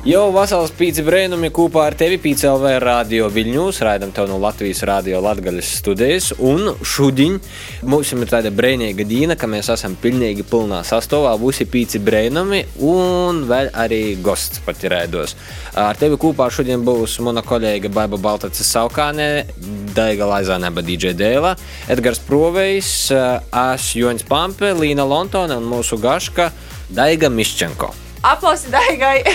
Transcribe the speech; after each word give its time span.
Jau 0.00 0.30
vasaras 0.32 0.70
pīci 0.72 1.02
brēnumi 1.04 1.50
kopā 1.52 1.82
ar 1.90 1.94
tevi 2.00 2.16
PCLV 2.22 2.70
radio 2.80 3.26
Viļņūs, 3.28 3.82
raidam 3.84 4.14
tev 4.16 4.30
no 4.30 4.38
Latvijas 4.40 4.80
radio 4.88 5.18
Latgaļas 5.20 5.74
studijas. 5.76 6.30
Un 6.40 6.70
šodien 6.80 7.36
mums 7.84 8.14
ir 8.16 8.24
tāda 8.32 8.48
brēnīga 8.48 9.04
dīna, 9.04 9.36
ka 9.36 9.44
mēs 9.44 9.68
esam 9.76 9.98
pilnīgi 10.00 10.48
pilnā 10.48 10.80
sastāvā, 10.88 11.34
visi 11.44 11.68
pīci 11.68 12.00
brēnumi 12.00 12.62
un 12.80 13.44
vēl 13.44 13.68
arī 13.76 14.16
gosts 14.24 14.64
pat 14.64 14.80
ir 14.88 14.96
raidos. 14.96 15.36
Ar 15.76 16.00
tevi 16.00 16.16
kopā 16.16 16.48
šodien 16.48 16.80
būs 16.80 17.20
mana 17.20 17.44
kolēga 17.44 17.92
Baiba 17.92 18.16
Baltacis 18.16 18.72
Saukāne, 18.72 19.50
Daiga 19.92 20.32
Laizāneba 20.32 20.80
DJ 20.80 21.12
Dēla, 21.12 21.58
Edgars 21.92 22.24
Provejs, 22.24 22.94
es 23.12 23.94
Joņs 24.00 24.24
Pampe, 24.32 24.72
Līna 24.80 25.04
Lontona 25.04 25.60
un 25.60 25.68
mūsu 25.68 26.00
gaška 26.00 26.54
Daiga 26.88 27.28
Miščenko. 27.28 27.92
Aplausi 28.20 28.68
Daigai! 28.68 29.22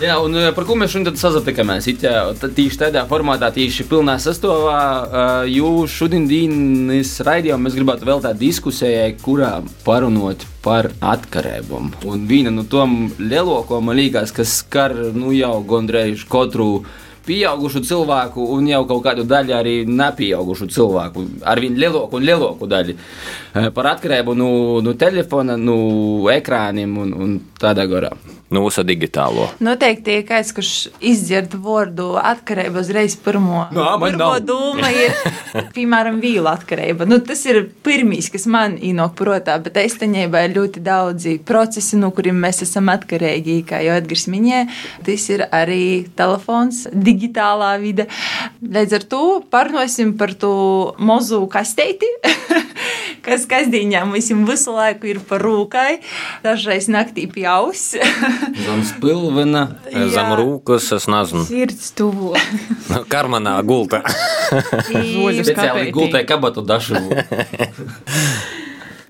Jā, 0.00 0.14
un 0.22 0.32
eh, 0.38 0.46
par 0.56 0.64
ko 0.64 0.76
mēs 0.78 0.94
šodien 0.94 1.16
sazatikāmies? 1.18 1.88
Tieši 1.90 2.78
tādā 2.78 3.02
formātā, 3.10 3.50
tieši 3.52 3.84
pilnā 3.90 4.14
sastāvā, 4.22 4.76
eh, 5.02 5.50
jūs 5.58 5.90
šodien 5.92 6.28
dienas 6.30 7.16
raidījumā 7.26 7.66
mēs 7.66 7.76
gribētu 7.76 8.06
tādu 8.06 8.38
diskusijai, 8.40 9.10
kurā 9.20 9.58
parunot 9.84 10.46
par 10.62 10.92
atkarībām. 11.02 11.90
Un 12.06 12.24
viena 12.30 12.54
no 12.54 12.62
tom 12.62 13.10
lielākajām, 13.18 13.90
man 13.90 13.98
liekas, 13.98 14.32
kas 14.32 14.60
skar 14.62 14.94
nu, 15.12 15.34
jau 15.34 15.58
gandrīz 15.66 16.24
katru 16.30 16.86
pieaugušu 17.26 17.82
cilvēku 17.86 18.46
un 18.56 18.68
jau 18.70 18.82
kaut 18.88 19.04
kādu 19.04 19.26
daļu 19.28 19.56
arī 19.56 19.76
nepieaugušu 19.88 20.70
cilvēku, 20.72 21.26
ar 21.44 21.60
viņu 21.62 21.80
lielāku 21.84 22.18
un 22.18 22.26
lielāku 22.26 22.70
daļu. 22.70 22.96
Eh, 22.96 23.70
par 23.74 23.92
atkarību 23.94 24.36
no, 24.36 24.52
no 24.84 24.94
telefona, 24.98 25.56
no 25.56 25.78
ekrāniem 26.32 26.98
un, 27.04 27.16
un 27.16 27.40
tādā 27.60 27.86
garā 27.90 28.14
nu, 28.50 28.62
mūsu 28.64 28.82
digitālo. 28.86 29.46
Noteikti 29.62 30.18
ir 30.18 30.24
kāds, 30.28 30.50
kurš 30.54 30.72
izdzird 30.98 31.54
vārdu 31.62 32.12
atkarība 32.18 32.82
uzreiz 32.82 33.14
pirmo. 33.20 33.64
No, 33.74 33.86
pirmo 34.02 34.32
doma 34.42 34.90
ir, 34.94 35.14
piemēram, 35.76 36.18
vīla 36.22 36.56
atkarība. 36.58 37.06
Nu, 37.08 37.20
tas 37.24 37.44
ir 37.46 37.62
pirmīs, 37.86 38.30
kas 38.32 38.48
man 38.50 38.76
ienāk 38.76 39.14
protā, 39.18 39.56
bet 39.62 39.78
īstenībā 39.80 40.44
ir 40.46 40.56
ļoti 40.58 40.82
daudzi 40.84 41.36
procesi, 41.46 41.98
no 42.00 42.10
kuriem 42.14 42.40
mēs 42.42 42.64
esam 42.66 42.90
atkarīgi, 42.92 43.60
kā 43.70 43.82
jau 43.86 43.96
Edgars 44.00 44.26
minēja. 44.30 44.66
Tas 45.06 45.28
ir 45.30 45.46
arī 45.46 45.84
telefons, 46.18 46.84
digitālā 46.90 47.72
vide. 47.82 48.08
Līdz 48.60 48.98
ar 48.98 49.06
to 49.14 49.24
parunāsim 49.52 50.16
par 50.18 50.34
to 50.38 50.54
mozu 50.98 51.44
kasteiti. 51.50 52.10
kas 53.24 53.46
kasdienā 53.50 54.04
mums 54.08 54.30
visu 54.48 54.74
laiku 54.74 55.10
ir 55.12 55.20
par 55.26 55.42
rūkai, 55.44 56.00
dažreiz 56.44 56.88
naktī 56.92 57.26
pie 57.30 57.46
auss. 57.50 57.94
Zem 58.66 58.82
spilvena, 58.88 59.66
zem 59.90 60.32
rūkas, 60.40 60.90
es 60.96 61.08
nezinu. 61.10 61.44
Sirds 61.48 61.92
tuvo. 61.98 62.34
Karmanā 63.12 63.58
gulta. 63.66 64.02
Speciāli 64.90 65.90
gultai 65.94 66.24
kabatu 66.28 66.64
dašu. 66.66 67.00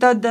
Tad, 0.01 0.25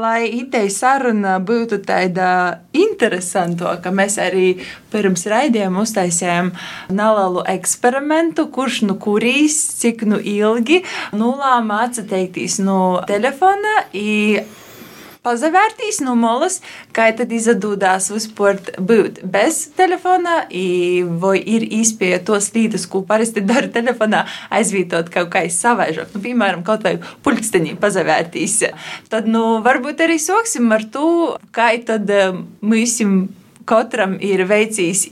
lai 0.00 0.24
itei 0.38 0.70
saruna 0.72 1.34
būtu 1.44 1.82
tāda 1.84 2.28
interesantāka, 2.72 3.92
mēs 3.92 4.16
arī 4.22 4.54
pirms 4.92 5.26
raidījuma 5.28 5.82
uztaisījām 5.84 6.48
nelielu 6.96 7.44
eksperimentu, 7.52 8.46
kurš 8.54 8.82
nu 8.88 8.96
kurīs, 9.02 9.58
cik 9.82 10.06
nu 10.08 10.16
ilgi 10.16 10.80
nulāma 11.12 11.82
atsateikties 11.90 12.56
no 12.64 12.80
telefona. 13.10 13.76
I 13.92 14.40
no 16.02 16.16
molas, 16.18 16.56
kā 16.90 17.04
tad 17.14 17.30
izdodās 17.30 18.08
vispār 18.10 18.58
būt 18.74 19.20
bez 19.22 19.68
telefona, 19.76 20.40
vai 21.22 21.36
ir 21.38 21.66
īspēja 21.78 22.24
tos 22.26 22.50
līdzekļus, 22.56 22.86
ko 22.90 23.04
parasti 23.06 23.44
dara 23.50 23.70
telefonā, 23.70 24.24
aizvietot 24.50 25.12
kaut 25.14 25.30
kā 25.34 25.44
savaižāk, 25.46 26.10
nu, 26.16 26.22
piemēram, 26.24 26.64
kaut 26.66 26.82
vai 26.82 26.96
pulkstenī 27.22 27.76
pazavērtīs. 27.78 28.56
Tad, 29.12 29.30
nu, 29.30 29.60
varbūt 29.62 30.02
arī 30.02 30.18
soksim 30.22 30.74
ar 30.74 30.88
to, 30.90 31.36
kā 31.54 31.70
tad 31.86 32.10
mūsim 32.58 33.28
katram 33.68 34.16
ir 34.18 34.42
veicis, 34.50 35.04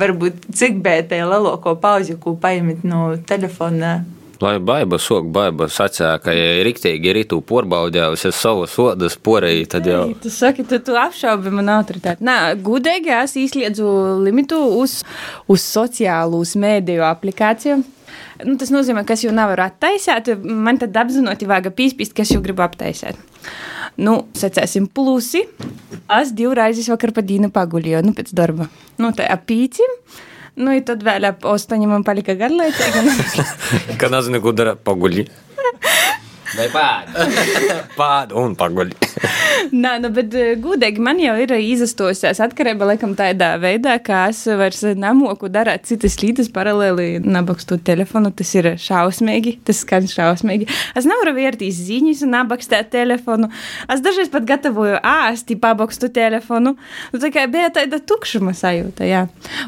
varbūt 0.00 0.48
cik 0.56 0.80
bētē 0.80 1.20
lielāko 1.20 1.76
pauzi, 1.82 2.16
ko 2.16 2.32
paņemt 2.40 2.88
no 2.88 3.02
telefona 3.28 3.98
Lai 4.40 4.54
baiba 4.56 4.96
sok, 4.96 5.26
baiba 5.34 5.66
sacīja, 5.68 6.14
ka, 6.24 6.32
ja 6.32 6.62
riktīgi 6.64 7.10
ir 7.12 7.18
itu 7.26 7.42
porbaudējusi 7.44 8.30
savu 8.32 8.64
sodas 8.70 9.18
porēju, 9.20 9.66
tad 9.68 9.88
jau. 9.90 10.06
Ei, 10.08 10.16
tu 10.22 10.32
saki, 10.32 10.64
tu, 10.64 10.78
tu 10.84 10.96
apšaubi 10.96 11.52
man 11.52 11.68
autoritāti. 11.74 12.24
Nē, 12.24 12.36
gudīgi 12.64 13.12
es 13.18 13.36
izliedzu 13.36 13.90
limitu 14.24 14.56
uz, 14.78 15.02
uz 15.44 15.66
sociālus 15.66 16.54
mēdīju 16.60 17.04
aplikāciju. 17.10 17.82
Nu, 18.46 18.56
tas 18.56 18.72
nozīmē, 18.72 19.04
ka 19.04 19.12
es 19.12 19.26
jau 19.26 19.34
nevaru 19.36 19.66
attaisīt. 19.66 20.32
Man 20.40 20.80
tad 20.80 20.96
apzināti 20.96 21.48
vajag 21.50 21.74
pīspīst, 21.76 22.16
kas 22.16 22.32
jau 22.32 22.40
gribu 22.44 22.64
aptaisīt. 22.64 23.20
Nu, 24.00 24.16
secēsim 24.40 24.88
plusi. 24.88 25.44
Es 26.16 26.32
divreiz 26.36 26.80
vakar 26.88 27.12
pa 27.12 27.24
dīnu 27.26 27.52
paguļoju, 27.52 28.02
nu, 28.08 28.16
pēc 28.16 28.32
darba. 28.36 28.70
Nu, 28.96 29.12
tā 29.16 29.28
apīcim. 29.36 30.00
Nu, 30.60 30.74
i 30.76 30.82
tad 30.84 31.04
vēl 31.06 31.24
ap 31.30 31.46
astoņiem 31.48 31.94
man 31.94 32.04
palika 32.04 32.34
garlaicīgi. 32.36 33.44
Kad 34.00 34.12
nezinu, 34.12 34.42
ko 34.44 34.52
dara 34.56 34.76
paguļi. 34.76 35.24
Vai 36.56 36.66
pādi? 36.72 37.14
pādi 38.00 38.36
un 38.38 38.56
paguļi. 38.58 38.96
Nā, 39.70 39.96
nu, 40.02 40.08
bet 40.14 40.34
eh, 40.34 40.54
gudīgi 40.60 41.02
man 41.04 41.20
jau 41.22 41.34
ir 41.38 41.52
izastosies 41.60 42.40
atkarība 42.42 42.88
laikam 42.88 43.12
tādā 43.18 43.52
veidā, 43.60 43.96
ka 44.02 44.24
es 44.32 44.42
vairs 44.58 44.82
nemoku 44.98 45.50
darīt 45.52 45.86
citas 45.90 46.16
lietas 46.22 46.50
paralēli 46.52 47.20
nabakstot 47.22 47.84
telefonu. 47.86 48.32
Tas 48.34 48.50
ir 48.58 48.72
šausmīgi, 48.80 49.58
tas 49.66 49.82
skan 49.84 50.08
šausmīgi. 50.10 50.66
Es 50.98 51.06
nevaru 51.08 51.36
vērtīs 51.36 51.78
ziņas 51.86 52.24
un 52.26 52.34
nabakstēt 52.34 52.90
telefonu. 52.94 53.50
Es 53.90 54.02
dažreiz 54.04 54.32
pat 54.32 54.48
gatavoju 54.48 54.98
āsti 55.06 55.58
pabakstu 55.60 56.10
telefonu. 56.14 56.74
Nu, 57.12 57.22
tā 57.22 57.30
kā 57.34 57.46
bija 57.50 57.70
tāda 57.78 58.00
tukšuma 58.02 58.56
sajūta, 58.56 59.06
jā. 59.06 59.26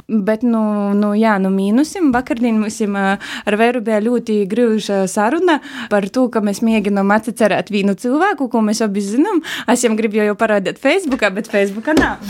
Bet, 0.08 0.42
nu, 0.46 0.64
nu 0.98 1.12
jā, 1.18 1.36
nu 1.42 1.52
mīnusim. 1.54 2.10
Vakardien 2.14 2.58
mums 2.62 2.80
ar 2.82 3.58
Vēru 3.62 3.82
bija 3.84 4.00
ļoti 4.02 4.40
grūža 4.50 5.04
saruna 5.10 5.58
par 5.92 6.08
to, 6.10 6.26
ka 6.32 6.42
mēs 6.44 6.62
mēģinām 6.72 7.12
atcerēt 7.14 7.70
vienu 7.72 7.94
cilvēku, 7.98 8.48
ko 8.52 8.62
mēs 8.64 8.82
abi 8.84 9.02
zinām. 9.04 9.42
Es 9.68 9.84
viņam 9.84 9.98
gribu 9.98 10.20
jau 10.20 10.36
parādīt 10.38 10.80
Facebookā, 10.82 11.32
bet 11.34 11.50
Facebookā 11.52 11.94
nav. 11.98 12.22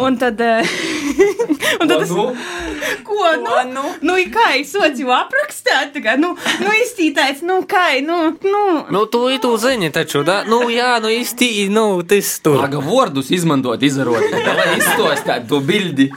Un 0.00 0.16
tad, 0.20 0.40
eh, 0.40 0.68
un 1.80 1.88
tad 1.90 2.02
es, 2.02 2.10
nu? 2.10 2.28
ko, 3.06 3.32
nu, 3.42 3.58
nu, 3.72 3.84
nu, 4.08 4.18
kā 4.32 4.52
es 4.58 4.72
sodu 4.74 5.12
aprakstīt, 5.14 5.98
kā, 6.04 6.16
nu, 6.20 6.34
nu, 6.62 6.74
iztītais, 6.82 7.42
nu, 7.46 7.62
kā, 7.68 7.86
nu, 8.04 8.18
nu. 8.46 8.64
Nu, 8.92 9.04
tu, 9.12 9.24
tu 9.42 9.54
zini 9.60 9.92
taču, 9.94 10.24
da? 10.26 10.42
Nu, 10.48 10.64
jā, 10.72 10.96
nu, 11.02 11.12
iztī, 11.12 11.68
nu, 11.72 11.86
tas 12.08 12.34
tur. 12.44 12.62
Aga 12.64 12.82
vārdus 12.82 13.32
izmantot, 13.34 13.82
izdarot, 13.82 14.28
lai 14.32 14.76
izstostētu 14.78 15.50
to 15.52 15.62
bildi. 15.66 16.10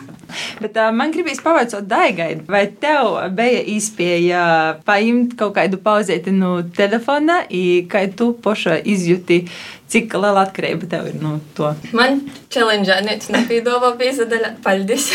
Bet 0.61 0.77
uh, 0.79 0.91
man 0.95 1.13
gribīs 1.15 1.41
pavaicāt 1.43 1.87
Daigai, 1.89 2.31
vai 2.49 2.65
tev 2.81 3.15
bija 3.35 3.63
iespēja 3.75 4.43
paņemt 4.87 5.37
kaut 5.39 5.55
kādu 5.57 5.79
pauzēti 5.83 6.33
no 6.35 6.57
telefona, 6.75 7.43
kā 7.91 8.05
tu 8.17 8.33
paša 8.43 8.79
izjūti, 8.83 9.45
cik 9.91 10.15
liela 10.17 10.45
atkarība 10.47 10.87
tev 10.89 11.09
ir 11.11 11.17
no 11.21 11.37
to? 11.57 11.71
Man 11.95 12.23
challenge 12.53 12.89
neviens 13.05 13.29
nepīdāvā 13.31 13.91
pīzadaļa, 13.99 14.51
paldies. 14.65 15.09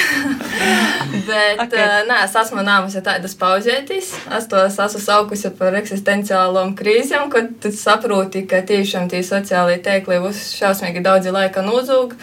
Bet, 1.28 1.60
okay. 1.64 1.80
uh, 1.80 1.96
nē, 2.08 2.20
es 2.26 2.36
esmu 2.42 2.64
nāmusi 2.66 3.02
tādas 3.04 3.34
pauzētis, 3.40 4.12
es 4.38 4.50
to 4.50 4.60
esmu 4.66 5.02
saukusi 5.02 5.52
par 5.58 5.76
eksistenciālām 5.80 6.76
krīzēm, 6.78 7.30
kad 7.32 7.50
tu 7.62 7.72
saproti, 7.74 8.44
ka 8.50 8.62
tiešām 8.66 9.10
tie 9.10 9.24
sociālie 9.26 9.80
tīkli 9.84 10.20
būs 10.22 10.50
šausmīgi 10.60 11.02
daudzi 11.04 11.34
laika 11.34 11.64
nozūg 11.66 12.16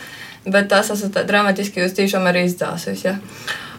bet 0.52 0.70
tas 0.72 0.92
esmu 0.94 1.12
tā 1.14 1.24
dramatiski 1.28 1.84
jūs 1.84 1.96
tiešām 1.98 2.28
arī 2.30 2.46
izdzāsus. 2.48 3.04
Ja. 3.06 3.18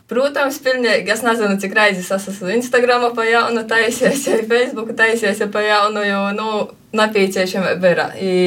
Protams, 0.08 0.56
pilnīgi, 0.64 1.10
es 1.12 1.20
nezinu, 1.20 1.58
cik 1.60 1.74
reizes 1.76 2.06
es 2.14 2.28
esmu 2.30 2.48
Instagram 2.54 3.10
pa 3.16 3.26
jaunu 3.28 3.66
taisies, 3.68 4.22
ja 4.24 4.38
Facebook 4.48 4.94
taisies 4.96 5.42
pa 5.52 5.60
jaunu, 5.60 6.04
jo, 6.06 6.22
nu, 6.36 6.52
nepieciešamība 6.96 7.92
ir. 7.92 8.00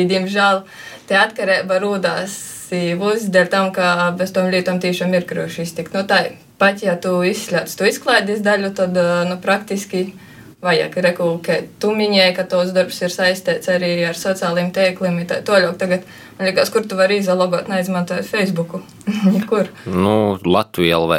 Diemžēl 0.09 0.63
te 1.09 1.19
atkarība 1.21 1.77
rūdās 1.83 2.39
būs 2.97 3.27
dēļ 3.29 3.51
tam, 3.51 3.69
ka 3.75 4.09
bez 4.17 4.33
tom 4.33 4.49
lietām 4.49 4.79
tiešām 4.81 5.13
ir 5.13 5.27
grūti 5.29 5.65
iztikt. 5.65 5.93
Nu, 5.93 6.01
tā, 6.07 6.23
pat 6.61 6.81
ja 6.81 6.95
tu 6.97 7.19
izslēdz 7.27 7.77
to 7.77 7.85
izklaides 7.89 8.41
daļu, 8.45 8.73
tad, 8.77 8.97
nu, 9.29 9.37
praktiski 9.43 10.07
vajag 10.61 10.97
reku, 11.05 11.27
ka 11.45 11.59
tu 11.81 11.91
minēji, 11.97 12.35
ka 12.37 12.45
tos 12.49 12.71
darbs 12.73 13.01
ir 13.01 13.13
saistīts 13.13 13.69
arī 13.71 13.95
ar 14.05 14.17
sociālajiem 14.17 14.69
tīkliem. 14.75 15.21
To 15.45 15.57
jau 15.57 15.73
tagad, 15.77 16.05
man 16.41 16.49
liekas, 16.49 16.69
kur 16.73 16.87
tu 16.87 16.97
vari 16.97 17.17
izolot, 17.21 17.67
neizmantojot 17.69 18.25
Facebook. 18.25 18.75
Nekur. 19.33 19.67
Nu, 19.85 20.39
Latvija 20.45 20.97
LV. 20.97 21.13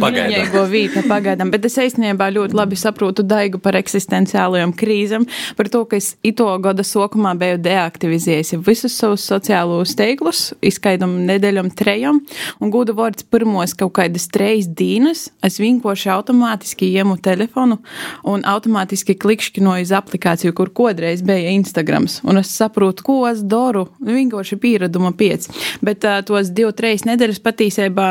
Pagaidām. 0.00 0.66
Vīta 0.74 1.02
pagaidām, 1.08 1.50
bet 1.52 1.64
es 1.64 1.78
īstenībā 1.80 2.28
ļoti 2.34 2.56
labi 2.56 2.76
saprotu 2.76 3.24
Daigu 3.26 3.60
par 3.62 3.78
eksistenciālajām 3.78 4.74
krīzēm, 4.76 5.24
par 5.56 5.70
to, 5.72 5.82
ka 5.88 5.96
es 5.96 6.12
ito 6.26 6.46
gada 6.62 6.84
sokumā 6.86 7.32
biju 7.40 7.60
deaktivizējis 7.64 8.58
visus 8.66 8.96
savus 9.00 9.24
sociālos 9.28 9.94
teiklus, 9.96 10.50
izskaidam 10.60 11.16
nedēļam 11.28 11.70
trejam, 11.76 12.20
un 12.60 12.72
gūdu 12.74 12.94
vārds 12.98 13.24
pirmos 13.32 13.74
kaut 13.78 13.94
kādas 13.96 14.28
trejas 14.32 14.68
dīnas, 14.68 15.28
es 15.46 15.56
vienkārši 15.62 16.12
automātiski 16.12 16.90
iemu 16.92 17.16
telefonu 17.22 17.80
un 18.28 18.44
automātiski 18.48 19.16
klikšķinoju 19.20 19.88
uz 19.88 19.94
aplikāciju, 19.96 20.54
kur 20.56 20.72
kodreiz 20.76 21.24
bija 21.26 21.56
Instagrams, 21.56 22.20
un 22.28 22.42
es 22.42 22.52
saprotu, 22.52 22.89
ko 23.06 23.22
es 23.28 23.42
daru, 23.46 23.86
vienkārši 24.04 24.58
piereduma 24.60 25.12
piec. 25.16 25.46
Bet 25.84 26.04
uh, 26.08 26.18
tos 26.26 26.50
divu, 26.56 26.72
trīs 26.76 27.06
nedēļas 27.06 27.40
patīsībā 27.44 28.08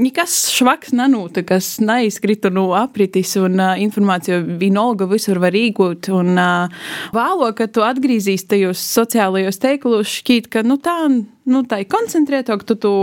nekas 0.00 0.36
švaks 0.54 0.94
nenūta, 0.96 1.44
kas 1.46 1.74
neizkrita 1.82 2.52
no 2.54 2.68
apritis, 2.78 3.34
un 3.40 3.58
uh, 3.58 3.74
informācija 3.82 4.40
vienalga 4.40 5.08
visur 5.10 5.42
var 5.42 5.56
iegūt. 5.58 6.12
Un 6.14 6.34
uh, 6.38 6.88
vēlo, 7.16 7.52
ka 7.58 7.68
tu 7.68 7.84
atgriezīsies 7.86 8.48
tajos 8.48 8.82
sociālajos 8.94 9.60
teikulos, 9.62 10.10
šķiet, 10.22 10.50
ka 10.52 10.64
nu, 10.66 10.78
tā, 10.82 10.96
nu, 11.10 11.64
tā 11.68 11.82
ir 11.82 11.90
koncentrētāk, 11.92 12.66
tu, 12.68 12.78
tu 12.78 12.96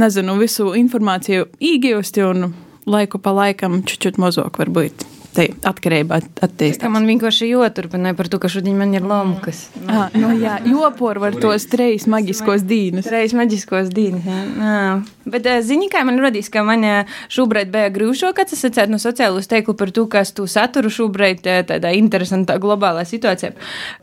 nezinu, 0.00 0.38
visu 0.40 0.72
informāciju 0.78 1.50
iegūsti 1.58 2.26
un 2.26 2.52
laiku 2.90 3.20
pa 3.22 3.34
laikam 3.36 3.82
čučut 3.86 4.20
mazāk 4.20 4.62
varbūt. 4.62 5.04
Te 5.04 5.19
atkarībā 5.38 6.18
attīstās. 6.42 6.90
Man 6.90 7.06
vienkārši 7.08 7.50
joturpina 7.50 8.12
par 8.18 8.28
to, 8.30 8.40
ka 8.42 8.50
šodien 8.50 8.78
man 8.78 8.92
ir 8.96 9.04
lamkas. 9.06 9.68
Ah, 9.86 10.10
nu 10.16 10.32
jā, 10.40 10.58
jopor 10.66 11.20
var 11.22 11.36
tos 11.38 11.66
trejas 11.70 12.08
maģiskos 12.10 12.64
dīnus. 12.66 13.06
Trejas 13.06 13.34
maģiskos 13.38 13.92
dīnus, 13.94 14.26
jā. 14.26 14.40
jā. 14.58 14.82
Bet 15.30 15.46
zini, 15.66 15.86
kā 15.92 16.02
man 16.06 16.18
radīs, 16.22 16.48
ka 16.50 16.64
man 16.66 16.82
šobrīd 17.30 17.70
bija 17.70 17.92
grūšo, 17.94 18.32
kad 18.36 18.50
es 18.50 18.62
secētu 18.64 18.90
no 18.90 18.98
sociālos 19.02 19.46
teiklu 19.50 19.76
par 19.78 19.92
to, 19.94 20.06
kas 20.10 20.34
tu 20.34 20.46
saturu 20.50 20.90
šobrīd 20.90 21.44
tādā 21.68 21.92
interesantā 21.94 22.58
globālā 22.62 23.04
situācijā. 23.06 23.52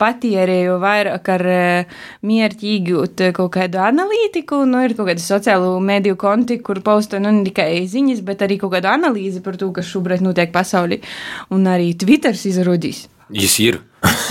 Patierēju 0.00 0.78
vairāk 0.80 1.32
ar 1.34 1.46
mierķi 2.24 2.72
iegūt 2.78 3.26
kaut 3.36 3.52
kādu 3.58 3.82
analītiku, 3.84 4.62
nu 4.68 4.80
ir 4.86 4.96
kaut 4.96 5.10
kāda 5.10 5.24
sociālo 5.24 5.76
mediju 5.84 6.16
konti, 6.20 6.60
kur 6.64 6.80
pausta 6.86 7.20
nu 7.20 7.34
ne 7.34 7.44
tikai 7.50 7.84
ziņas, 7.90 8.24
bet 8.24 8.46
arī 8.46 8.56
kaut 8.62 8.72
kādu 8.78 8.90
analīzi 8.94 9.44
par 9.44 9.60
to, 9.60 9.68
kas 9.76 9.90
šobrīd 9.92 10.24
notiek 10.24 10.54
pasaulī 10.54 11.02
un 11.54 11.68
arī 11.70 11.92
Twitter 11.98 12.34
izrādīs. 12.34 13.06
Jis 13.34 13.58
ir. 13.60 13.80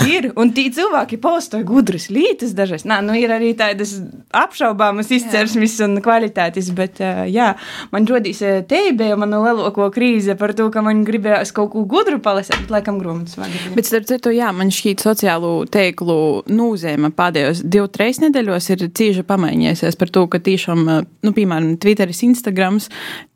Ir, 0.08 0.28
un 0.38 0.50
tie 0.54 0.68
cilvēki 0.74 1.18
postoja 1.22 1.66
gudras 1.66 2.08
lietas 2.12 2.54
dažas. 2.56 2.84
Nā, 2.88 3.00
nu 3.04 3.16
ir 3.18 3.32
arī 3.34 3.50
tādas 3.58 3.94
apšaubāmas 4.36 5.10
izcelsmes 5.14 5.76
un 5.84 5.98
kvalitātes, 6.04 6.70
bet 6.76 7.00
jā, 7.30 7.50
man 7.92 8.08
rodīs 8.08 8.40
te 8.70 8.80
bija 8.96 9.18
mana 9.20 9.40
lielāko 9.42 9.88
krīze 9.94 10.36
par 10.38 10.54
to, 10.58 10.68
ka 10.74 10.82
man 10.84 11.04
gribējās 11.08 11.52
kaut 11.56 11.72
ko 11.74 11.84
gudru 11.88 12.20
palasīt, 12.24 12.56
bet 12.64 12.74
laikam 12.78 13.00
grūmas 13.02 13.38
vajag. 13.38 13.72
Bet 13.76 13.88
starp 13.88 14.08
citu, 14.10 14.32
jā, 14.34 14.50
man 14.56 14.72
šķiet 14.74 15.04
sociālo 15.04 15.52
teiklu 15.72 16.18
nūzēma 16.48 17.12
pēdējos 17.18 17.64
divu, 17.64 17.90
trīs 17.92 18.22
nedēļos 18.24 18.70
ir 18.74 18.86
cīži 18.98 19.26
pamainījusies 19.28 19.98
par 20.00 20.12
to, 20.14 20.26
ka 20.30 20.42
tiešām, 20.44 20.84
nu, 21.24 21.34
piemēram, 21.36 21.74
Twitteris, 21.82 22.24
Instagrams, 22.26 22.88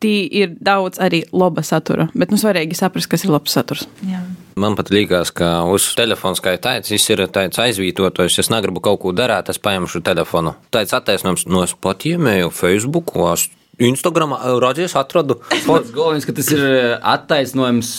tī 0.02 0.14
ir 0.42 0.56
daudz 0.60 1.00
arī 1.02 1.24
laba 1.32 1.64
satura, 1.66 2.08
bet 2.14 2.32
nu 2.32 2.40
svarīgi 2.40 2.78
saprast, 2.78 3.10
kas 3.12 3.26
ir 3.26 3.34
labs 3.34 3.54
saturs. 3.54 3.86
Jā. 4.08 4.22
Man 4.58 4.74
pat 4.76 4.90
liekas, 4.92 5.30
ka 5.32 5.62
uz 5.72 5.86
telefona 5.96 6.21
kā 6.22 6.54
tāds 6.62 6.92
ir 6.94 7.24
tāds 7.28 7.58
aizvītotojs. 7.62 8.38
Es 8.42 8.52
negribu 8.52 8.82
kaut 8.84 9.02
ko 9.02 9.14
darīt, 9.16 9.50
es 9.50 9.60
paņemšu 9.62 10.02
telefonu. 10.06 10.54
Tāds 10.74 10.94
attaisnojums 10.96 11.48
no 11.50 11.66
Spotify, 11.66 12.46
Facebook. 12.50 13.12
Instagram 13.82 14.34
rādījis, 14.62 14.94
atradu. 15.00 15.38
Pats 15.48 15.92
galvenais, 15.94 16.26
ka 16.28 16.34
tas 16.36 16.50
ir 16.52 16.62
attaisnojums. 16.98 17.92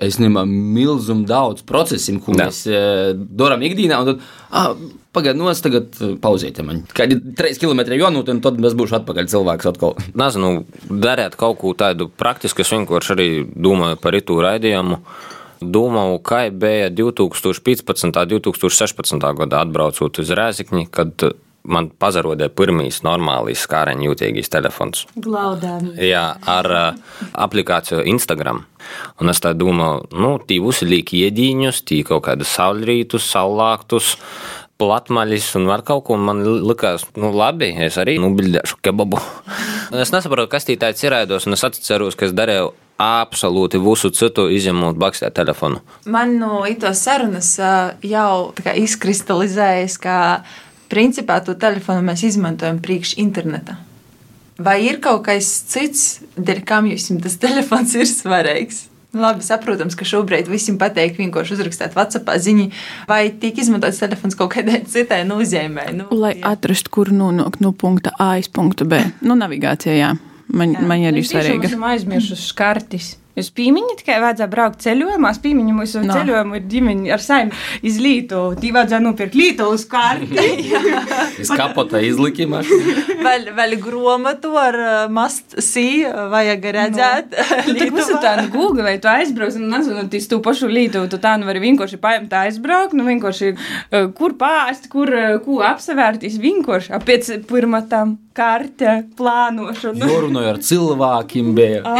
Es 0.00 0.16
nezinu, 0.16 0.46
milzumu 0.48 1.26
daudz 1.28 1.60
procesiem, 1.68 2.22
ko 2.24 2.32
mēs 2.32 2.62
uh, 2.70 3.10
darām 3.12 3.60
ikdienā. 3.66 3.98
Tad, 4.06 4.22
ah, 4.48 4.70
Pagaidiet, 5.10 5.40
nu 5.42 5.48
es 5.50 5.58
tagad 5.58 5.96
pauzēju 6.22 6.62
man. 6.62 6.84
Kādi 6.94 7.16
trīs 7.34 7.58
kilometri 7.58 7.98
jānūt, 7.98 8.28
un 8.30 8.38
tad 8.44 8.60
es 8.62 8.76
būšu 8.78 9.00
atpakaļ 9.00 9.26
cilvēks 9.32 9.66
atkal. 9.72 9.96
Nezinu, 10.22 10.62
dariet 10.86 11.34
kaut 11.40 11.58
ko 11.58 11.74
tādu 11.74 12.06
praktisku, 12.08 12.62
es 12.62 12.70
vienkārši 12.70 13.16
arī 13.16 13.28
domāju 13.50 13.98
par 14.00 14.14
itu 14.14 14.38
raidījumu. 14.38 15.00
Domāju, 15.60 16.18
kā 16.24 16.46
bija 16.50 16.88
2015. 16.88 18.08
un 18.08 18.12
2016. 18.16 19.30
gadā 19.42 19.60
atbraucot 19.66 20.20
uz 20.22 20.32
Rēzikni, 20.32 20.86
kad 20.88 21.26
man 21.68 21.90
pazarodēja 22.00 22.52
pirmīs 22.56 23.02
normālīs 23.04 23.66
skāriņu 23.66 24.08
jūtīgīs 24.08 24.48
telefons. 24.52 25.04
Glaudām. 25.20 25.92
Jā, 26.00 26.24
ar 26.48 26.70
aplikāciju 27.32 28.06
Instagram. 28.08 28.64
Un 29.20 29.32
es 29.32 29.42
tā 29.44 29.52
domāju, 29.52 30.08
nu, 30.16 30.32
tī 30.40 30.56
uzliek 30.64 31.12
iedīņus, 31.20 31.84
tī 31.84 32.00
kaut 32.08 32.24
kādus 32.30 32.56
saulrītus, 32.56 33.28
saulāktus, 33.28 34.14
platmaļus 34.80 35.52
un 35.60 35.68
var 35.68 35.84
kaut 35.84 36.06
ko. 36.08 36.16
Man 36.16 36.40
likās, 36.64 37.04
nu, 37.20 37.34
labi, 37.36 37.74
es 37.84 38.00
arī 38.00 38.16
nubildēšu 38.22 38.80
kebabu. 38.80 39.20
es 39.92 40.14
nesaprotu, 40.14 40.48
kas 40.56 40.68
tī 40.68 40.80
tāds 40.80 41.04
ir 41.04 41.20
ēdos, 41.20 41.44
un 41.44 41.58
es 41.58 41.68
atceros, 41.68 42.16
ka 42.16 42.30
es 42.30 42.36
darīju 42.36 42.72
absolūti 43.00 43.80
visu 43.80 44.10
citu 44.14 44.48
izņemot 44.52 44.98
bakstē 45.00 45.30
telefonu. 45.34 45.80
Man 46.04 46.36
no 46.40 46.64
itos 46.68 47.02
sarunas 47.06 47.54
jau 48.04 48.32
izkristalizējas, 48.84 49.96
ka 50.02 50.16
principā 50.92 51.40
to 51.44 51.54
telefonu 51.54 52.04
mēs 52.04 52.26
izmantojam 52.28 52.82
priekš 52.82 53.16
interneta. 53.22 53.78
Vai 54.60 54.82
ir 54.84 55.00
kaut 55.00 55.24
kas 55.24 55.48
cits, 55.72 56.20
dēļ 56.36 56.64
kam 56.68 56.90
jums 56.90 57.08
tas 57.24 57.38
telefons 57.40 57.96
ir 57.96 58.08
svarīgs? 58.08 58.86
Labi, 59.10 59.42
saprotams, 59.42 59.96
ka 59.98 60.06
šobrīd 60.06 60.46
visiem 60.46 60.76
pateikt, 60.78 61.16
vienkārši 61.18 61.56
uzrakstīt 61.56 61.96
WhatsApp 61.96 62.28
ziņu, 62.44 62.68
vai 63.10 63.24
tiek 63.42 63.56
izmantots 63.58 63.98
telefons 63.98 64.38
kaut 64.38 64.52
kādai 64.54 64.84
citai 64.86 65.24
nozīmē. 65.26 65.88
Nu, 65.96 66.06
Lai 66.14 66.36
jā. 66.36 66.52
atrastu, 66.52 66.92
kur 66.94 67.10
nonākt 67.10 67.58
no 67.64 67.72
punkta 67.74 68.12
A 68.22 68.36
uz 68.38 68.46
punktu 68.46 68.86
B. 68.86 69.02
Nu, 69.24 69.34
navigācijā, 69.40 69.96
jā. 69.98 70.12
Man, 70.50 70.74
jā. 70.74 70.84
man 70.86 71.06
arī 71.10 71.22
svarīga. 71.26 71.68
Esmu 71.70 71.86
aizmirsusi 71.92 72.54
kartis. 72.58 73.12
Uz 73.38 73.50
pīmiņa 73.54 73.96
tikai 74.00 74.18
vajadzēja 74.22 74.50
braukt 74.50 74.82
ceļojumā. 74.84 75.30
Pīmiņa 75.40 75.74
mūsu 75.76 76.02
no. 76.02 76.16
ceļojumu 76.16 76.58
ir 76.58 76.64
ģimene 76.70 77.12
ar 77.14 77.22
saimnu 77.22 77.86
iz 77.86 77.98
Lītu. 78.02 78.40
Tī 78.60 78.72
vajadzēja 78.74 79.02
nopirkt 79.04 79.36
Lītu 79.38 79.68
uz 79.70 79.86
karti. 79.90 80.46
Iz 81.42 81.52
kapota 81.56 82.00
izlikuma. 82.04 82.60
vēl, 83.24 83.50
vēl 83.56 83.76
gromatu 83.80 84.52
ar 84.60 84.76
uh, 84.80 84.96
must 85.12 85.56
see 85.62 86.02
vajag 86.04 86.66
redzēt. 86.76 87.36
No. 87.36 87.76
Tad 87.80 87.94
visu 87.96 88.18
tā 88.22 88.34
nu 88.42 88.48
Google, 88.52 88.84
vai 88.88 88.96
tu 89.02 89.10
aizbrauc, 89.10 89.56
un 89.58 89.70
nezinu, 89.76 90.06
tu 90.10 90.22
tu 90.30 90.40
pašu 90.44 90.70
Lītu, 90.70 91.04
tu 91.10 91.20
tā 91.22 91.36
nu 91.40 91.48
vari 91.48 91.62
vienkārši 91.62 92.00
paņemt 92.02 92.34
aizbraukt, 92.42 92.96
nu 92.98 93.06
vienkārši 93.08 93.52
uh, 93.54 94.10
kur 94.16 94.34
pārst, 94.40 94.90
kur, 94.92 95.10
uh, 95.14 95.38
ko 95.44 95.62
apsevērtīs, 95.70 96.40
vienkārši 96.42 97.00
pēc 97.06 97.32
pirmatām 97.48 98.18
karte, 98.36 98.92
plānošana. 99.18 100.06
Jorunāju 100.08 100.52
ar 100.52 100.60
cilvēkiem, 100.64 101.50
bija. 101.56 101.96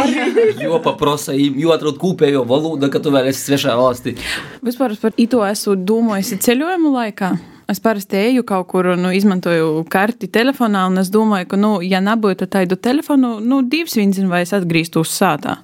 jo 0.63 0.79
paprasa, 1.21 1.33
jo 1.37 1.71
atrod 1.71 1.97
kopējo 2.01 2.43
valodu, 2.47 2.89
ka 2.89 2.99
tu 2.99 3.11
vēl 3.11 3.29
esi 3.29 3.51
svešā 3.51 3.75
valstī. 3.77 4.15
Vispār 4.63 4.95
par 4.99 5.13
ito 5.17 5.43
esmu 5.45 5.75
domājis 5.85 6.37
ceļojumu 6.41 6.91
laikā. 6.95 7.37
Es 7.69 7.79
parasti 7.79 8.17
eju 8.17 8.43
kaut 8.43 8.67
kur, 8.67 8.97
nu, 8.99 9.13
izmantoju 9.15 9.85
karti 9.89 10.27
telefonā, 10.27 10.87
un 10.89 10.99
es 10.99 11.09
domāju, 11.09 11.47
ka, 11.53 11.57
nu, 11.57 11.79
ja 11.81 12.01
nebūtu 12.03 12.49
tādu 12.51 12.75
telefonu, 12.75 13.39
nu, 13.39 13.61
divs 13.63 13.95
viņas 13.95 14.27
vai 14.27 14.41
es 14.43 14.51
atgrieztu 14.53 15.05
uz 15.05 15.13
sātā. 15.13 15.61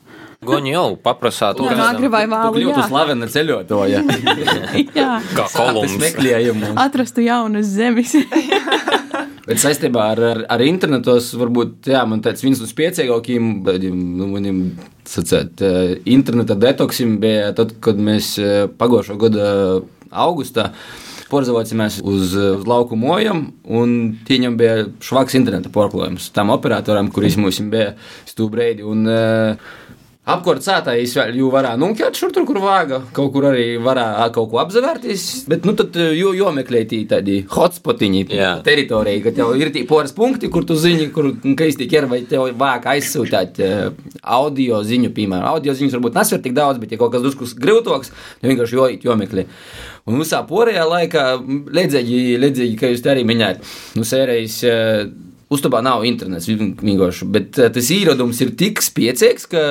Goņi 0.48 0.72
jau 0.72 0.96
paprasāt, 1.02 1.58
Jā, 1.60 1.74
agri 1.90 2.08
vai 2.14 2.28
vēlu. 2.30 2.54
Kļūtu 2.62 2.86
slavena 2.88 3.28
ceļotoja. 3.28 4.04
jā. 5.02 5.10
Kā 5.34 5.48
kolums. 5.52 5.98
Meklējumu. 6.00 6.76
Atrastu 6.78 7.26
jaunas 7.26 7.74
zemes. 7.74 8.14
Bet 9.48 9.62
saistībā 9.64 10.10
ar, 10.12 10.22
ar, 10.34 10.44
ar 10.52 10.64
internetos, 10.66 11.30
varbūt 11.40 11.88
jā, 11.94 12.02
man 12.10 12.20
tāds 12.26 12.44
viens 12.44 12.60
no 12.60 12.68
spēcīgākajiem, 12.68 13.52
nu, 14.20 14.28
maniem 14.34 14.62
sacēt, 15.08 15.64
interneta 16.04 16.58
detoksim 16.60 17.16
bija 17.24 17.54
tad, 17.56 17.78
kad 17.84 18.00
mēs 18.00 18.34
pagājušo 18.80 19.16
gada 19.22 19.52
augustā 20.12 20.74
Porzavācāmies 21.28 21.98
uz, 22.08 22.32
uz 22.40 22.68
lauku 22.68 22.96
mojam, 22.96 23.50
un 23.68 23.96
viņam 24.28 24.54
bija 24.60 24.86
švaks 25.04 25.36
interneta 25.36 25.72
porklājums 25.74 26.30
tam 26.36 26.54
operatoram, 26.54 27.10
kurš 27.12 27.36
mums 27.42 27.60
bija 27.72 27.90
stūbrēdi. 28.30 28.86
Apkārt 30.28 30.66
sētājs 30.66 31.14
vēl 31.16 31.38
jau 31.40 31.50
varēja 31.54 31.80
nunkēt 31.80 32.18
šur 32.20 32.34
tur, 32.36 32.44
kur 32.48 32.58
vāga. 32.60 33.00
Kaut 33.16 33.30
kur 33.32 33.46
arī 33.48 33.78
varēja 33.80 34.26
kaut 34.36 34.50
ko 34.52 34.60
apzavērties. 34.60 35.24
Bet, 35.48 35.64
nu, 35.64 35.72
tad 35.78 35.96
jo, 35.96 36.34
jomeklē 36.36 36.82
tī 36.90 37.00
tādi 37.08 37.38
hotspotiņi 37.54 38.26
teritorija, 38.66 39.22
ka 39.24 39.34
tev 39.38 39.54
ir 39.56 39.72
tī 39.72 39.86
poras 39.88 40.12
punkti, 40.18 40.50
kur 40.52 40.68
tu 40.68 40.76
zini, 40.80 41.08
kur 41.16 41.30
kristīgi 41.48 42.02
ir, 42.02 42.10
vai 42.12 42.20
tev 42.28 42.50
vāk 42.60 42.90
aizsūtāt 42.92 43.62
audio 44.22 44.82
ziņu, 44.84 45.14
piemēram. 45.16 45.48
Audio 45.54 45.78
ziņas 45.78 45.96
varbūt 45.96 46.20
nesver 46.20 46.44
tik 46.44 46.58
daudz, 46.58 46.82
bet 46.84 46.92
ja 46.92 47.00
kaut 47.00 47.16
kas 47.16 47.24
druskus 47.24 47.56
grūtoks, 47.56 48.12
tad 48.42 48.52
vienkārši 48.52 48.80
jo, 48.82 48.90
jomeklē. 49.08 49.48
Un 50.12 50.20
visā 50.20 50.42
porējā 50.48 50.84
laikā, 50.92 51.24
ledzēji, 51.80 52.36
ledzēji, 52.44 52.76
ka 52.80 52.92
jūs 52.92 53.06
te 53.06 53.16
arī 53.16 53.24
minējat, 53.28 53.64
nu, 53.96 54.04
sērijas 54.08 54.60
Uztabā 55.54 55.80
nav 55.86 56.04
internets 56.08 56.50
vienkārši, 56.50 57.28
bet 57.32 57.60
uh, 57.62 57.70
tas 57.74 57.92
ieradums 57.96 58.42
ir 58.44 58.56
tik 58.60 58.82
spēcīgs, 58.84 59.48
ka 59.52 59.62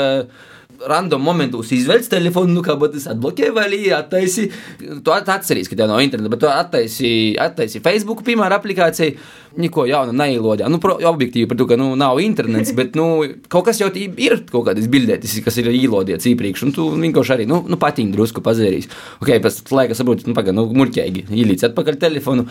random 0.85 1.23
momentos 1.23 1.71
izvelc 1.73 2.09
telefonu, 2.11 2.53
nu, 2.57 2.63
kā 2.65 2.77
tas 2.93 3.09
atbloķē, 3.13 3.51
vai 3.55 3.67
arī 3.69 3.81
attaisi. 3.97 4.49
Tu 4.79 5.15
atceries, 5.15 5.69
ka 5.71 5.79
tev 5.79 5.91
nav 5.91 6.03
interneta, 6.05 6.33
bet 6.33 6.43
tu 6.43 6.51
attaisi, 6.51 7.11
attaisi 7.41 7.83
Facebook, 7.85 8.23
piemēram, 8.27 8.61
aplikāciju. 8.61 9.17
Neko 9.57 9.87
jaunu 9.89 10.13
neilodē. 10.13 10.67
Nu, 10.69 10.77
pro, 10.83 10.99
objektīvi 11.09 11.49
par 11.49 11.57
to, 11.57 11.65
ka 11.71 11.79
nu, 11.81 11.89
nav 11.97 12.21
internets, 12.21 12.75
bet 12.77 12.97
nu, 12.99 13.25
kaut 13.53 13.65
kas 13.71 13.81
jau 13.81 13.89
ir 13.97 14.43
kaut 14.51 14.67
kādas 14.69 14.89
bildētas, 14.93 15.39
kas 15.45 15.61
ir 15.63 15.71
īlodēts 15.73 16.29
iepriekš, 16.29 16.67
un 16.67 16.75
tu 16.77 16.91
vienkārši 16.93 17.37
arī 17.39 17.47
nu, 17.49 17.63
nu, 17.65 17.81
patīk 17.81 18.13
drusku 18.13 18.45
pazērīs. 18.45 18.91
Ok, 19.25 19.33
pēc 19.47 19.63
laika 19.73 19.97
saproti, 19.97 20.29
nu, 20.29 20.37
pagaidi, 20.37 20.59
nu, 20.59 20.69
muļķīgi, 20.77 21.29
ielīdz 21.33 21.71
atpakaļ 21.71 22.03
telefonu. 22.05 22.45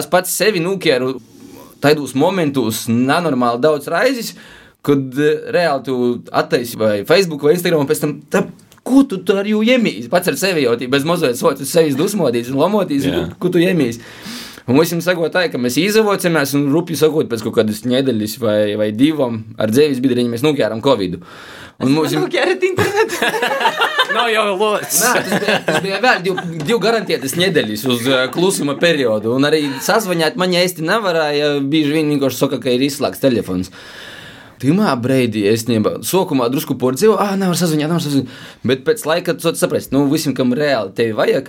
Es 0.00 0.10
pats 0.10 0.34
sevi 0.34 0.64
nukēru 0.64 1.14
tādos 1.82 2.16
momentos 2.18 2.86
nenormāli 2.88 3.62
daudz 3.64 3.90
raizes 3.90 4.34
kad 4.86 5.20
eh, 5.20 5.46
reāli 5.52 5.84
tu 5.84 5.96
attaisi 6.32 6.78
vai 6.80 7.04
Facebook 7.08 7.44
vai 7.44 7.54
Instagram, 7.56 7.84
un 7.84 7.90
pēc 7.90 8.04
tam. 8.04 8.18
Tā, 8.32 8.44
Ko 8.80 9.02
tu 9.04 9.18
tur 9.28 9.42
arī 9.42 9.52
iemīli? 9.52 10.08
Pats 10.08 10.30
ar 10.32 10.36
sevi 10.40 10.62
jau 10.64 10.72
bez 10.90 11.02
mazliet 11.06 11.36
sots, 11.36 11.66
sevis 11.68 11.98
dusmoties 11.98 12.48
un 12.48 12.56
lomotīs, 12.62 13.04
ko, 13.04 13.26
ko 13.42 13.50
tu 13.52 13.60
iemīli. 13.60 14.00
Un 14.64 14.78
mums 14.78 14.92
ir 14.94 15.02
sakot, 15.04 15.28
tā, 15.34 15.42
ka 15.52 15.60
mēs 15.60 15.76
izavocamies 15.82 16.54
un 16.56 16.64
rupi 16.72 16.96
sakot, 16.96 17.28
pēc 17.28 17.44
kaut 17.44 17.58
kādas 17.58 17.82
nedēļas 17.84 18.38
vai, 18.40 18.58
vai 18.80 18.88
divām 18.96 19.42
ar 19.60 19.72
dzīves 19.72 20.00
biedriem 20.00 20.32
mēs 20.32 20.44
nokēram 20.46 20.80
Covid. 20.84 21.18
Un 21.80 21.94
mums 21.96 22.12
ir 22.12 22.20
nokērat 22.20 22.64
internetu. 22.66 23.18
Nav 24.16 24.28
jau. 24.28 24.44
Nā, 24.58 24.80
tas, 24.90 25.30
bija, 25.32 25.56
tas 25.64 25.80
bija 25.84 26.00
vēl 26.02 26.22
div, 26.26 26.40
divu 26.66 26.78
garantētas 26.82 27.36
nedēļas 27.40 27.84
uz 27.88 28.04
uh, 28.10 28.24
klusuma 28.34 28.74
periodu. 28.80 29.32
Un 29.38 29.48
arī 29.48 29.62
sazvanīt 29.84 30.36
man 30.40 30.52
īsti 30.60 30.84
nevarēja. 30.84 31.54
Bieži 31.72 31.94
vien 31.96 32.10
vienkārši 32.12 32.42
saka, 32.42 32.60
ka 32.60 32.74
ir 32.74 32.84
izslēgts 32.84 33.22
telefons. 33.22 33.72
Timā 34.60 34.92
brīdī 35.00 35.46
es 35.48 35.64
nebiju. 35.70 36.02
Sākumā 36.04 36.50
drusku 36.52 36.76
porcelāna, 36.80 37.30
ah, 37.30 37.38
nevar 37.40 37.56
sazvanīt, 37.56 37.88
nevar 37.88 38.04
sazvanīt. 38.04 38.34
Bet 38.68 38.84
pēc 38.84 39.06
laika 39.08 39.34
tu 39.38 39.54
saprati, 39.56 39.88
nu, 39.96 40.04
visam, 40.12 40.36
kam 40.36 40.52
reāli 40.56 40.92
tevi 40.98 41.16
vajag. 41.16 41.48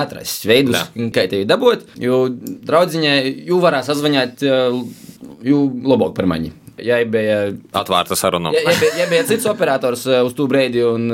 Atrast 0.00 0.46
veidus, 0.48 0.78
Jā. 0.80 1.10
kā 1.14 1.26
tevi 1.28 1.44
dabūt. 1.46 1.84
Jo 2.00 2.24
draudziņai 2.32 3.18
jau 3.50 3.60
varēja 3.62 3.90
sazvanīt, 3.90 4.40
jau 4.42 5.60
labāk 5.92 6.16
par 6.16 6.26
mani. 6.30 6.54
Ja 6.84 6.98
bija 7.08 7.38
atvērta 7.76 8.16
saruna. 8.18 8.52
Ja, 8.54 8.62
ja, 8.66 8.74
bija, 8.80 8.92
ja 9.02 9.06
bija 9.10 9.26
cits 9.28 9.48
operators 9.50 10.04
uz 10.06 10.34
to 10.38 10.48
brīdi, 10.50 10.82
un 10.86 11.08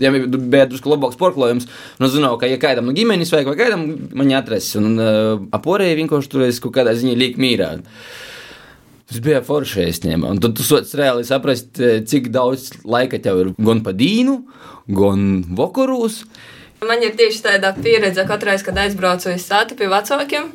ja 0.00 0.12
bija 0.14 0.66
drusku 0.70 0.92
labāks 0.92 1.18
porklājums, 1.20 1.68
nu, 2.02 2.10
zinu, 2.12 2.34
ka, 2.40 2.48
ja 2.50 2.60
kādam 2.62 2.90
no 2.90 2.96
ģimenes 2.96 3.32
vajag, 3.34 3.50
vai 3.52 3.58
kādam 3.60 3.86
man 4.16 4.32
atrast, 4.36 4.76
un 4.80 4.94
uh, 4.98 5.34
aporēji 5.54 5.98
vienkārši 6.02 6.32
tur 6.32 6.46
es 6.48 6.60
kaut 6.62 6.74
kādā 6.76 6.94
ziņā 6.98 7.16
liek 7.18 7.40
mīrā. 7.40 7.74
Tas 9.10 9.20
bija 9.24 9.42
forši 9.44 9.84
īstenībā. 9.90 10.32
Un 10.32 10.40
tad 10.42 10.56
tu 10.56 10.64
sāc 10.64 10.90
reāli 10.96 11.26
saprast, 11.28 11.76
cik 12.08 12.30
daudz 12.34 12.70
laika 12.88 13.20
tev 13.22 13.42
ir 13.42 13.52
gan 13.60 13.82
pa 13.84 13.92
dīnu, 13.96 14.38
gan 14.96 15.28
vakarūs. 15.58 16.22
Man 16.88 17.02
ir 17.04 17.14
tieši 17.18 17.42
tāda 17.44 17.72
pieredze, 17.76 18.24
ka 18.24 18.34
katru 18.34 18.50
reizi, 18.50 18.66
kad 18.66 18.78
aizbraucu 18.82 19.32
uz 19.32 19.44
sātu 19.44 19.76
pie 19.78 19.88
vecākiem, 19.90 20.50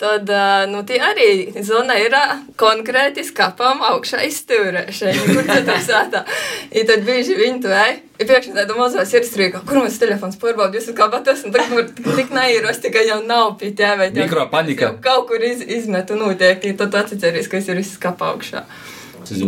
tad 0.00 0.30
nu, 0.70 0.82
tie 0.88 0.98
arī 1.02 1.28
zona 1.64 1.96
ir 2.00 2.16
konkrēti 2.60 3.24
skapām 3.26 3.82
augšā 3.90 4.24
izstūrēšana, 4.28 5.28
kur 5.28 5.46
tu 5.48 5.58
tur 5.68 5.80
sātā. 5.84 6.24
I 6.70 6.84
tad 6.88 7.06
bieži 7.06 7.36
viņi 7.38 7.62
tu 7.64 7.72
ej, 7.72 8.00
ir 8.20 8.28
priekšā 8.28 8.56
tāda 8.56 8.76
mazā 8.78 9.06
sirdstrīka, 9.08 9.62
kur 9.68 9.80
mums 9.82 10.00
telefons 10.02 10.40
pārbaud, 10.42 10.76
jūs 10.76 10.92
kabatas, 10.96 11.46
un 11.46 11.54
tagad 11.56 11.94
tik 11.96 12.34
neieros, 12.34 12.82
tikai 12.84 13.06
jau 13.08 13.22
nav 13.24 13.56
pie 13.60 13.72
tēvē. 13.76 14.10
Mikropanika. 14.16 14.94
Kaut 15.04 15.30
kur 15.30 15.42
iz, 15.44 15.64
izmetu 15.64 16.18
notiek, 16.20 16.62
tad 16.80 17.00
atceries, 17.04 17.48
ka 17.50 17.60
es 17.60 17.72
ir 17.72 17.80
viss 17.80 17.96
skapā 17.98 18.34
augšā. 18.34 18.66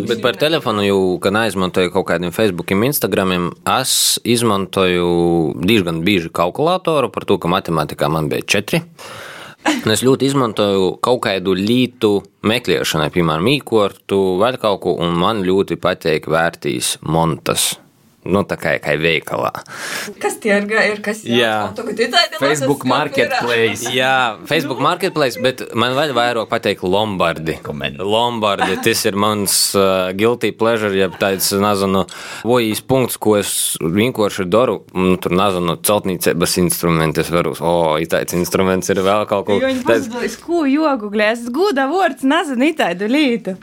Bet 0.08 0.23
par 0.25 0.37
telefonu, 0.40 0.82
jau, 0.87 1.00
kad 1.23 1.35
neizmantoju 1.37 1.92
kaut 1.94 2.08
kādiem 2.11 2.35
Facebook, 2.35 2.73
Instagram, 2.73 3.50
es 3.78 4.18
izmantoju 4.26 5.08
diezgan 5.62 6.02
bieži 6.06 6.32
kalkulātoru 6.35 7.12
par 7.14 7.26
to, 7.28 7.38
ka 7.38 7.50
matemātikā 7.52 8.11
man 8.11 8.30
bija 8.32 8.47
četri. 8.47 8.82
Un 9.68 9.92
es 9.92 10.04
ļoti 10.06 10.30
izmantoju 10.30 10.92
kaut 11.04 11.25
kādu 11.26 11.54
lītu 11.58 12.12
meklēšanai, 12.47 13.11
piemēram, 13.14 13.44
mīkortu 13.50 14.38
vai 14.40 14.54
kaut 14.58 14.80
ko, 14.87 14.94
un 15.02 15.18
man 15.18 15.42
ļoti 15.47 15.78
patīk 15.82 16.30
vērtīs 16.30 16.97
montas 17.02 17.75
nu, 18.26 18.42
tā 18.48 18.58
kā, 18.60 18.75
veikalā. 18.98 19.52
Kas 20.20 20.38
tirga 20.42 20.82
ir? 20.88 21.00
Kas 21.04 21.22
jā, 21.26 21.70
Facebook 22.40 22.84
marketplace. 22.88 23.92
jā, 23.94 24.38
Facebook 24.48 24.82
marketplace, 24.82 25.40
bet 25.42 25.62
man 25.78 25.94
vēl 25.96 26.14
vairāk 26.16 26.50
pateikt 26.50 26.82
Lombardi. 26.82 27.58
Lombardi, 27.98 28.76
tas 28.84 29.04
ir 29.08 29.18
mans 29.18 29.56
uh, 29.78 30.10
guilty 30.18 30.52
pleasure, 30.56 30.92
jeb 30.96 31.16
tāds, 31.20 31.50
nezinu, 31.54 32.04
vojīs 32.48 32.82
punkts, 32.84 33.18
ko 33.20 33.38
es 33.38 33.52
vienkārši 33.80 34.48
daru. 34.50 34.80
Nu, 34.96 35.16
tur, 35.22 35.37
nezinu, 35.38 35.78
celtniecības 35.88 36.58
instrumenti 36.64 37.22
es 37.25 37.32
varu, 37.32 37.54
o, 37.58 37.75
oh, 37.94 37.98
tāds 38.10 38.37
instruments 38.38 38.90
ir 38.92 39.02
vēl 39.04 39.26
kaut 39.30 39.48
ko. 39.48 39.60
Viņi 39.62 39.84
pasadalīs, 39.87 40.38
ko 40.42 40.64
jogu 40.68 41.12
glēs, 41.14 41.46
gūda 41.54 41.88
vārds, 41.90 42.26
nezinu, 42.28 42.72
itādu 42.75 43.08
lītu. 43.10 43.58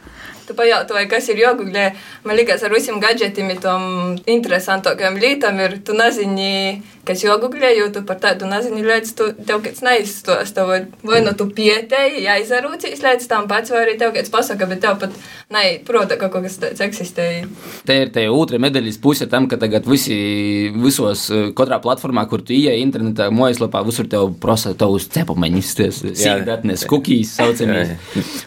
Tu 0.45 0.53
pajautāji, 0.53 1.09
kas 1.09 1.29
ir 1.33 1.41
jogurļē. 1.41 1.85
Man 2.25 2.37
liekas, 2.37 2.63
ar 2.65 2.73
visiem 2.73 2.99
gadgetiem, 3.01 3.49
tom 3.61 4.15
interesantākajām 4.29 5.17
lietām 5.21 5.61
ir, 5.63 5.79
tu 5.85 5.95
nezini, 5.97 6.83
kas 7.07 7.23
jogurļē, 7.25 7.71
jo 7.79 7.87
tu 7.95 8.03
par 8.07 8.19
tādu 8.23 8.49
nezini, 8.49 8.83
līdz 8.85 9.13
tu 9.17 9.29
tev 9.47 9.63
kāds 9.65 9.83
neizstosta. 9.85 10.65
Vai 10.65 11.21
nu 11.25 11.33
tu 11.37 11.47
pietēji, 11.55 12.23
jāizarūcīs 12.25 13.03
līdz 13.05 13.29
tam 13.31 13.49
pats, 13.51 13.73
vai 13.73 13.85
arī 13.85 13.95
tev 14.01 14.13
kāds 14.15 14.33
pasaka, 14.33 14.67
bet 14.69 14.83
tev 14.83 14.99
pat 15.01 15.15
neprota, 15.53 16.19
ka 16.19 16.29
kaut 16.33 16.47
kas 16.47 16.59
tāds 16.61 16.83
eksistēja. 16.85 17.47
Te 17.87 17.99
ir 18.03 18.13
te 18.15 18.25
otra 18.33 18.59
medaļas 18.61 18.99
puse 19.01 19.29
tam, 19.31 19.49
ka 19.51 19.59
tagad 19.61 19.87
visi, 19.89 20.17
visos, 20.75 21.27
katrā 21.57 21.79
platformā, 21.83 22.25
kur 22.31 22.43
tu 22.45 22.55
ieej 22.57 22.83
internetā, 22.83 23.29
mājaslapā, 23.33 23.83
visur 23.87 24.09
tev 24.11 24.33
prasa 24.41 24.75
tavus 24.77 25.07
cepumeņus, 25.13 25.73
sīkdatnes, 26.11 26.87
kukijas 26.89 27.35
saucamies. 27.39 27.95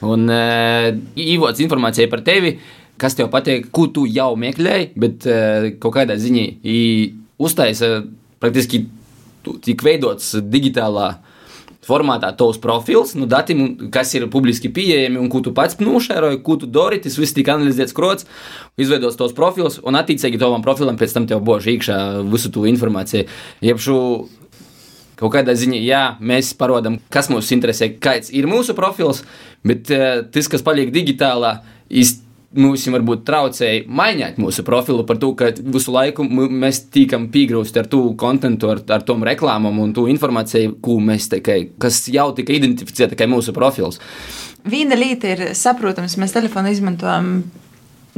Un 0.05 0.29
uh, 0.31 0.91
īvots 1.19 1.62
informācija 1.65 1.79
informācija 1.79 2.11
par 2.11 2.23
tevi, 2.25 2.59
kas 2.99 3.15
tev 3.15 3.31
patīk, 3.31 3.71
ko 3.71 3.88
tu 3.88 4.07
jau 4.07 4.35
meklēji, 4.37 4.93
bet 4.97 5.27
uh, 5.27 5.71
kaut 5.81 5.95
kādā 5.95 6.19
ziņā 6.19 6.47
uztaisa 7.38 8.03
praktiski 8.42 8.87
tik 9.64 9.83
veidots 9.87 10.35
digitālā 10.42 11.16
formātā 11.88 12.30
tavs 12.37 12.59
profils, 12.61 13.14
nu, 13.16 13.26
datiem, 13.30 13.90
kas 13.92 14.12
ir 14.18 14.26
publiski 14.33 14.68
pieejami 14.75 15.21
un 15.21 15.30
ko 15.33 15.40
tu 15.45 15.54
pats 15.57 15.78
nošēroji, 15.80 16.42
ko 16.45 16.59
tu 16.61 16.68
dari, 16.68 17.00
tas 17.00 17.16
viss 17.16 17.37
tika 17.37 17.54
analizēts 17.57 17.97
krots, 17.97 18.28
izveidots 18.80 19.16
tos 19.16 19.33
profils 19.37 19.78
un 19.80 19.97
attiecīgi 19.97 20.40
tavam 20.40 20.64
profilam 20.64 20.99
pēc 21.00 21.16
tam 21.16 21.28
tev 21.30 21.40
bož 21.47 21.71
iekšā 21.73 21.99
visu 22.28 22.52
to 22.52 22.66
informāciju. 22.68 23.25
Jebšu 23.64 23.97
kaut 25.18 25.35
kādā 25.35 25.57
ziņā, 25.59 25.80
jā, 25.83 26.04
mēs 26.21 26.52
parodam, 26.59 27.00
kas 27.14 27.30
mūs 27.33 27.49
interesē, 27.57 27.90
kāds 27.99 28.30
ir 28.37 28.47
mūsu 28.50 28.76
profils, 28.78 29.25
bet 29.66 29.88
uh, 29.95 30.23
tas, 30.35 30.50
kas 30.50 30.64
paliek 30.66 30.92
digitālā, 30.95 31.61
īstenībā 31.88 32.28
mums 32.57 32.87
varbūt 32.88 33.26
traucēja 33.28 33.85
mainīt 33.93 34.38
mūsu 34.40 34.64
profilu 34.64 35.05
par 35.09 35.21
to, 35.21 35.33
ka 35.37 35.50
visu 35.59 35.93
laiku 35.93 36.25
mēs 36.25 36.87
tīkam 36.95 37.28
piegrūst 37.33 37.76
ar 37.81 37.88
to 37.93 38.02
kontentu, 38.21 38.71
ar, 38.73 38.81
ar 38.97 39.05
tom 39.07 39.25
reklāmām 39.26 39.81
un 39.83 39.93
to 39.97 40.07
informāciju, 40.09 40.78
ko 40.85 40.97
mēs 41.05 41.28
tikai, 41.35 41.61
kas 41.81 42.07
jau 42.12 42.31
tika 42.37 42.57
identificēta 42.57 43.19
kā 43.19 43.28
mūsu 43.28 43.52
profils. 43.57 44.00
Viena 44.69 44.97
lieta 44.99 45.35
ir 45.35 45.45
saprotams, 45.57 46.17
mēs 46.21 46.35
telefonu 46.35 46.73
izmantojam 46.73 47.33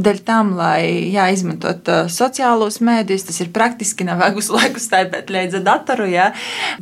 Dēļ 0.01 0.21
tam, 0.25 0.55
lai 0.59 1.11
jā, 1.13 1.27
izmantot 1.35 1.89
uh, 1.93 2.07
sociālos 2.13 2.81
mēdījus, 2.85 3.27
tas 3.29 3.41
ir 3.45 3.53
praktiski 3.55 4.07
nav 4.09 4.23
vajag 4.23 4.39
visu 4.41 4.57
laiku 4.57 4.83
stāvēt 4.83 5.33
līdzi 5.33 5.61
datoru. 5.67 6.09
Jā. 6.11 6.31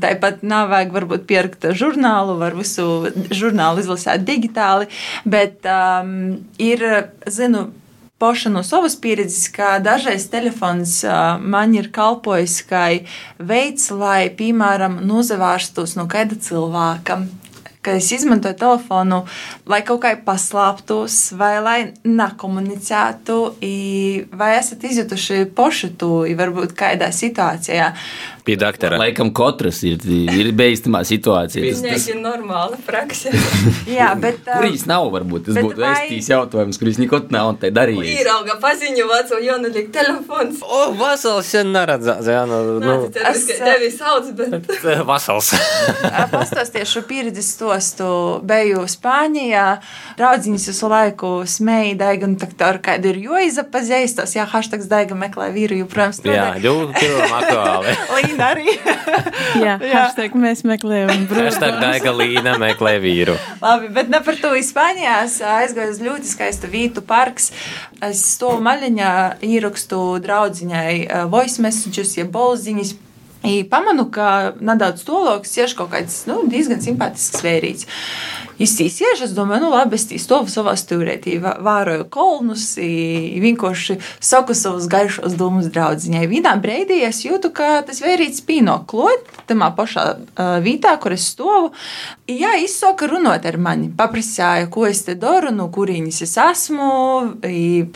Tāpat 0.02 0.44
nav 0.46 0.70
vajag 0.72 0.94
varbūt 0.94 1.26
pierakt 1.30 1.68
žurnālu, 1.78 2.38
var 2.40 2.56
visu 2.58 3.10
žurnālu 3.34 3.82
izlasīt 3.82 4.24
digitāli, 4.28 4.88
bet 5.26 5.66
um, 5.68 6.38
ir, 6.62 6.86
zinu, 7.26 7.68
Poša 8.18 8.50
no 8.50 8.64
savas 8.66 8.96
pieredzes, 8.98 9.44
ka 9.54 9.76
dažreiz 9.78 10.24
telefons 10.26 10.96
uh, 11.06 11.36
man 11.38 11.76
ir 11.78 11.86
kalpojis 11.94 12.56
kā 12.66 12.80
veids, 13.38 13.92
lai, 13.94 14.26
piemēram, 14.34 14.96
nozavārstos 15.06 15.94
no 15.94 16.08
kāda 16.10 16.34
cilvēka 16.34 17.20
ka 17.88 17.96
es 17.96 18.10
izmantoju 18.12 18.56
telefonu, 18.60 19.22
lai 19.70 19.80
kaut 19.88 20.02
kā 20.04 20.12
paslēptos, 20.24 21.18
vai 21.40 21.54
lai 21.64 21.78
nekomunicētu, 22.04 23.38
vai 24.40 24.50
esat 24.58 24.84
izjutuši 24.90 25.46
pošutu, 25.56 26.10
varbūt 26.38 26.76
kādā 26.76 27.08
situācijā 27.14 27.94
pie 28.48 28.56
doktora. 28.56 28.96
Laikam 29.00 29.28
katrs 29.36 29.82
ir, 29.84 30.00
ir 30.08 30.48
beidzamā 30.56 31.02
situācijā. 31.06 31.68
Tas, 31.68 31.82
tas 31.84 32.06
ir 32.08 32.16
normāla 32.22 32.78
praksa. 32.86 33.32
Jā, 33.98 34.14
bet. 34.20 34.40
Uh, 34.46 34.62
kurīs 34.62 34.86
nav, 34.88 35.10
varbūt 35.12 35.50
tas 35.50 35.58
būtu 35.58 35.82
vai... 35.82 35.90
vēstījis 35.98 36.30
jautājums, 36.32 36.80
kurīs 36.80 37.00
nekot 37.02 37.28
nav 37.34 37.52
un 37.52 37.58
te 37.60 37.70
darījis. 37.74 38.08
Ir 38.22 38.30
auga 38.32 38.56
paziņu 38.62 39.08
veco, 39.10 39.40
jo 39.44 39.58
neliek 39.64 39.90
telefons. 39.92 40.62
O, 40.64 40.80
vasals 40.96 41.50
sen 41.52 41.74
neredzās, 41.76 42.30
jā, 42.32 42.44
nu. 42.48 42.78
nu. 42.80 42.96
Es 43.32 43.44
tevi 43.50 43.90
sauc, 43.92 44.32
bet. 44.38 44.72
vasals. 45.08 45.52
Pastāstīšu 46.38 47.04
pieredzi 47.10 47.44
to, 47.60 47.74
stostu, 47.78 48.40
biju 48.46 48.84
Spānijā, 48.88 49.78
draudziņas 50.18 50.66
visu 50.70 50.88
laiku 50.90 51.30
smēja 51.48 51.96
Daiga, 52.02 52.28
un 52.28 52.36
tā 52.38 52.48
ar 52.68 52.80
kādu 52.82 53.10
ir 53.12 53.20
joizapazīstos, 53.22 54.34
jā, 54.36 54.46
hashtags 54.48 54.88
Daiga 54.90 55.16
meklē 55.18 55.50
vīru, 55.54 55.78
joprojām 55.84 56.12
Jā, 56.28 56.48
ļoti 56.62 57.08
aktuāli. 57.38 57.94
Līna 58.16 58.50
arī. 58.52 58.66
jā, 59.64 59.78
jā. 59.78 59.92
hashtag 59.94 60.36
mēs 60.38 60.64
meklējam 60.68 61.26
brūdu. 61.30 61.46
Hashtag 61.48 61.80
Daiga 61.82 62.14
Līna 62.14 62.56
meklē 62.60 62.98
vīru. 63.02 63.36
Labi, 63.62 63.90
bet 63.94 64.12
ne 64.12 64.22
par 64.24 64.38
to 64.40 64.54
Spānijā 64.68 65.20
aizgāju 65.24 65.94
uz 65.94 66.00
ļoti 66.02 66.32
skaistu 66.32 66.70
vītu 66.70 67.04
parks. 67.06 67.52
Es 68.04 68.22
stāvu 68.34 68.62
maļiņā, 68.64 69.12
ierakstu 69.48 70.00
draudziņai 70.24 70.94
eh, 71.04 71.28
voice 71.30 71.62
messages, 71.62 72.16
ja 72.18 72.26
bolziņas. 72.28 72.96
I 73.46 73.62
pamanu, 73.70 74.08
ka 74.10 74.54
nedaudz 74.60 75.04
toloks 75.06 75.52
ir 75.60 75.74
kaut 75.78 75.92
kāds 75.92 76.24
nu, 76.26 76.40
diezgan 76.50 76.82
simpātisks 76.82 77.44
vērīts. 77.44 77.86
Izsīsies, 78.58 79.22
es 79.22 79.34
domāju, 79.36 79.66
nu 79.66 79.70
labi, 79.70 79.94
es 79.94 80.24
stāvu 80.24 80.50
savā 80.50 80.74
stūrētī, 80.78 81.36
vēroju 81.38 82.08
kolnus, 82.10 82.72
vienkārši 82.78 83.98
saku 84.18 84.56
savus 84.58 84.88
gaišos 84.90 85.36
domus 85.38 85.68
draudziņai. 85.74 86.24
Vienā 86.30 86.56
brīdī 86.58 87.00
es 87.06 87.22
jūtu, 87.26 87.52
ka 87.54 87.84
tas 87.86 88.02
vērīts 88.02 88.42
pīno 88.48 88.80
klot, 88.90 89.30
tamā 89.46 89.70
pašā 89.76 90.06
uh, 90.08 90.56
vietā, 90.64 90.96
kur 90.98 91.14
es 91.14 91.28
stāvu. 91.34 91.70
Jā, 92.28 92.56
izsaka 92.64 93.06
runāt 93.10 93.46
ar 93.48 93.60
mani, 93.62 93.92
paprasīja, 93.94 94.66
ko 94.74 94.88
es 94.90 95.04
te 95.06 95.14
daru, 95.18 95.54
no 95.54 95.68
kurienes 95.72 96.18
es 96.26 96.34
esmu. 96.42 96.90
I, 97.46 97.86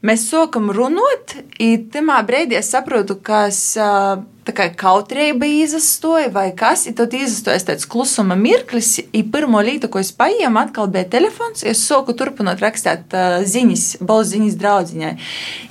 mēs 0.00 0.26
sākam 0.32 0.72
runāt, 0.72 1.36
un 1.60 1.86
tamā 1.92 2.22
brīdī 2.26 2.58
es 2.62 2.72
saprotu, 2.72 3.20
ka 3.20 3.46
es. 3.52 3.62
Uh, 3.76 4.24
tā 4.48 4.54
kā 4.56 4.68
kautrība 4.72 5.44
izastoja 5.64 6.30
vai 6.32 6.48
kas, 6.56 6.86
tad 6.96 7.12
izastojas 7.16 7.66
tāds 7.68 7.88
klusuma 7.90 8.36
mirklis, 8.38 8.94
un 9.04 9.26
pirmo 9.32 9.60
lītu, 9.64 9.90
ko 9.92 9.97
es 10.00 10.12
paņēmu, 10.16 10.60
atkal 10.60 10.90
bija 10.92 11.08
telefons, 11.16 11.64
es 11.66 11.82
soku 11.86 12.14
turpinot 12.18 12.62
rakstīt 12.62 13.16
uh, 13.16 13.40
ziņas, 13.46 13.88
balss 14.04 14.34
ziņas 14.34 14.60
draudziņai. 14.60 15.16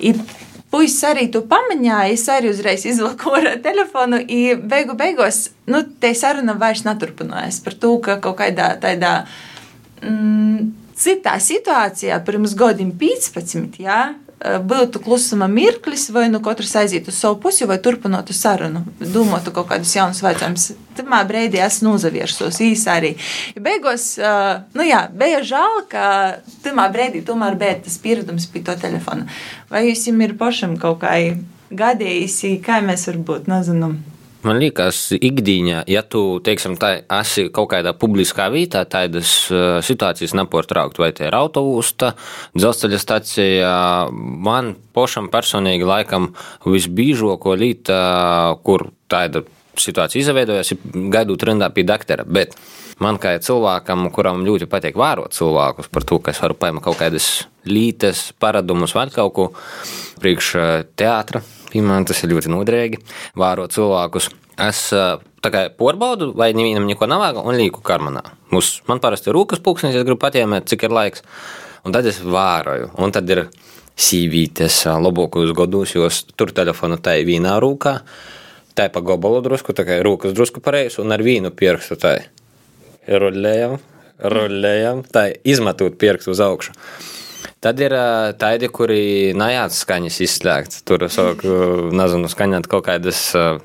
I, 0.08 0.14
Puisis 0.68 1.00
arī 1.08 1.30
to 1.32 1.40
pamanīja, 1.48 2.02
es 2.12 2.26
arī 2.28 2.50
uzreiz 2.52 2.84
izvilku 2.90 3.32
ar 3.38 3.54
telefonu, 3.64 4.20
un 4.20 4.66
beigu 4.68 4.98
beigās, 5.00 5.46
nu, 5.72 5.80
te 6.02 6.12
saruna 6.12 6.58
vairs 6.60 6.84
neturpinājās 6.84 7.62
par 7.64 7.78
to, 7.80 7.94
ka 8.04 8.18
kaut 8.24 8.36
kādā 8.42 8.74
tādā. 8.84 9.14
Mm, 10.04 10.74
Citā 10.98 11.36
situācijā, 11.38 12.16
pirms 12.26 12.56
gadiem 12.58 12.90
15, 12.98 13.76
jā, 13.84 14.00
būtu 14.38 15.02
klusuma 15.02 15.48
mirklis, 15.50 16.08
vai 16.14 16.28
nu 16.30 16.40
katrs 16.46 16.76
aizietu 16.78 17.10
uz 17.10 17.18
savu 17.18 17.40
pusi, 17.42 17.66
vai 17.66 17.80
turpinātu 17.82 18.36
sarunu, 18.38 18.84
domātu 19.00 19.54
kaut 19.56 19.70
kādus 19.72 19.96
jaunus 19.98 20.22
jautājumus. 20.22 20.70
Tajā 20.98 21.22
brīdī 21.30 21.62
es 21.66 21.80
nozaviersos 21.86 22.60
īsi 22.62 22.90
arī. 22.94 23.14
Beigās, 23.58 24.12
nu 24.78 24.86
jā, 24.86 25.04
bija 25.14 25.42
žēl, 25.46 25.80
ka 25.90 26.06
tajā 26.66 26.90
brīdī 26.94 27.24
tomēr 27.26 27.58
bija 27.58 27.80
tas 27.86 27.98
pieredums 28.02 28.46
pie 28.54 28.62
to 28.66 28.78
telefona. 28.78 29.26
Vai 29.74 29.88
jums 29.88 30.06
ir 30.08 30.38
pašam 30.38 30.78
kaut 30.82 31.02
kā 31.02 31.18
gadījis, 31.74 32.44
kā 32.66 32.82
mēs 32.86 33.10
varbūt, 33.10 33.50
nezinu. 33.52 33.96
Man 34.46 34.60
liekas, 34.62 35.00
ikdienā, 35.18 35.80
ja 35.90 36.04
tu, 36.06 36.38
teiksim, 36.46 36.76
tā, 36.78 36.92
esi 37.20 37.48
kaut 37.54 37.72
kādā 37.72 37.96
publiskā 37.98 38.46
vietā, 38.54 38.84
tādas 38.86 39.32
uh, 39.50 39.80
situācijas 39.82 40.36
nepārtraukt, 40.38 41.00
vai 41.02 41.10
tie 41.18 41.26
ir 41.32 41.38
autobusta, 41.38 42.12
dzelzceļa 42.54 43.00
stacija, 43.02 43.72
man 44.14 44.76
pašam 44.94 45.32
personīgi 45.34 45.88
laikam 45.90 46.30
visbīžoko 46.68 47.58
līta, 47.58 47.98
kur 48.62 48.92
tāda 49.10 49.42
situācija 49.78 50.22
izveidojas, 50.22 50.74
ir 50.74 51.10
gaidot 51.14 51.50
rindā 51.50 51.72
pie 51.74 51.88
doktora. 51.88 52.26
Bet 52.26 52.54
man 53.02 53.18
kā 53.22 53.36
cilvēkam, 53.42 54.06
kuram 54.14 54.46
ļoti 54.46 54.70
patīk 54.70 54.98
vērot 55.02 55.34
cilvēkus 55.38 55.90
par 55.90 56.06
to, 56.06 56.22
ka 56.22 56.34
es 56.34 56.42
varu 56.46 56.58
paņemt 56.62 56.86
kaut 56.86 57.02
kādas 57.02 57.32
lītes, 57.66 58.28
paradumus 58.38 58.94
vai 58.98 59.10
kaut 59.14 59.34
ko 59.34 59.52
priekš 60.22 60.56
teātra 60.98 61.42
Piemēram, 61.72 62.08
tas 62.08 62.24
ir 62.24 62.32
ļoti 62.32 62.52
noderīgi. 62.54 63.00
Vārot 63.40 63.74
cilvēkus. 63.76 64.30
Es 64.68 64.88
kā 65.54 65.68
porbaudu, 65.78 66.32
vai 66.38 66.50
nevienam 66.58 66.88
neko 66.90 67.08
nav 67.10 67.22
vajag, 67.22 67.44
un 67.46 67.58
lieku 67.60 67.84
karmanā. 67.86 68.24
Mums, 68.52 68.78
man 68.90 69.02
parasti 69.04 69.30
ir 69.30 69.38
rūkas 69.38 69.62
pulksnis, 69.64 69.96
ja 69.96 70.06
gribu 70.08 70.20
patiemēt, 70.24 70.68
cik 70.72 70.88
ir 70.88 70.96
laiks. 70.96 71.24
Un 71.86 71.94
tad 71.96 72.08
es 72.10 72.20
vēroju. 72.24 72.90
Un 73.04 73.14
tad 73.16 73.30
ir 73.32 73.46
sīvītes 73.98 74.84
labākos 75.02 75.54
gados, 75.58 75.94
jo 75.96 76.10
tur 76.38 76.54
telefonu 76.56 77.00
tā 77.02 77.18
ir 77.20 77.28
vienā 77.30 77.58
rūkā, 77.64 77.94
tā 78.78 78.88
ir 78.88 78.94
pa 78.94 79.02
gobalu 79.02 79.42
drusku, 79.46 79.74
tā 79.78 79.86
kā 79.88 79.98
rūkas 80.06 80.36
drusku 80.38 80.62
pareizi, 80.64 81.02
un 81.02 81.16
ar 81.16 81.24
tā 82.02 82.16
ir. 82.20 82.28
Rullējam, 83.08 83.78
rullējam, 84.20 85.06
tā 85.08 85.30
ir 85.32 85.54
izmetot 85.56 85.96
pirkstu 86.02 86.34
uz 86.36 86.44
augšu. 86.44 86.76
Tad 87.64 87.80
ir 87.82 87.94
tādi, 88.38 88.70
kuri 88.70 89.34
najāts 89.38 89.80
skaņas 89.82 90.20
izslēgts. 90.28 90.84
Tur 90.86 91.08
sāk, 91.10 91.42
nezinu, 91.98 92.30
skaņot 92.30 92.70
kaut 92.70 92.86
kādas 92.86 93.22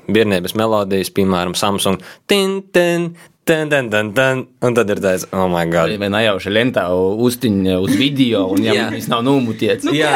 bērnības 0.09 0.55
melodijas, 0.57 1.13
piemēram, 1.13 1.53
Samsung. 1.57 2.01
Tin, 2.29 2.61
tin, 2.73 3.11
Ten, 3.43 3.67
ten, 3.67 3.89
ten, 3.91 4.13
ten, 4.15 4.45
un 4.63 4.75
tad 4.77 4.87
ir 4.93 5.01
tāds, 5.03 5.25
oh, 5.35 5.49
my 5.51 5.65
God. 5.67 5.91
Vai 5.99 6.07
nejauši 6.13 6.51
lentā 6.53 6.85
uztiņa 6.95 7.75
uz 7.83 7.97
video, 7.99 8.45
un 8.53 8.63
ja 8.63 8.85
viņš 8.87 9.09
nav 9.11 9.25
numutiets. 9.27 9.83
Nu, 9.83 9.91
jā, 9.97 10.13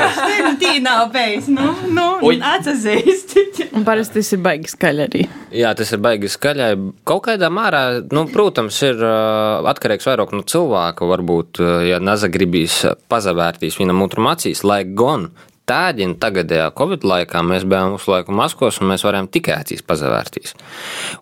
tī 0.61 0.77
nav 0.79 1.09
beigas, 1.11 1.49
nu, 1.51 1.73
nu, 1.91 2.05
atsazīst. 2.23 3.35
un 3.75 3.83
parasti 3.87 4.21
tas 4.21 4.31
ir 4.31 4.39
baigi 4.45 4.71
skaļi 4.71 5.03
arī. 5.09 5.25
Jā, 5.59 5.73
tas 5.75 5.91
ir 5.91 5.99
baigi 6.05 6.31
skaļai. 6.31 6.69
Kaut 7.07 7.25
kādā 7.27 7.51
mērā, 7.51 7.83
nu, 8.15 8.23
protams, 8.31 8.79
ir 8.87 9.03
uh, 9.03 9.59
atkarīgs 9.73 10.07
vairāk 10.07 10.31
no 10.31 10.47
cilvēka. 10.47 11.11
Varbūt, 11.11 11.59
uh, 11.59 11.75
ja 11.83 11.99
nezagribīs 11.99 12.79
pazavērtīs 13.11 13.75
vienam 13.81 14.07
otram 14.07 14.31
acīs, 14.31 14.63
lai 14.63 14.85
gan 14.87 15.33
Tādien 15.67 16.13
tagadējā 16.15 16.69
Covid 16.77 17.03
laikā 17.03 17.41
mēs 17.43 17.65
bijām 17.67 17.97
uz 17.97 18.05
laiku 18.07 18.31
maskos, 18.31 18.77
un 18.79 18.87
mēs 18.87 19.01
varējām 19.03 19.27
tikai 19.27 19.57
acīs 19.57 19.81
pazavērtīs. 19.83 20.53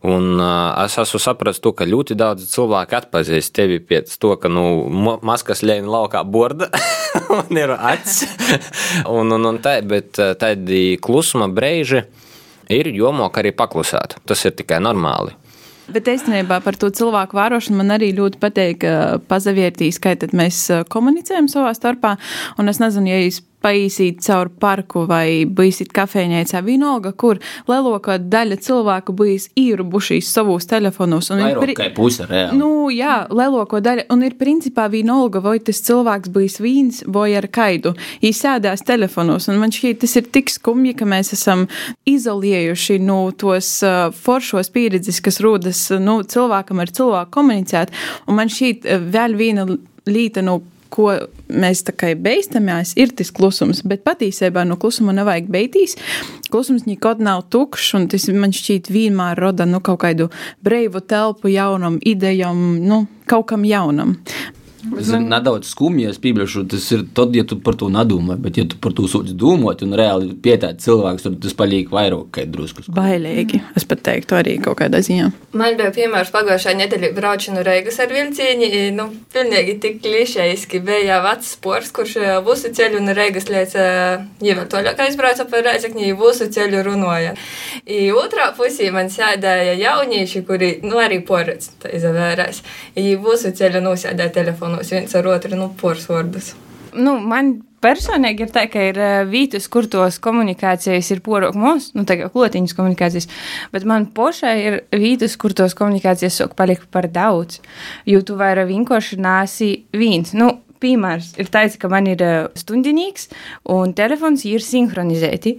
Un 0.06 0.36
uh, 0.38 0.76
es 0.84 1.00
esmu 1.02 1.22
sapratis 1.24 1.64
to, 1.64 1.72
ka 1.74 1.88
ļoti 1.90 2.14
daudz 2.20 2.46
cilvēku 2.52 2.94
atpazīst 3.00 3.56
tevi 3.58 3.80
pēc 3.82 4.14
to, 4.22 4.36
ka 4.38 4.52
nu, 4.54 4.86
maskas 5.26 5.64
ļēna 5.66 5.90
laukā 5.90 6.22
borda 6.30 6.70
un 7.40 7.58
ir 7.58 7.74
acis. 7.74 8.28
un, 9.10 9.34
un, 9.34 9.50
un 9.50 9.58
tā, 9.66 9.80
bet 9.82 10.14
tādi 10.14 11.00
klusuma 11.02 11.50
brīži 11.50 12.04
ir 12.70 12.92
jomok 12.94 13.42
arī 13.42 13.50
paklusēt. 13.58 14.20
Tas 14.30 14.46
ir 14.46 14.54
tikai 14.62 14.78
normāli. 14.84 15.34
Bet 15.86 16.08
īstenībā 16.10 16.60
par 16.66 16.78
to 16.82 16.90
cilvēku 16.94 17.38
vērošanu 17.38 17.78
man 17.78 17.94
arī 17.94 18.12
ļoti 18.18 18.40
patīk, 18.42 18.86
pazaviertīs, 19.30 20.00
kā 20.02 20.16
mēs 20.34 20.64
komunicējam 20.90 21.50
savā 21.52 21.76
starpā. 21.78 22.16
Un 22.62 22.70
es 22.70 22.82
nezinu, 22.82 23.12
ja 23.14 23.20
jūs 23.22 23.44
paīsīt 23.66 24.22
caur 24.26 24.52
parku 24.62 25.06
vai 25.10 25.46
bijis 25.46 25.84
kafejnīcā, 25.96 26.62
vienalga, 26.66 27.12
kur 27.18 27.40
lielākā 27.70 28.18
daļa 28.22 28.60
cilvēku 28.66 29.16
bijis 29.18 29.50
īrubušies 29.60 30.30
savos 30.36 30.68
telefonos. 30.70 31.32
Vairāk 31.34 31.74
kā 31.78 31.90
puse 31.96 32.28
reāli. 32.30 32.60
Nu, 32.60 32.88
jā, 32.94 33.24
lielākā 33.34 33.82
daļa, 33.86 34.08
un 34.14 34.26
ir 34.28 34.38
principā 34.40 34.88
vienalga, 34.92 35.42
vai 35.44 35.58
tas 35.64 35.82
cilvēks 35.86 36.32
bijis 36.36 36.60
vīns 36.64 37.02
vai 37.18 37.32
ar 37.40 37.50
kaidu. 37.52 37.96
Viņš 38.24 38.42
sēdās 38.44 38.86
telefonos, 38.86 39.50
un 39.52 39.60
man 39.62 39.74
šķiet, 39.76 40.02
tas 40.04 40.16
ir 40.20 40.30
tik 40.36 40.54
skumji, 40.54 40.96
ka 41.00 41.10
mēs 41.10 41.34
esam 41.38 41.66
izolējuši 42.10 43.00
no 43.04 43.20
tos 43.38 43.72
uh, 43.86 44.12
foršos 44.14 44.72
pieredzes, 44.76 45.22
kas 45.26 45.42
rodas 45.44 45.88
nu, 46.02 46.20
cilvēkam 46.24 46.84
ar 46.84 46.94
cilvēku 46.94 47.34
komunicēt, 47.40 47.94
un 48.30 48.40
man 48.40 48.52
šķiet 48.52 48.86
uh, 48.86 49.12
vēl 49.16 49.38
viena 49.40 49.68
līta 50.06 50.44
no 50.46 50.62
ko 50.96 51.12
mēs 51.52 51.84
tā 51.88 51.96
kā 51.96 52.14
beistamies, 52.18 52.96
ir 53.00 53.14
tas 53.18 53.32
klusums. 53.36 53.84
Bet 53.88 54.06
patiesībā 54.08 54.66
no 54.68 54.80
klusuma 54.82 55.16
nevajag 55.16 55.50
beigties. 55.52 55.98
Klusums 56.52 56.88
nekad 56.90 57.24
nav 57.24 57.46
tukšs, 57.54 57.94
un 58.00 58.10
tas 58.12 58.28
man 58.34 58.56
šķiet 58.56 58.92
vienmēr 58.94 59.40
rada 59.42 59.68
nu, 59.70 59.82
kaut 59.84 60.02
kādu 60.06 60.30
brīvu 60.66 61.04
telpu 61.06 61.52
jaunam 61.54 62.00
idejam, 62.06 62.62
nu, 62.86 63.06
kaut 63.30 63.50
kam 63.52 63.68
jaunam. 63.68 64.18
Tas 64.92 65.10
ir 65.16 65.24
nedaudz 65.26 65.70
skumji, 65.72 66.08
es 66.12 66.20
piebilšu, 66.22 66.66
tas 66.70 66.86
ir 66.94 67.06
tad, 67.18 67.34
ja 67.36 67.46
tu 67.48 67.58
par 67.64 67.78
to 67.80 67.90
nedomā, 67.92 68.38
bet 68.42 68.60
ja 68.60 68.66
tu 68.70 68.78
par 68.82 68.94
to 68.96 69.08
sūdz 69.10 69.34
domāt 69.40 69.82
un 69.86 69.96
reāli 69.98 70.36
pietēt 70.46 70.84
cilvēks, 70.84 71.26
tad 71.26 71.38
tas 71.44 71.56
paliek 71.58 71.90
vairāk 71.94 72.30
kā 72.36 72.46
drusku. 72.50 72.86
Bailīgi, 72.96 73.62
es 73.78 73.88
pat 73.90 74.04
teiktu 74.06 74.38
arī 74.38 74.58
kaut 74.64 74.80
kādā 74.82 75.02
ziņā. 75.06 75.32
Man 75.58 75.80
bija 75.80 75.94
piemērs 75.96 76.34
pagājušā 76.36 76.76
nedēļa 76.82 77.12
braucu 77.18 77.56
no 77.56 77.64
Reigas 77.66 78.00
ar 78.04 78.14
vilcieni, 78.14 78.70
nu, 78.96 79.08
pilnīgi 79.34 79.78
tik 79.84 80.02
klišejiski 80.04 80.82
bija 80.86 81.22
vecs 81.26 81.56
spors, 81.58 81.92
kurš 81.96 82.18
visu 82.46 82.72
ceļu 82.78 83.02
no 83.06 83.16
Reigas 83.18 83.50
līdz 83.52 83.78
jau 84.46 84.68
toļāk 84.76 85.04
aizbrauca 85.08 85.48
par 85.50 85.66
Reizekņi, 85.70 86.14
visu 86.20 86.50
ceļu 86.54 86.84
runoja. 86.90 87.34
I 87.86 88.10
otrā 88.16 88.52
pusī 88.58 88.92
man 88.94 89.10
sēdēja 89.14 89.76
jaunieši, 89.82 90.44
kuri, 90.48 90.72
nu, 90.86 91.00
arī 91.02 91.22
tā 91.26 91.92
izavērās. 91.96 92.62
I 92.96 93.16
visu 93.20 93.52
ceļu 93.56 93.82
nosēdēja 93.86 94.34
telefonu 94.36 94.75
sarunāties 94.84 94.92
viens 94.92 95.16
ar 95.16 95.30
otru, 95.32 95.56
nu, 95.56 95.70
porsvārdus. 95.80 96.54
Nu, 96.96 97.18
man 97.20 97.62
personīgi 97.84 98.46
ir 98.46 98.52
tā, 98.54 98.66
ka 98.72 98.82
ir 98.82 98.98
uh, 98.98 99.28
vītas, 99.30 99.68
kur 99.70 99.88
tos 99.92 100.18
komunikācijas 100.24 101.12
ir 101.12 101.22
porok 101.26 101.56
mūs, 101.60 101.92
nu, 101.96 102.06
tā 102.08 102.18
kā 102.20 102.30
klotiņas 102.34 102.76
komunikācijas, 102.78 103.28
bet 103.74 103.86
man 103.86 104.08
pošai 104.16 104.56
ir 104.64 104.78
vītas, 104.96 105.36
kur 105.38 105.54
tos 105.54 105.76
komunikācijas 105.78 106.40
sok 106.42 106.56
palikt 106.56 106.88
par 106.92 107.10
daudz, 107.12 107.60
jo 108.06 108.22
tu 108.26 108.38
vairāk 108.40 108.72
vienkārši 108.72 109.20
nāsi 109.22 109.72
viens. 109.94 110.34
Nu, 110.34 110.62
piemērs 110.82 111.36
ir 111.42 111.50
tāds, 111.52 111.78
ka 111.80 111.90
man 111.92 112.08
ir 112.12 112.24
uh, 112.24 112.38
stundinīgs 112.58 113.30
un 113.72 113.94
telefons 113.98 114.46
ir 114.48 114.64
sinhronizēti. 114.64 115.58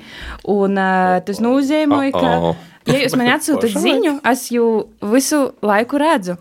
Un, 0.52 0.80
uh, 0.80 1.18
tas 1.26 1.42
nozīmē, 1.44 2.08
ka. 2.16 2.32
Oh, 2.32 2.48
oh. 2.54 2.72
Ja 2.86 3.00
jūs 3.02 3.16
man 3.18 3.28
atsūtat 3.34 3.72
ziņu, 3.82 4.12
es 4.30 4.44
jau 4.54 4.66
visu 5.12 5.40
laiku 5.66 5.98
redzu. 5.98 6.36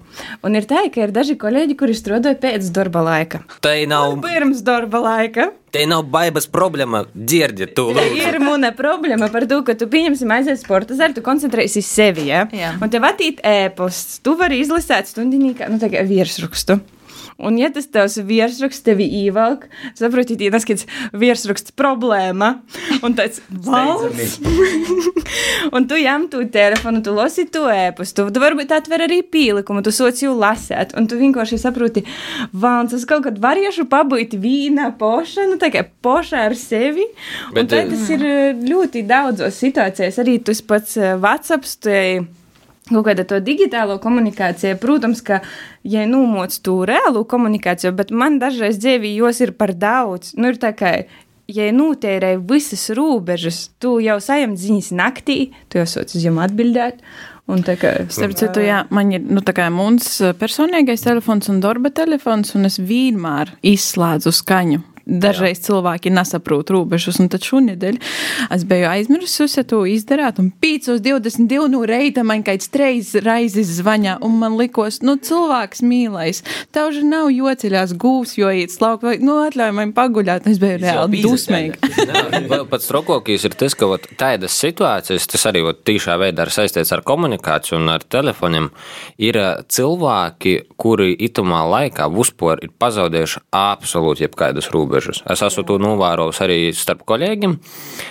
Un 0.45 0.55
ir 0.60 0.67
tā, 0.69 0.84
ka 0.93 1.08
ir 1.08 1.13
daži 1.15 1.36
kolēģi, 1.41 1.77
kuri 1.79 1.95
strādāja 1.97 2.38
pēc 2.41 2.67
darba 2.75 3.01
laika. 3.05 3.41
Tai 3.65 3.75
nav, 3.89 4.19
Pirms 4.21 4.62
darba 4.65 5.01
laika. 5.01 5.49
tai 5.75 5.88
nav 5.91 6.05
baibas 6.08 6.45
problēma, 6.47 7.01
dzirdi 7.12 7.67
tu. 7.75 7.89
Tā 7.97 8.05
ir 8.13 8.38
mana 8.39 8.69
problēma 8.77 9.27
par 9.34 9.43
to, 9.49 9.58
ka 9.67 9.73
tu 9.75 9.89
pieņemsi 9.91 10.29
aiziet 10.38 10.62
sporta 10.62 10.95
zāli, 10.95 11.17
tu 11.17 11.23
koncentrējies 11.25 11.79
uz 11.81 11.89
sevi. 11.89 12.29
Ja? 12.29 12.45
Jā. 12.55 12.75
Un 12.79 12.93
tev 12.93 13.03
atīt 13.10 13.41
ēposts, 13.43 14.21
tu 14.23 14.38
vari 14.39 14.62
izlasīt 14.63 15.10
stundinīkā, 15.12 15.67
nu, 15.73 15.81
tā 15.81 15.89
kā 15.91 16.05
virsrakstu. 16.08 16.79
Un, 17.36 17.58
ja 17.60 17.67
tas 17.74 17.89
tavs 17.91 18.15
virsraksts 18.24 18.86
tevi 18.86 19.06
ievelk, 19.26 19.65
saproti, 19.98 20.38
ir 20.39 20.54
tas, 20.56 20.86
virsraksts 21.12 21.74
problēma. 21.76 22.52
Un 23.04 23.15
tāds 23.17 23.41
valsts. 23.67 24.38
un 25.76 25.88
tu 25.89 26.00
jām 26.00 26.30
tu 26.32 26.45
telefonu, 26.52 27.02
tu 27.04 27.15
lasi 27.15 27.43
to 27.52 27.65
ēpastu, 27.71 28.30
tu 28.32 28.43
varbūt 28.43 28.71
atver 28.78 29.04
arī 29.08 29.19
pielikumu, 29.28 29.84
tu 29.84 29.91
soci 29.95 30.30
jau 30.30 30.36
lasēt, 30.39 30.95
un 30.95 31.10
tu 31.12 31.19
vienkārši 31.19 31.60
saproti, 31.60 32.06
vāns, 32.56 32.95
es 32.95 33.04
kaut 33.10 33.28
kad 33.28 33.41
variešu 33.43 33.88
pabūt 33.91 34.38
vīna 34.39 34.93
poša, 34.95 35.50
nu 35.52 35.60
tā 35.60 35.74
kā 35.76 35.84
poša 35.84 36.48
ar 36.48 36.56
sevi. 36.60 37.10
Bet, 37.52 37.65
un 37.65 37.71
tā 37.74 37.84
eh, 37.84 37.91
tas 37.91 38.08
ir 38.15 38.26
eh, 38.26 38.63
ļoti 38.63 39.04
daudzos 39.12 39.60
situācijās, 39.60 40.24
arī 40.24 40.39
tas 40.39 40.63
pats 40.63 40.95
eh, 41.02 41.13
WhatsApp. 41.19 41.67
tai 41.84 42.02
Kaut 42.86 43.08
kāda 43.08 43.24
to 43.26 43.39
digitālo 43.41 43.95
komunikāciju, 43.98 44.78
protams, 44.78 45.24
ka, 45.26 45.39
ja 45.82 46.04
nūmoc 46.06 46.54
to 46.62 46.84
reālo 46.86 47.24
komunikāciju, 47.26 47.95
bet 47.98 48.12
man 48.13 48.38
dažreiz 48.38 48.78
dzīvī 48.78 49.15
jos 49.15 49.41
ir 49.41 49.56
par 49.58 49.74
daudz. 49.74 50.36
Nu, 50.38 50.52
ir 50.54 50.60
tā 50.62 50.69
kā, 50.78 50.91
ja 51.50 51.71
nūtērē 51.74 52.36
visas 52.45 52.91
robežas, 52.93 53.71
tu 53.82 53.98
jau 54.06 54.19
saņem 54.21 54.54
ziņas 54.62 54.91
naktī, 55.02 55.39
tu 55.65 55.82
jau 55.82 55.88
soc 55.89 56.13
uz 56.13 56.28
jums 56.30 56.45
atbildēt. 56.45 57.02
Un 57.50 57.62
tā 57.65 57.76
kā, 57.78 57.95
Starp 58.10 58.38
citu, 58.38 58.62
jā, 58.65 58.84
man 58.93 59.12
ir 59.13 59.26
nu, 59.26 59.41
mums 59.74 60.17
personīgais 60.38 61.06
telefons 61.06 61.50
un 61.50 61.62
darba 61.62 61.89
telefons, 61.93 62.54
un 62.58 62.69
es 62.69 62.78
vienmēr 62.82 63.54
izslēdzu 63.62 64.34
skaņu. 64.34 64.82
Dažreiz 65.06 65.60
jā. 65.60 65.68
cilvēki 65.68 66.10
nesaprot 66.13 66.72
robežas, 66.74 67.20
un 67.22 67.30
tad 67.30 67.46
šonadēļ 67.46 68.00
es 68.56 68.63
biju 68.65 68.88
aizmirsusi 68.89 69.63
to 69.70 69.84
izdarīt. 69.89 70.39
Un 70.41 70.50
5.22 70.63 71.68
no 71.70 71.84
reita 71.86 72.24
man 72.26 72.41
kāds 72.46 72.72
treis 72.74 73.12
raizes 73.22 73.70
zvaņā, 73.78 74.18
un 74.26 74.39
man 74.41 74.58
likos, 74.58 75.02
nu, 75.06 75.18
cilvēks 75.22 75.84
mīlēs. 75.86 76.41
Tev 76.74 76.89
jau 76.96 77.06
nav 77.06 77.30
joceļās 77.34 77.94
gūs, 78.02 78.34
jo 78.39 78.50
iet 78.50 78.74
slaukt, 78.74 79.06
vai, 79.06 79.18
nu, 79.22 79.38
atļauj 79.46 79.76
man 79.78 79.94
paguļāt. 79.96 80.50
Es 80.50 80.60
biju 80.62 80.80
reāli 80.82 81.22
dusmīgi. 81.22 81.91
Vēl 82.52 82.65
pats 82.72 82.89
trokokīs 82.89 83.46
ir 83.46 83.58
tas, 83.58 83.78
ka 83.78 83.89
ot, 83.96 84.10
tādas 84.18 84.58
situācijas, 84.58 85.30
tas 85.30 85.46
arī 85.52 85.63
ot, 85.70 85.84
tīšā 85.86 86.18
veidā 86.22 86.48
ir 86.48 86.54
saistīts 86.56 86.94
ar 86.96 87.06
komunikāciju 87.06 87.78
un 87.78 87.94
ar 87.94 88.06
telefoniem, 88.10 88.72
ir 89.22 89.39
cilvēki, 89.70 90.58
kuri 90.82 91.13
itumā 91.28 91.62
laikā 91.70 92.10
uzpor 92.10 92.62
ir 92.65 92.74
pazaudējuši 92.82 93.46
absolūti 93.56 94.26
jebkādas 94.26 94.72
robežas. 94.95 95.23
Es 95.29 95.41
esmu 95.43 95.65
to 95.65 95.77
novērojis 95.81 96.41
arī 96.45 96.60
starp 96.73 97.03
kolēģiem. 97.08 97.58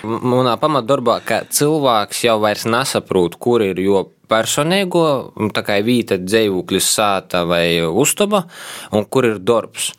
Manā 0.04 0.56
pamatdarbā, 0.60 1.20
ka 1.24 1.44
cilvēks 1.48 2.24
jau 2.26 2.38
vairs 2.40 2.66
nesaprot, 2.66 3.36
kur 3.38 3.62
ir 3.62 3.80
jo 3.80 4.10
personīgo, 4.28 5.32
tā 5.54 5.64
kā 5.64 5.80
vīta 5.84 6.18
dzīvoklis, 6.18 6.84
sāta 6.84 7.44
vai 7.48 7.80
uztaba, 7.84 8.44
un 8.92 9.04
kur 9.04 9.24
ir 9.24 9.40
darbs. 9.40 9.92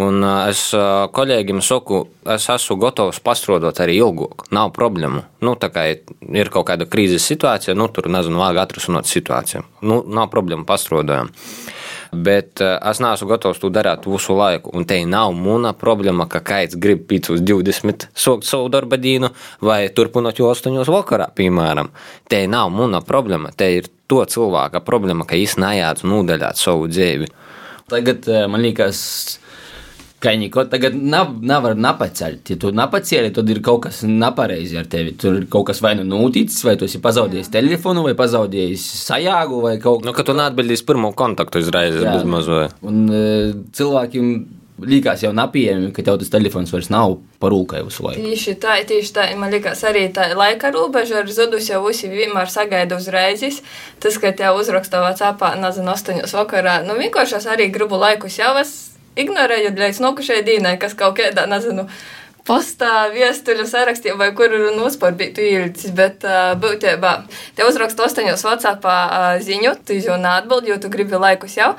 Un 0.00 0.22
ā, 0.22 0.34
es 0.52 0.68
ā, 0.78 1.08
kolēģim 1.10 1.58
saku, 1.66 2.04
es 2.30 2.44
esmu 2.52 2.76
gatavs 2.78 3.18
pastrodot 3.26 3.80
arī 3.82 3.96
ilgāk. 3.98 4.44
Nav 4.54 4.70
problēmu. 4.76 5.24
Nu, 5.42 5.56
tā 5.58 5.66
kā 5.74 5.88
ir 5.90 6.50
kaut 6.54 6.68
kāda 6.68 6.86
krīzes 6.86 7.26
situācija, 7.26 7.74
nu, 7.74 7.88
tur 7.90 8.06
nezinu, 8.06 8.38
vajag 8.38 8.62
atrisināt 8.62 9.10
situāciju. 9.10 9.64
Nu, 9.82 9.98
nav 10.06 10.30
problēmu 10.30 10.62
pastrodojam. 10.68 11.32
Bet 12.10 12.62
ā, 12.64 12.72
es 12.90 12.98
neesmu 13.02 13.28
gatavs 13.30 13.60
to 13.62 13.70
darīt 13.72 14.08
visu 14.10 14.34
laiku. 14.34 14.72
Un 14.74 14.86
te 14.88 14.98
nav 15.06 15.34
mana 15.36 15.72
problēma, 15.76 16.26
ka 16.30 16.42
kāds 16.44 16.78
grib 16.80 17.04
pīcis 17.10 17.44
20 17.46 18.08
sokt 18.14 18.48
savu 18.48 18.70
darba 18.72 18.98
dienu 19.00 19.30
vai 19.62 19.84
turpināt 19.94 20.40
jau 20.42 20.50
8 20.50 20.82
vakarā, 20.90 21.30
piemēram. 21.36 21.92
Te 22.30 22.44
nav 22.50 22.72
mana 22.74 23.02
problēma. 23.06 23.54
Te 23.54 23.70
ir 23.78 23.90
to 24.10 24.24
cilvēka 24.26 24.82
problēma, 24.82 25.26
ka 25.28 25.38
viņš 25.38 25.58
nejāc 25.62 26.02
nodaļāt 26.02 26.58
savu 26.58 26.90
dzīvi. 26.90 27.30
Tagad 27.90 28.26
eh, 28.30 28.46
man 28.50 28.62
liekas, 28.62 29.00
ka 30.20 30.34
neko 30.36 30.66
tagad 30.68 30.94
nav, 30.94 31.32
nevar 31.40 31.76
napacelt. 31.80 32.52
Ja 32.52 32.58
tu 32.60 32.70
napacēli, 32.76 33.32
tad 33.34 33.48
ir 33.52 33.62
kaut 33.64 33.86
kas 33.86 34.02
nepareizi 34.04 34.76
ar 34.80 34.88
tevi. 34.90 35.14
Tur 35.20 35.40
ir 35.40 35.48
kaut 35.52 35.70
kas 35.70 35.80
vai 35.84 35.94
nu 35.96 36.04
noticis, 36.08 36.60
vai 36.66 36.76
tu 36.80 36.88
esi 36.88 37.00
pazaudējis 37.02 37.52
telefonu, 37.54 38.04
vai 38.04 38.14
pazaudējis 38.18 38.84
sajāgu, 39.06 39.62
vai 39.64 39.76
kaut 39.80 40.04
Nu, 40.04 40.14
ka 40.16 40.24
tu 40.26 40.36
neatbildīsi 40.36 40.86
pirmo 40.88 41.12
kontaktu 41.16 41.60
uzreiz, 41.64 41.96
Jā. 42.00 42.14
bez 42.16 42.26
mazliet. 42.28 42.76
Un 42.84 43.06
uh, 43.08 43.54
cilvēkiem 43.76 44.32
liekas 44.80 45.24
jau 45.24 45.32
nepieejami, 45.36 45.90
ka 45.96 46.04
tev 46.04 46.18
tas 46.20 46.32
telefons 46.32 46.72
vairs 46.72 46.88
nav 46.92 47.16
parūkai 47.40 47.82
visu 47.84 48.04
laiku. 48.04 48.24
Tieši 48.24 48.56
tā, 48.60 48.76
tieši 48.88 49.14
tā. 49.16 49.26
Man 49.40 49.52
liekas, 49.52 49.84
arī 49.88 50.06
tā 50.16 50.30
laika 50.36 50.72
robeža 50.74 51.24
ir 51.24 51.32
zudusi 51.32 51.72
jau 51.72 51.82
visi 51.86 52.08
vienmēr 52.12 52.52
sagaida 52.52 52.96
uzreiz. 53.00 53.60
Tas, 54.00 54.20
ka 54.20 54.32
tev 54.36 54.60
uzraksta 54.60 55.02
Vācijā, 55.04 55.32
nezinu, 55.60 55.96
8 55.96 56.24
vakarā, 56.36 56.80
nu 56.88 56.96
vienkārši 57.00 57.40
es 57.40 57.50
arī 57.50 57.68
gribu 57.72 58.00
laikus 58.00 58.40
jau 58.40 58.54
es 58.60 58.89
ignorēju 59.24 59.74
līdz 59.76 60.00
nokušai 60.04 60.40
dienai, 60.46 60.78
kas 60.80 60.96
kaut 60.98 61.18
kādā, 61.20 61.46
nezinu. 61.50 61.88
Postā, 62.50 63.10
viestuļu 63.12 63.66
sarakstā, 63.68 64.14
vai 64.18 64.30
kur 64.34 64.50
ir 64.56 64.70
nospērbītu 64.74 65.44
īlicis, 65.44 65.92
bet 65.94 66.24
uh, 66.24 66.54
būtībā 66.58 67.12
te 67.54 67.66
uzraksta 67.68 68.08
astoņos 68.08 68.42
WhatsApp 68.46 68.88
uh, 68.88 69.36
ziņu, 69.44 69.76
tu 69.86 69.98
jau 70.00 70.16
neatbildi, 70.18 70.72
jo 70.72 70.80
tu 70.80 70.90
gribi 70.90 71.20
laikus 71.20 71.58
jau. 71.60 71.74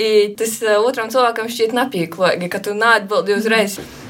I 0.00 0.32
tas 0.40 0.58
uh, 0.64 0.80
otram 0.80 1.12
cilvēkam 1.12 1.52
šķiet 1.52 1.76
napīklīgi, 1.76 2.50
ka 2.50 2.64
tu 2.64 2.74
neatbildi 2.74 3.36
uzreiz. 3.36 3.78
I 3.78 4.07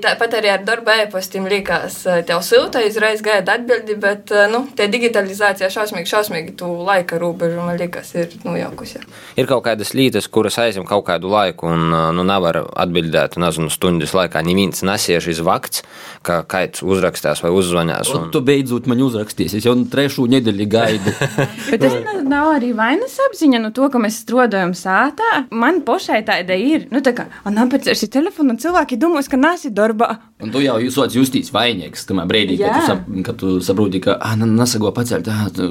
Tāpat 0.00 0.34
arī 0.38 0.50
ar 0.52 0.62
darba 0.66 0.94
e-pastiem 1.02 1.46
liekas, 1.50 2.00
eh, 2.06 2.20
tev 2.26 2.40
silta, 2.46 2.80
uzreiz 2.86 3.22
gaida 3.24 3.54
atbildi, 3.58 3.94
bet 4.00 4.30
eh, 4.34 4.46
nu, 4.52 4.62
tā 4.76 4.86
digitalizācija 4.90 5.70
šausmīgi, 5.72 6.08
šausmīgi 6.10 6.54
tu 6.60 6.68
laika 6.86 7.18
robežu, 7.20 7.60
man 7.64 7.78
liekas, 7.80 8.12
ir 8.18 8.34
nojaukusi. 8.44 9.02
Ir 9.40 9.48
kaut 9.50 9.64
kādas 9.66 9.92
lietas, 9.96 10.28
kuras 10.32 10.58
aizņem 10.62 10.86
kaut 10.88 11.04
kādu 11.08 11.30
laiku, 11.32 11.70
un 11.70 11.90
nu, 12.16 12.24
nevar 12.26 12.60
atbildēt, 12.82 13.38
nezinu, 13.40 13.70
stundas 13.72 14.14
laikā. 14.16 14.42
Neviens 14.46 14.82
nesiež 14.86 15.30
iz 15.34 15.40
vakts, 15.46 15.82
ka 16.26 16.40
kāds 16.50 16.82
uzrakstās 16.86 17.42
vai 17.44 17.52
uzzvanās. 17.54 18.10
Un 18.14 18.26
Un... 18.26 18.30
tu 18.34 18.42
beidzot 18.44 18.86
man 18.90 19.00
uzrakstīsi, 19.06 19.60
es 19.62 19.66
jau 19.68 19.74
trešo 19.90 20.26
nedēļu 20.30 20.66
gaidu. 20.70 21.14
Bet 21.72 21.80
tas 21.86 21.96
nav- 22.04 22.22
nav 22.30 22.50
arī 22.58 22.72
vainas 22.76 23.16
apziņa 23.28 23.62
no 23.64 23.70
to, 23.74 23.88
ka 23.90 23.98
mēs 24.02 24.20
strādājam 24.26 24.74
sātā. 24.76 25.44
Man 25.50 25.80
pašai 25.86 26.20
tāda 26.28 26.54
ir. 26.58 26.86
Nu, 26.92 27.00
tā 27.04 27.14
kā 27.16 27.26
man 27.46 27.62
apgādājas 27.64 28.04
telefonu, 28.12 28.54
un 28.54 28.60
cilvēki 28.62 28.98
domās, 29.00 29.30
ka 29.30 29.39
nāsi 29.40 29.72
darbā. 29.74 30.12
Un 30.44 30.52
tu 30.54 30.62
jau 30.64 30.78
jūtos 30.82 31.16
justīts 31.16 31.52
vainīgs 31.54 32.06
tajā 32.08 32.26
brīdī, 32.30 32.58
kad 32.60 32.76
tu, 32.76 32.86
sap, 32.86 33.06
kad 33.26 33.40
tu 33.40 33.58
saproti, 33.64 34.02
ka 34.04 34.16
ah, 34.20 34.36
nesago 34.40 34.92
pacelt. 34.96 35.28
Ah, 35.32 35.48
tu, 35.54 35.68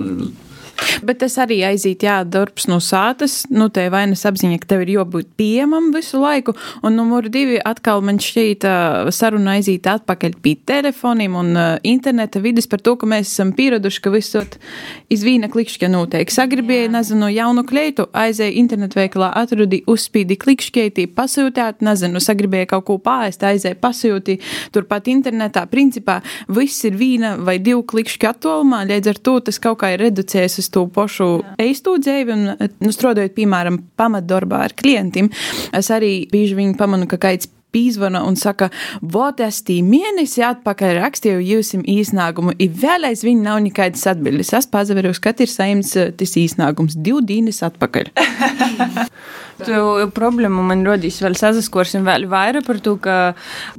Bet 1.05 1.21
tas 1.23 1.37
arī 1.39 1.61
aiziet, 1.67 2.03
jā, 2.03 2.19
darbs 2.27 2.67
no 2.69 2.79
sātas, 2.83 3.43
nu, 3.53 3.69
te 3.73 3.85
vainas 3.91 4.25
apziņa, 4.27 4.59
ka 4.61 4.69
tev 4.73 4.83
ir 4.83 4.93
jābūt 4.97 5.29
pieejamam 5.39 5.91
visu 5.95 6.19
laiku, 6.19 6.55
un 6.83 6.97
numur 6.99 7.29
divi 7.31 7.59
atkal 7.65 8.03
man 8.05 8.19
šķiet 8.21 8.65
ā, 8.67 8.75
saruna 9.15 9.55
aiziet 9.57 9.87
atpakaļ 9.89 10.35
pie 10.43 10.55
telefoniem 10.69 11.37
un 11.39 11.51
ā, 11.55 11.67
interneta 11.87 12.41
vidas 12.43 12.67
par 12.69 12.83
to, 12.83 12.95
ka 12.99 13.07
mēs 13.09 13.31
esam 13.31 13.53
pieraduši, 13.55 14.01
ka 14.03 14.13
visot 14.13 14.57
iz 15.11 15.23
vīna 15.25 15.49
klikšķa 15.51 15.91
noteikti. 15.93 16.35
Sagribēja, 16.35 16.91
nezinu, 16.93 17.29
jaunu 17.31 17.63
kleitu, 17.67 18.09
aizēja 18.13 18.57
internetu 18.59 18.99
veikalā, 18.99 19.31
atrudi 19.39 19.81
uzspīdi 19.89 20.39
klikšķētī, 20.41 21.07
pasūtāt, 21.15 21.83
nezinu, 21.85 22.21
sagribēja 22.23 22.71
kaut 22.75 22.87
ko 22.89 22.99
pāriest, 23.03 23.45
aizēja 23.47 23.79
pasūtī, 23.79 24.39
turpat 24.75 25.07
internetā. 25.11 25.65
Principā 25.71 26.19
viss 26.51 26.83
ir 26.87 26.99
vīna 26.99 27.35
vai 27.45 27.57
divu 27.63 27.85
klikšķu 27.87 28.31
attālumā, 28.33 28.83
līdz 28.89 29.13
ar 29.13 29.23
to 29.23 29.37
tas 29.47 29.61
kaut 29.63 29.79
kā 29.83 29.93
ir 29.95 30.03
reducējies 30.03 30.58
uz 30.61 30.69
to 30.73 30.85
pašu 30.93 31.29
eistu 31.61 31.97
dzīvi, 32.01 32.35
un, 32.35 32.69
nu, 32.83 32.91
strādājot, 32.95 33.35
piemēram, 33.37 33.79
pamatdarbā 33.99 34.65
ar 34.67 34.75
klientiem, 34.77 35.31
es 35.75 35.91
arī 35.93 36.13
bieži 36.31 36.57
vien 36.59 36.75
pamanu, 36.79 37.07
ka 37.09 37.19
kāds 37.21 37.49
pīzvana 37.75 38.23
un 38.27 38.37
saka, 38.39 38.69
vot 39.01 39.39
es 39.43 39.61
tī 39.67 39.79
mēnesi 39.85 40.43
atpakaļ 40.45 40.95
rakstīju 40.99 41.43
jūsim 41.43 41.85
īsnāgumu, 41.89 42.55
i 42.57 42.69
vēlreiz 42.69 43.23
viņi 43.25 43.45
nav 43.45 43.61
nekādas 43.65 44.07
atbildes. 44.11 44.53
Es 44.57 44.69
pazaveru, 44.69 45.13
ka 45.21 45.33
ir 45.39 45.51
saimts 45.51 45.93
tas 45.93 46.37
īsnāgums 46.39 46.97
divu 46.97 47.21
dīnes 47.25 47.63
atpakaļ. 47.69 48.11
Tu 49.59 49.75
problēmu 50.15 50.63
man 50.63 50.85
rodīs 50.87 51.17
vēl 51.19 51.35
saskarsim 51.35 52.05
vēl 52.07 52.27
vairāk 52.31 52.63
par 52.67 52.79
to, 52.83 52.95
ka 53.03 53.15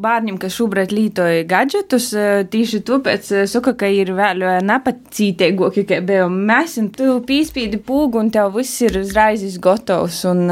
bērniem, 0.00 0.36
kas 0.40 0.58
šobrīd 0.58 0.92
lietoja 0.92 1.46
gadgetus, 1.48 2.10
tieši 2.52 2.82
tāpēc 2.88 3.30
saka, 3.48 3.72
ka 3.80 3.88
ir 3.88 4.12
vēl 4.16 4.44
nepacītīgāki, 4.68 5.86
kā 5.88 6.02
bija 6.04 6.28
mēs, 6.28 6.76
un 6.82 6.90
tu 6.92 7.16
pīspīdi 7.24 7.80
pūgu, 7.86 8.20
un 8.20 8.32
tev 8.34 8.52
viss 8.58 8.82
ir 8.84 9.00
uzreiz 9.00 9.46
gatavs 9.62 10.24
un 10.28 10.44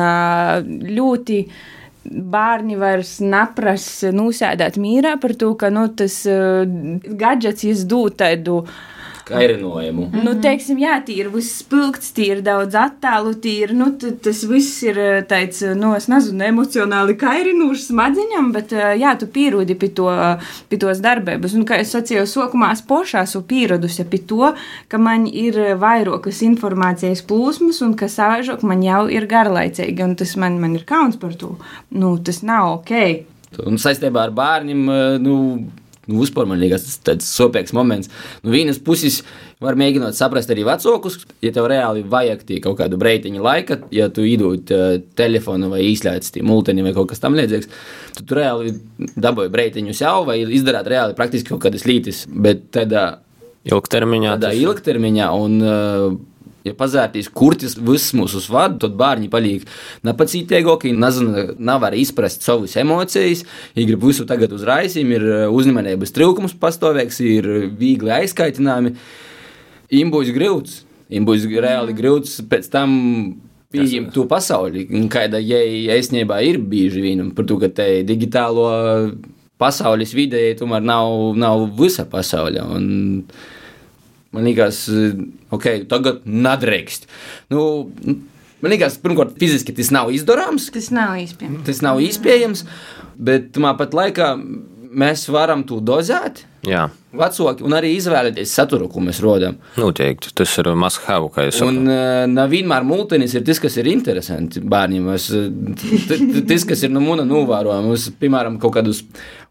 ļoti 0.88 1.42
bērni 2.08 2.78
vairs 2.80 3.18
neprasa 3.24 4.12
nosēdēt 4.14 4.78
mīrā 4.80 5.16
par 5.22 5.34
to, 5.38 5.52
ka 5.60 5.70
nu, 5.74 5.86
tas 5.96 6.20
uh, 6.30 6.62
gadgets 7.20 7.66
izdod 7.68 8.18
tādu. 8.22 8.62
Kairinojumu. 9.28 10.06
Mm 10.06 10.12
-hmm. 10.12 10.24
Nu, 10.24 10.34
teiksim, 10.40 10.78
jā, 10.78 10.96
tī 11.04 11.18
ir 11.20 11.28
viss 11.34 11.58
spilgts, 11.62 12.12
tī 12.16 12.30
ir 12.32 12.40
daudz 12.42 12.74
attēlu, 12.74 13.34
tī 13.44 13.52
ir, 13.64 13.74
nu, 13.74 13.90
tas 14.24 14.44
viss 14.48 14.82
ir 14.82 14.96
tāds, 15.28 15.60
nu, 15.76 15.94
es 15.96 16.08
nezinu, 16.08 16.44
emocionāli 16.44 17.16
kairinošs 17.16 17.88
smadzeņam, 17.90 18.52
bet, 18.52 18.72
jā, 18.72 19.16
tu 19.18 19.26
pierodi 19.26 19.74
pie, 19.74 19.88
to, 19.88 20.08
pie 20.68 20.78
tos 20.78 20.98
darbības. 21.04 21.54
Un, 21.54 21.64
kā 21.64 21.80
es 21.80 21.94
sacīju, 21.94 22.26
sokumā 22.26 22.72
es 22.72 22.82
pošā 22.82 23.22
esmu 23.22 23.42
pieradusi 23.42 24.04
pie 24.04 24.18
to, 24.18 24.54
ka 24.88 24.98
man 24.98 25.26
ir 25.26 25.54
vairākas 25.78 26.42
informācijas 26.42 27.22
plūsmas 27.22 27.82
un 27.84 27.94
ka 27.94 28.08
savaižok 28.08 28.62
man 28.62 28.82
jau 28.82 29.08
ir 29.08 29.26
garlaicīgi, 29.26 30.02
un 30.02 30.16
tas 30.16 30.36
man, 30.36 30.60
man 30.60 30.74
ir 30.74 30.84
kauns 30.84 31.16
par 31.16 31.34
to. 31.34 31.56
Nu, 31.90 32.18
tas 32.18 32.42
nav 32.42 32.72
ok. 32.72 32.92
Un 33.66 33.78
saistībā 33.80 34.22
ar 34.28 34.30
bērniem, 34.30 34.82
nu, 35.24 35.36
nu, 36.08 36.22
vispār 36.22 36.48
man 36.48 36.60
liekas, 36.62 36.86
tas 36.86 36.98
tāds 37.04 37.28
sopīgs 37.30 37.74
moments. 37.76 38.10
No 38.42 38.48
nu, 38.48 38.54
vienas 38.56 38.80
puses, 38.82 39.20
var 39.62 39.78
mēģināt 39.78 40.16
saprast 40.16 40.50
arī 40.54 40.64
vecākus, 40.66 41.20
ja 41.44 41.52
tev 41.54 41.68
reāli 41.70 42.04
vajag 42.08 42.44
tie 42.48 42.60
kaut 42.64 42.78
kādu 42.80 42.98
breitiņu 43.00 43.44
laika, 43.44 43.80
ja 43.94 44.08
tu 44.12 44.24
iedod 44.26 44.72
uh, 44.74 44.98
telefonu 45.18 45.70
vai 45.72 45.84
izslēdz 45.90 46.32
tie 46.34 46.44
multeni 46.46 46.84
vai 46.86 46.94
kaut 46.96 47.10
kas 47.12 47.22
tam 47.22 47.36
līdzīgs, 47.38 47.70
tad 48.18 48.28
tu 48.28 48.38
reāli 48.38 48.74
dabūji 49.18 49.54
breitiņu 49.54 49.96
sev 49.96 50.24
vai 50.28 50.40
izdarāt 50.46 50.90
reāli 50.90 51.18
praktiski 51.18 51.52
kaut 51.52 51.64
kādas 51.66 51.86
lītis. 51.88 52.24
Bet 52.28 52.68
tādā 52.74 53.06
ilgtermiņā, 53.68 54.38
tādā 54.38 54.54
ilgtermiņā 54.56 55.30
un 55.36 55.60
uh, 55.62 56.18
Ja 56.68 56.76
pazērtīs 56.78 57.30
kurtis 57.34 57.76
visus 57.78 58.14
mūsu 58.16 58.42
vadu, 58.52 58.80
tad 58.84 58.96
bērni 58.98 59.30
paliek 59.32 59.64
nepacītīgāki, 60.06 60.94
nav 60.98 61.88
arī 61.88 62.02
izprast 62.04 62.46
savas 62.46 62.76
emocijas, 62.80 63.44
viņi 63.76 63.88
grib 63.92 64.06
visu 64.08 64.26
tagad 64.28 64.54
uzraisīt, 64.56 65.08
ir 65.16 65.26
eh, 65.26 65.46
uzmanības 65.48 66.14
trūkums 66.16 66.56
pastāvēks, 66.60 67.22
ir 67.24 67.50
viegli 67.78 68.14
aizkaitināmi. 68.20 68.94
Im 69.98 70.12
būs 70.12 70.32
grūts, 70.36 70.82
im 71.08 71.26
būs 71.28 71.48
reāli 71.48 71.96
grūts 71.96 72.42
pēc 72.48 72.68
tam 72.72 72.92
pieņemt 73.72 74.14
to 74.16 74.24
pasauli, 74.28 74.86
kāda 75.12 75.40
jai 75.42 75.88
īstenībā 75.98 76.40
ir 76.46 76.60
bieži 76.60 77.04
vien, 77.04 77.26
par 77.36 77.48
to, 77.48 77.58
ka 77.60 77.68
te 77.72 77.88
digitālo 78.08 78.68
pasaules 79.60 80.14
vidē 80.16 80.42
tomēr 80.58 80.84
nav, 80.84 81.34
nav 81.36 81.66
visa 81.78 82.06
pasaule. 82.08 82.62
Un, 82.62 82.86
Man 84.36 84.44
liekas, 84.44 84.82
ok, 85.54 85.66
tagad 85.88 86.26
nedrīkst. 86.28 87.06
Nu, 87.54 87.62
man 88.60 88.74
liekas, 88.74 88.98
pirmkārt, 89.00 89.38
fiziski 89.40 89.72
tas 89.76 89.88
nav 89.94 90.12
izdarāms. 90.12 90.68
Tas 90.74 90.90
nav 90.92 91.16
iespējams. 91.22 91.62
Tas 91.68 91.80
nav 91.84 92.02
iespējams, 92.04 92.64
bet 93.16 93.54
tāpat 93.56 93.96
laikā 93.96 94.34
mēs 94.88 95.24
varam 95.32 95.64
to 95.68 95.80
dozēt. 95.80 96.44
Jā. 96.68 96.88
Vecāki 97.08 97.64
un 97.64 97.72
arī 97.72 97.94
izvēlēties 97.96 98.50
saturu, 98.52 98.84
ko 98.92 99.00
mēs 99.00 99.22
rodam. 99.24 99.54
Noteikti, 99.80 100.28
tas 100.36 100.52
ir 100.60 100.68
must-have, 100.76 101.30
kā 101.32 101.46
jūs 101.46 101.56
sakāt. 101.62 101.70
Un 101.72 101.88
uh, 101.88 102.26
nevienmēr 102.28 102.84
multinis 102.84 103.32
ir 103.32 103.46
tas, 103.46 103.56
kas 103.62 103.78
ir 103.80 103.88
interesanti 103.88 104.60
bērniem. 104.60 105.08
Tas, 106.50 106.66
kas 106.68 106.84
ir 106.84 106.92
no 106.92 107.00
mūna 107.00 107.24
novērojama, 107.24 107.88
mums, 107.88 108.10
piemēram, 108.20 108.58
kaut 108.60 108.76
kādus 108.76 109.00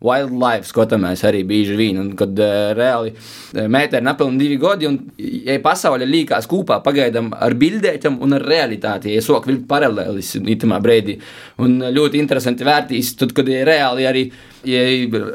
wildlife 0.06 0.70
skatāmies 0.70 1.24
arī 1.26 1.42
bieži 1.50 1.74
vien, 1.80 1.98
un 2.04 2.12
kad 2.20 2.38
uh, 2.38 2.76
reāli 2.78 3.16
meitē 3.58 3.98
ir 3.98 4.06
nepilni 4.06 4.38
divi 4.44 4.60
gadi, 4.62 4.92
un 4.92 5.00
ja 5.18 5.58
pasaule 5.64 6.06
līkās 6.06 6.46
kopā 6.52 6.78
pagaidām 6.86 7.32
ar 7.34 7.58
bildētām 7.58 8.22
un 8.22 8.38
ar 8.38 8.46
realitāti, 8.46 9.16
ja 9.18 9.26
sok 9.26 9.50
vilkt 9.50 9.66
paralēlis 9.72 10.36
itamā 10.46 10.78
brēdī. 10.84 11.18
Un 11.66 11.80
ļoti 11.82 12.22
interesanti 12.22 12.70
vērtīs, 12.70 13.16
tad, 13.18 13.34
kad 13.34 13.50
ir 13.50 13.66
reāli 13.66 14.06
arī, 14.06 14.24
ja 14.68 14.86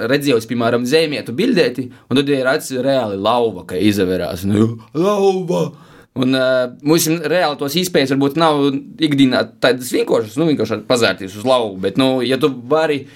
redzējus, 0.07 0.47
piemēram, 0.51 0.87
zēmietu 0.87 1.35
bildēti, 1.73 1.91
Un 2.09 2.17
tad 2.17 2.29
ir 2.29 2.47
acis 2.47 2.83
reāli 2.83 3.19
lauva, 3.21 3.65
ka 3.67 3.77
izavērās. 3.77 4.45
Nu, 4.45 4.79
lauva! 4.95 5.73
Un 6.15 6.37
uh, 6.37 6.69
mums 6.85 7.07
reāli 7.09 7.57
tos 7.57 7.75
iespējas 7.75 8.13
varbūt 8.13 8.37
nav 8.37 8.67
ikdienā 9.01 9.47
tādas 9.63 9.93
vienkāršas, 9.95 10.37
nu, 10.37 10.51
vienkārši 10.51 10.83
pazērties 10.85 11.39
uz 11.41 11.47
lauvu. 11.49 11.79
Bet, 11.81 11.97
nu, 11.97 12.21
ja 12.21 12.37
tu 12.37 12.51
vari 12.69 13.07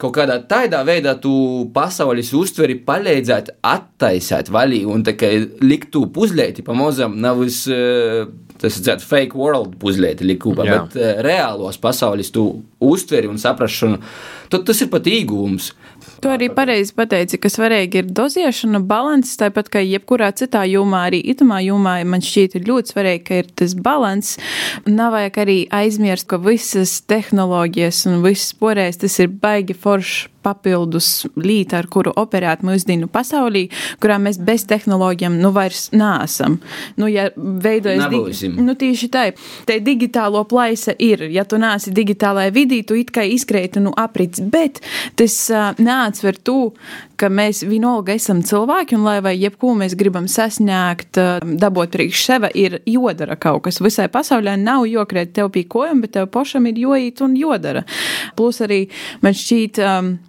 kaut 0.00 0.14
kādā 0.16 0.38
tādā 0.48 0.82
veidā 0.84 1.14
tu 1.20 1.68
pasaules 1.72 2.32
uztveri 2.36 2.78
palīdzēt 2.84 3.58
attaisēt 3.64 4.48
vaļī 4.52 4.82
un 4.88 5.04
tā 5.04 5.14
kā 5.16 5.30
likt 5.64 5.92
tu 5.92 6.06
puzlēti 6.12 6.64
pamazam, 6.64 7.16
uz, 7.44 7.62
uh, 7.68 8.24
tas 8.56 8.80
ir 8.80 9.04
fake 9.04 9.36
world 9.36 9.76
puzlēti 9.80 10.38
kopā, 10.40 10.64
bet 10.64 10.96
uh, 10.96 11.20
reālos 11.24 11.76
pasaules 11.76 12.32
tu 12.32 12.46
uztveri 12.80 13.28
un 13.28 13.36
saprašanu, 13.40 14.00
tad 14.48 14.64
tas 14.64 14.80
ir 14.80 14.88
pat 14.92 15.12
īgums. 15.12 15.74
Tu 16.22 16.30
arī 16.32 16.48
pareizi 16.54 16.94
pateici, 16.96 17.38
ka 17.40 17.50
svarīgi 17.52 18.00
ir 18.00 18.12
dozēšana, 18.16 18.80
balanss, 18.88 19.36
tāpat 19.40 19.68
kā 19.72 19.82
jebkurā 19.84 20.30
citā 20.36 20.62
jomā, 20.68 21.06
arī 21.10 21.20
itamā 21.32 21.60
jomā 21.66 21.98
man 22.08 22.24
šķiet 22.24 22.56
ir 22.56 22.68
ļoti 22.70 22.94
svarīgi, 22.94 23.24
ka 23.26 23.40
ir 23.42 23.50
tas 23.60 23.74
balanss. 23.76 24.38
Nav 24.88 25.12
vajag 25.16 25.42
arī 25.44 25.58
aizmirst, 25.76 26.28
ka 26.30 26.40
visas 26.42 26.98
tehnoloģijas 27.10 28.06
un 28.10 28.24
viss 28.24 28.56
porēs 28.56 29.02
tas 29.02 29.20
ir 29.22 29.32
baigi 29.42 29.76
foršs 29.76 30.30
papildus 30.46 31.26
līta, 31.36 31.80
ar 31.80 31.90
kuru 31.90 32.14
operēt 32.16 32.62
mūsdienu 32.66 33.10
pasaulī, 33.12 33.66
kurā 34.02 34.18
mēs 34.22 34.38
bez 34.46 34.66
tehnoloģijām 34.70 35.38
nu 35.42 35.52
vairs 35.56 35.88
nāsam. 35.96 36.60
Nu, 36.96 37.10
ja 37.10 37.28
veidojas 37.36 38.06
digi... 38.12 38.52
nu, 38.54 38.76
tieši 38.78 39.10
tā, 39.12 39.26
te 39.68 39.78
digitālo 39.82 40.44
plaisa 40.48 40.94
ir. 41.02 41.26
Ja 41.34 41.46
tu 41.48 41.60
nāsi 41.60 41.92
digitālajā 41.96 42.54
vidī, 42.54 42.82
tu 42.86 42.98
it 42.98 43.12
kā 43.14 43.26
izkreiti 43.26 43.82
nu 43.82 43.94
aprits, 43.96 44.40
bet 44.40 44.82
tas 45.18 45.38
uh, 45.52 45.72
neatsver 45.82 46.38
tu, 46.38 46.58
ka 47.20 47.30
mēs 47.32 47.62
vienalga 47.66 48.14
esam 48.16 48.42
cilvēki, 48.44 48.96
un 48.98 49.06
lai 49.06 49.16
vai 49.24 49.32
jebko 49.38 49.72
mēs 49.78 49.96
gribam 49.98 50.26
sasniegt, 50.30 51.16
dabūt 51.16 51.94
priekš 51.94 52.24
sevi, 52.28 52.50
ir 52.60 52.78
jodara 52.88 53.38
kaut 53.40 53.64
kas. 53.66 53.80
Visai 53.84 54.08
pasaulē 54.12 54.56
nav 54.60 54.84
jokrēt 54.88 55.32
tev 55.36 55.50
pie 55.54 55.64
kojām, 55.68 56.02
bet 56.04 56.14
tev 56.16 56.28
pašam 56.32 56.68
ir 56.68 56.80
joīt 56.80 57.22
un 57.24 57.36
jodara. 57.38 57.86
Plus 58.36 58.60
arī 58.64 58.82
man 59.24 59.36
šķiet, 59.36 59.80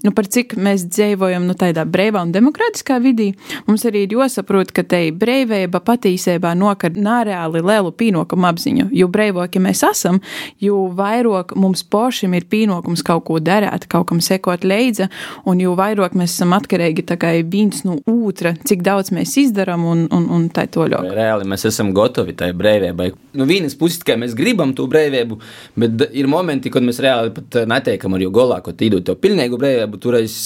nu, 0.07 0.13
par 0.15 0.29
cik 0.31 0.55
mēs 0.55 0.87
dzīvojam 0.87 1.47
nu, 1.49 1.57
tādā 1.59 1.83
brīvā 1.87 2.23
un 2.23 2.31
demokrātiskā 2.35 3.01
vidī, 3.03 3.33
mums 3.67 3.83
arī 3.87 4.05
ir 4.07 4.15
jāsaprot, 4.17 4.71
ka 4.71 4.85
te 4.87 5.03
brīvība 5.11 5.83
patiesībā 5.83 6.53
nokar 6.57 6.95
nāreāli 6.95 7.63
lielu 7.67 7.93
pienākumu 7.99 8.49
apziņu. 8.51 8.87
Jo 8.95 9.11
brīvāki 9.11 9.61
mēs 9.63 9.83
esam, 9.87 10.21
jo 10.63 10.85
vairāk 10.95 11.53
mums 11.59 11.83
pašiem 11.83 12.37
ir 12.39 12.47
pienākums 12.47 13.03
kaut 13.05 13.27
ko 13.27 13.41
darīt, 13.43 13.89
kaut 13.91 14.07
kam 14.11 14.23
sekot 14.23 14.63
līdzi, 14.67 15.09
un 15.47 15.59
jo 15.61 15.75
vairāk 15.77 16.15
mēs 16.17 16.37
esam 16.37 16.55
atkarīgi 16.55 16.76
atkarīgi 16.77 17.47
viens 17.51 17.83
no 17.87 17.97
otra, 18.11 18.53
cik 18.67 18.83
daudz 18.85 19.11
mēs 19.15 19.35
izdarām 19.41 19.85
un, 19.87 20.05
un, 20.13 20.27
un 20.33 20.45
tā 20.53 20.67
toļāk. 20.71 21.09
Reāli 21.17 21.47
mēs 21.49 21.67
esam 21.69 21.93
gatavi 21.95 22.35
tai 22.37 22.51
brīvībai. 22.57 23.09
No 23.33 23.43
nu, 23.43 23.49
vienas 23.49 23.77
puses, 23.79 24.01
tikai 24.03 24.19
mēs 24.21 24.37
gribam 24.37 24.73
to 24.77 24.87
brīvību, 24.91 25.39
bet 25.79 26.07
ir 26.11 26.29
momenti, 26.31 26.71
kad 26.73 26.85
mēs 26.85 27.01
reāli 27.03 27.33
pat 27.35 27.63
neteikam 27.69 28.15
ar 28.17 28.23
jo 28.23 28.31
golā, 28.33 28.61
ko 28.63 28.75
tīdu 28.77 29.03
to 29.05 29.17
pilnīgu 29.19 29.59
brīvību, 29.61 30.01
turēs 30.03 30.39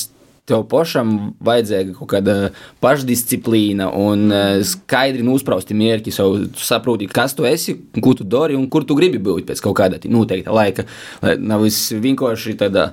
tev 0.49 0.63
pašam 0.71 1.11
vajadzīga 1.43 1.95
kaut 1.95 2.09
kāda 2.15 2.35
pašdisciplīna 2.83 3.91
un 3.97 4.25
uh, 4.33 4.63
skaidri 4.67 5.23
nosprausti 5.25 5.77
mērķi. 5.77 6.15
Tu 6.55 6.65
saproti, 6.65 7.09
kas 7.11 7.35
tu 7.37 7.45
esi, 7.47 7.77
ko 8.01 8.15
tu 8.17 8.27
dari 8.27 8.57
un 8.57 8.67
kur 8.71 8.85
tu 8.87 8.97
gribi 8.97 9.21
būt 9.21 9.47
pēc 9.49 9.63
kaut 9.63 9.77
kāda 9.79 10.01
noteikta 10.11 10.53
laika. 10.55 10.87
Lai 11.23 11.37
nav 11.39 11.65
viss 11.67 11.93
vienkārši 11.93 12.57
tādā 12.59 12.91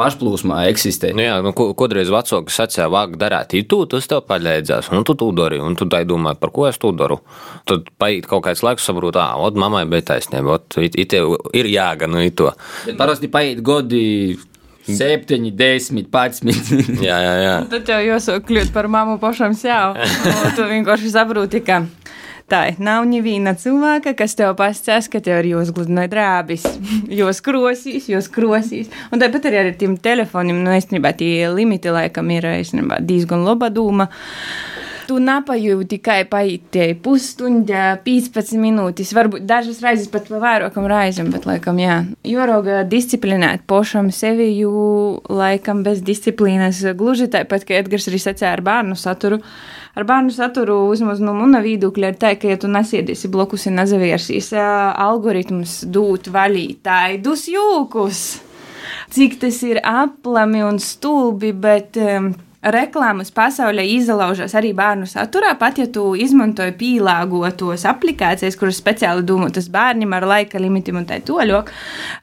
pašplūsmā 0.00 0.64
eksistē. 0.70 1.12
Nu 1.16 1.24
jā, 1.24 1.36
nu, 1.44 1.52
kodreiz 1.54 2.10
vecāki 2.12 2.54
sacīja, 2.54 2.88
vāk 2.92 3.16
darīt 3.20 3.54
itu, 3.60 3.82
tas 3.90 4.08
tev 4.10 4.24
paļēdzās, 4.28 4.90
un 4.96 5.06
tu 5.06 5.16
to 5.20 5.30
dari, 5.36 5.60
un 5.62 5.76
tu 5.78 5.88
tai 5.90 6.02
domā, 6.08 6.34
par 6.40 6.52
ko 6.56 6.66
es 6.70 6.80
to 6.80 6.92
daru. 6.96 7.20
Tad 7.68 7.92
paiet 8.00 8.28
kaut 8.30 8.46
kāds 8.48 8.64
laiks, 8.66 8.86
saprot, 8.88 9.18
ah, 9.20 9.36
ot, 9.40 9.58
mammai 9.60 9.86
bija 9.90 10.10
taisnība, 10.14 10.58
ot, 10.58 10.80
it, 10.82 10.98
it 11.00 11.16
ir 11.16 11.70
jāga, 11.70 12.10
nu, 12.10 12.22
ito. 12.24 12.52
Bet 12.86 13.00
parasti 13.00 13.32
paiet 13.32 13.64
godi. 13.66 14.04
Septiņi, 14.90 15.50
desmit, 15.54 16.08
padsmit. 16.10 16.70
jā, 17.08 17.18
jā, 17.22 17.34
jā. 17.44 17.54
Tad 17.70 17.90
jau 17.92 17.98
jāsaka, 18.02 18.42
kļūt 18.48 18.72
par 18.74 18.88
mammu 18.90 19.20
pašam 19.22 19.54
sev. 19.54 19.98
tu 20.56 20.66
vienkārši 20.66 21.12
saproti, 21.12 21.60
ka 21.62 21.82
Tā 22.50 22.64
nav 22.82 23.04
neviena 23.06 23.52
cilvēka, 23.54 24.16
kas 24.18 24.34
tev 24.34 24.56
pasakās, 24.58 25.06
ka 25.12 25.20
tev 25.22 25.44
ir 25.44 25.52
jāuzgludināja 25.52 26.10
drābis, 26.10 26.64
jos 27.20 27.38
krosīs, 27.46 28.08
jos 28.10 28.26
krosīs. 28.32 28.90
Un 29.14 29.22
tāpat 29.22 29.46
arī 29.46 29.60
ar 29.62 29.70
tiem 29.78 29.94
telefoniem, 30.02 30.58
nu, 30.64 30.74
īstenībā 30.74 31.14
tie 31.20 31.46
limiti 31.54 31.92
laikam 31.94 32.32
ir 32.34 32.48
īstenībā 32.50 32.98
diezgan 33.06 33.46
laba 33.46 33.70
doma. 33.70 34.08
Tu 35.10 35.16
napajūti 35.18 35.96
tikai 35.96 36.20
paitēji 36.30 36.94
pusstunda, 37.02 37.96
15 38.04 38.60
minūtes, 38.62 39.08
varbūt 39.16 39.42
dažas 39.42 39.80
reizes 39.82 40.06
pat 40.12 40.28
vairākam 40.30 40.84
raizēm, 40.86 41.32
bet 41.34 41.48
laikam 41.48 41.80
jā. 41.82 41.96
Joroga 42.30 42.84
disciplinēt 42.86 43.64
pošam 43.66 44.12
sevi, 44.14 44.46
jo 44.60 45.18
laikam 45.26 45.80
bez 45.82 46.04
disciplīnas 46.06 46.84
gluži 46.94 47.26
tāpat, 47.32 47.66
ka 47.66 47.80
Edgars 47.80 48.06
arī 48.06 48.20
sacīja 48.22 48.52
ar 48.54 48.62
bērnu 48.68 48.94
saturu. 48.94 49.40
Ar 49.98 50.06
bērnu 50.06 50.30
saturu 50.30 50.76
vismaz 50.92 51.18
no 51.18 51.34
mana 51.34 51.58
viedokļa 51.64 52.12
ir 52.12 52.20
tā, 52.20 52.30
ka, 52.38 52.52
ja 52.52 52.60
tu 52.62 52.70
nesēdīsi 52.70 53.32
blokus 53.34 53.66
un 53.66 53.80
nezavērsīs, 53.80 54.52
algoritms 54.54 55.80
dūt 55.90 56.30
vaļī 56.30 56.68
taidus 56.86 57.48
jūkus. 57.50 58.22
Cik 59.10 59.40
tas 59.42 59.58
ir 59.66 59.82
aplami 59.82 60.62
un 60.62 60.78
stulbi, 60.78 61.50
bet 61.50 61.98
um, 61.98 62.30
reklāmas 62.60 63.30
pasaulē 63.32 63.86
izlaužas 63.88 64.52
arī 64.58 64.72
bērnu 64.76 65.06
saturā. 65.08 65.54
Pat 65.58 65.78
ja 65.80 65.86
tu 65.88 66.10
izmantoji 66.18 66.74
pielāgotos 66.76 67.86
aplikācijas, 67.88 68.58
kuras 68.60 68.80
speciāli 68.82 69.24
domātas 69.26 69.70
bērniem 69.72 70.12
ar 70.16 70.26
laika 70.28 70.60
limitiem 70.60 71.00
un 71.00 71.08
tā 71.08 71.20
toļok, 71.24 71.72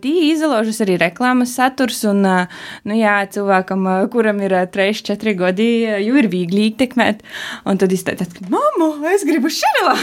tie 0.06 0.14
izlaužas 0.30 0.82
arī 0.86 1.00
reklāmas 1.02 1.56
saturs. 1.58 2.04
Un, 2.10 2.22
nu, 2.22 2.98
jā, 2.98 3.18
cilvēkam, 3.34 3.90
kuram 4.14 4.44
ir 4.46 4.58
3, 4.74 5.02
4 5.10 5.36
gadi, 5.42 5.70
jau 6.06 6.22
ir 6.22 6.30
viegli 6.32 6.70
ietekmēt. 6.70 7.26
Un 7.66 7.82
tad 7.82 7.94
izteikt, 7.94 8.38
ka, 8.38 8.46
mamma, 8.54 8.94
es 9.16 9.26
gribu 9.28 9.50
šādu! 9.50 9.98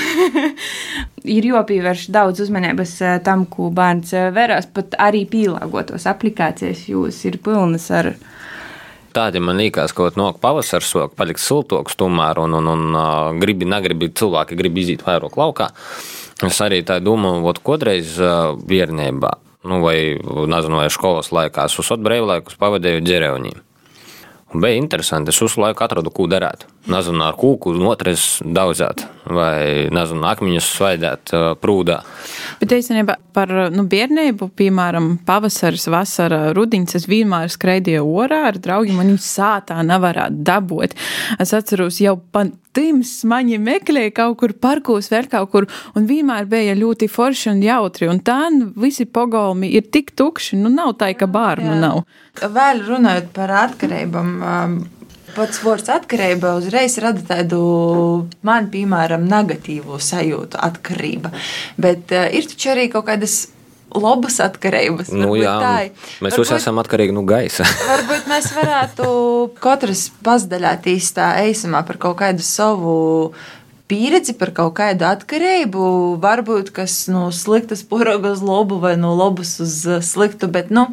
ir 1.37 1.51
jāpievērš 1.53 2.09
daudz 2.14 2.42
uzmanības 2.44 2.99
tam, 3.25 3.47
ko 3.47 3.70
bērns 3.75 4.11
verās, 4.35 4.66
pat 4.66 4.99
arī 5.01 5.25
pielāgotos 5.31 6.09
aplikācijas, 6.11 6.88
jūs 6.90 7.23
ir 7.31 7.38
pilnas 7.44 7.87
ar 7.94 8.16
viņu 8.16 8.33
Tādi 9.14 9.38
man 9.38 9.61
liekas, 9.62 9.92
ka 9.94 10.11
no 10.18 10.33
pavasara 10.42 10.83
soka 10.83 11.14
paliks 11.14 11.46
siltoks, 11.46 11.94
tomēr, 12.00 12.40
un, 12.42 12.57
un, 12.59 12.70
un 12.72 12.98
uh, 12.98 13.31
gribi, 13.38 13.68
negribi, 13.68 14.11
cilvēki 14.11 14.59
grib 14.59 14.81
iziet 14.83 15.05
vairāk 15.07 15.38
laukā. 15.38 15.70
Es 16.42 16.59
arī 16.64 16.83
tā 16.87 16.98
domāju, 16.98 17.44
ka 17.46 17.62
kādreiz 17.70 18.16
uh, 18.18 18.57
bērnībā, 18.59 19.31
nu, 19.70 19.79
vai, 19.85 19.98
nezinu, 20.50 20.83
vai 20.83 20.90
skolas 20.90 21.31
laikā, 21.35 21.68
es 21.70 21.79
uz 21.79 21.92
brīvlaikus 21.94 22.59
pavadīju 22.59 23.07
dzerevņiem. 24.44 24.62
Bija 24.62 24.78
interesanti. 24.78 25.30
Es 25.30 25.42
uz 25.42 25.57
laiku 25.57 25.85
atradu, 25.85 26.11
ko 26.11 26.26
darīt. 26.26 26.66
Nezinu, 26.87 27.24
ar 27.24 27.35
kūku 27.35 27.72
otrais 27.88 28.40
daudzēt, 28.44 29.07
vai 29.24 29.88
nezinu, 29.90 30.24
akmeņus 30.28 30.68
svaidēt 30.76 31.33
prūdā. 31.62 32.02
Bet 32.61 32.72
īstenībā 32.72 33.16
par 33.33 33.48
nu, 33.72 33.85
bērnību, 33.88 34.50
piemēram, 34.54 35.18
pavasaris, 35.26 35.88
vasara, 35.88 36.52
rudiņas, 36.54 36.94
es 36.94 37.09
vienmēr 37.09 37.48
skraidīju 37.48 38.04
orā 38.04 38.44
ar 38.50 38.59
draugiem, 38.59 39.00
un 39.00 39.14
viņi 39.14 39.24
sātā 39.24 39.80
nevarētu 39.83 40.44
dabūt. 40.44 40.94
Es 41.40 41.54
atceros 41.57 42.00
jau 42.00 42.18
tims 42.74 43.12
maņi 43.28 43.60
meklēja 43.62 44.14
kaut 44.18 44.38
kur 44.42 44.54
parkos, 44.58 45.10
vēl 45.12 45.28
kaut 45.32 45.52
kur, 45.52 45.68
un 45.94 46.08
vienmēr 46.10 46.48
bija 46.50 46.74
ļoti 46.78 47.08
forši 47.10 47.52
un 47.54 47.62
jautri, 47.64 48.08
un 48.10 48.20
tā 48.24 48.48
visi 48.80 49.06
pogolmi 49.06 49.70
ir 49.78 49.88
tik 49.94 50.12
tukši, 50.18 50.58
nu 50.60 50.72
nav 50.72 50.96
tā, 51.00 51.12
ka 51.18 51.30
bārnu 51.30 51.78
nav. 51.80 52.04
Vēl 52.42 52.84
runājot 52.88 53.30
par 53.37 53.54
atkarībām. 53.64 54.34
Um, 54.42 54.76
pats 55.34 55.58
vārds 55.64 55.90
atkarība 55.90 56.54
uzreiz 56.60 56.96
rada 57.02 57.22
tādu 57.26 57.60
man, 58.46 58.68
piemēram, 58.70 59.26
negatīvu 59.30 59.98
sajūtu, 59.98 60.60
atkarība. 60.68 61.32
Bet 61.80 62.14
uh, 62.14 62.28
ir 62.30 62.46
taču 62.50 62.74
arī 62.74 62.88
kaut 62.92 63.08
kādas 63.10 63.44
labas 63.94 64.38
atkarības. 64.42 65.11
Nu, 65.14 65.35
jā, 65.38 65.55
tā. 65.62 65.75
mēs 66.25 66.38
visi 66.40 66.57
esam 66.57 66.81
atkarīgi 66.83 67.14
no 67.14 67.25
gaisa. 67.29 67.66
varbūt 67.92 68.31
mēs 68.31 68.51
varētu 68.57 69.09
katrs 69.62 70.09
pazdaļāties 70.25 71.12
tā 71.18 71.35
eisumā 71.44 71.85
par 71.87 72.01
kaut 72.03 72.18
kādu 72.23 72.44
savu 72.44 72.97
pieredzi 73.90 74.33
par 74.40 74.53
kaut 74.57 74.75
kādu 74.79 75.05
atkarību, 75.09 75.85
varbūt 76.23 76.70
kas 76.75 77.05
no 77.12 77.27
sliktas 77.35 77.85
poroga 77.87 78.33
uz 78.35 78.42
labu 78.44 78.81
vai 78.83 78.94
no 79.01 79.12
labas 79.18 79.59
uz 79.61 79.77
sliktu, 80.09 80.49
bet, 80.49 80.73
nu, 80.75 80.87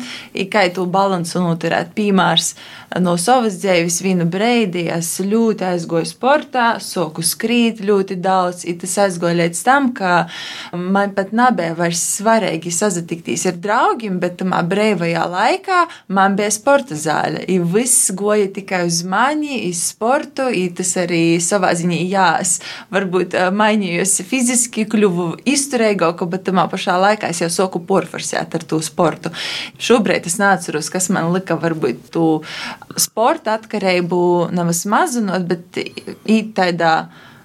kā 0.51 0.67
tu 0.75 0.85
balansu 0.91 1.43
noturēt. 1.43 1.93
Piemērs 1.95 2.53
no 2.99 3.15
savas 3.19 3.55
dzīves 3.61 4.01
vienu 4.03 4.25
breidi 4.27 4.87
es 4.91 5.13
ļoti 5.23 5.67
aizgoju 5.69 6.09
sportā, 6.09 6.65
soku 6.83 7.23
skrīt 7.23 7.79
ļoti 7.85 8.17
daudz, 8.19 8.65
it 8.67 8.81
tas 8.83 8.97
aizgoja 9.05 9.37
līdz 9.39 9.63
tam, 9.63 9.91
ka 9.95 10.25
man 10.75 11.15
pat 11.15 11.31
nebija 11.35 11.75
vairs 11.77 12.01
svarīgi 12.17 12.73
sazatikties 12.75 13.45
ar 13.47 13.59
draugiem, 13.63 14.19
bet 14.19 14.39
tamā 14.41 14.59
brīvajā 14.67 15.23
laikā 15.31 15.79
man 16.11 16.35
bija 16.39 16.51
sporta 16.51 16.97
zāle, 16.99 17.45
i 17.47 17.59
viss 17.63 18.11
goja 18.17 18.51
tikai 18.51 18.83
uz 18.89 19.01
mani, 19.07 19.63
iz 19.69 19.85
sportu, 19.93 20.49
i 20.51 20.67
tas 20.75 20.91
arī 20.99 21.39
savā 21.43 21.71
ziņā 21.77 22.03
jās 22.11 22.59
varbūt 22.93 23.35
mainījusi 23.55 24.25
fiziski, 24.27 24.85
kļuvu 24.89 25.27
izturīgāka, 25.47 26.27
bet 26.31 26.45
tamā 26.49 26.67
pašā 26.71 26.97
laikā 27.01 27.31
es 27.31 27.41
jau 27.43 27.49
soku 27.53 27.81
porforsēt 27.87 28.55
ar 28.57 28.67
to 28.67 28.81
sportu. 28.85 29.33
Šobrīd 29.81 30.29
es 30.29 30.39
neatceros, 30.41 30.91
kas 30.93 31.11
man 31.13 31.31
lika 31.35 31.57
varbūt 31.59 32.07
tu 32.13 32.27
sporta 32.99 33.57
atkarību 33.59 34.21
nemaz 34.55 34.85
mazinot, 34.89 35.45
bet 35.49 35.81
īt 35.81 36.55
tādā 36.57 36.95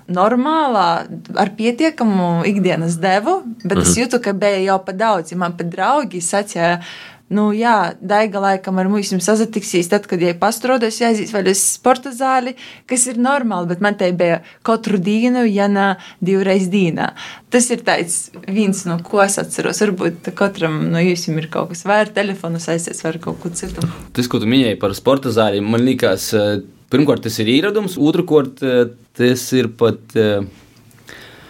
normālā, 0.06 0.88
ar 1.34 1.50
pietiekamu 1.58 2.46
ikdienas 2.46 2.98
devu, 3.02 3.40
bet 3.64 3.80
mhm. 3.80 3.82
es 3.82 3.96
jūtu, 3.98 4.22
ka 4.22 4.34
bija 4.38 4.62
jau 4.68 4.78
pa 4.86 4.94
daudz. 4.94 5.34
Ja 5.34 5.40
man 5.40 5.56
pat 5.58 5.70
draugi 5.72 6.22
sacīja, 6.22 6.78
Nu, 7.26 7.48
jā, 7.50 7.96
Daiga 7.98 8.38
laikam 8.38 8.76
ar 8.78 8.86
mums 8.86 9.08
sazatiksīs, 9.24 9.88
tad, 9.90 10.04
kad 10.06 10.20
viņai 10.22 10.36
pastrodas, 10.38 11.00
jāizies 11.02 11.32
vēl 11.34 11.48
uz 11.50 11.62
sporta 11.72 12.12
zāli, 12.14 12.52
kas 12.86 13.08
ir 13.10 13.18
normāli, 13.18 13.66
bet 13.72 13.82
man 13.82 13.96
te 13.98 14.12
bija 14.14 14.36
katru 14.66 15.00
dienu, 15.02 15.42
ja 15.50 15.66
ne 15.66 15.88
divreiz 16.22 16.68
dienā. 16.70 17.08
Tas 17.50 17.66
ir 17.74 17.82
tāds 17.86 18.28
viens, 18.46 18.84
no 18.86 19.00
ko 19.02 19.24
es 19.24 19.40
atceros. 19.42 19.82
Varbūt 19.82 20.30
katram 20.38 20.84
no 20.92 21.02
jums 21.02 21.26
ir 21.32 21.48
kaut 21.50 21.72
kas 21.72 21.82
vai 21.88 22.04
ar 22.04 22.12
telefonu 22.14 22.62
saistīts, 22.62 23.02
vai 23.02 23.16
ar 23.16 23.18
kaut 23.24 23.42
ko 23.42 23.50
citu. 23.50 23.82
Tas, 24.14 24.30
ko 24.30 24.38
tu 24.38 24.46
minēji 24.50 24.78
par 24.78 24.94
sporta 24.94 25.34
zāli, 25.34 25.64
man 25.64 25.82
liekas, 25.82 26.28
eh, 26.30 26.62
pirmkārt, 26.94 27.26
tas 27.26 27.40
ir 27.42 27.50
ieradums, 27.50 27.98
otrkārt, 27.98 28.62
eh, 28.62 28.94
tas 29.18 29.48
ir 29.58 29.72
pat 29.74 30.14
eh, 30.14 30.46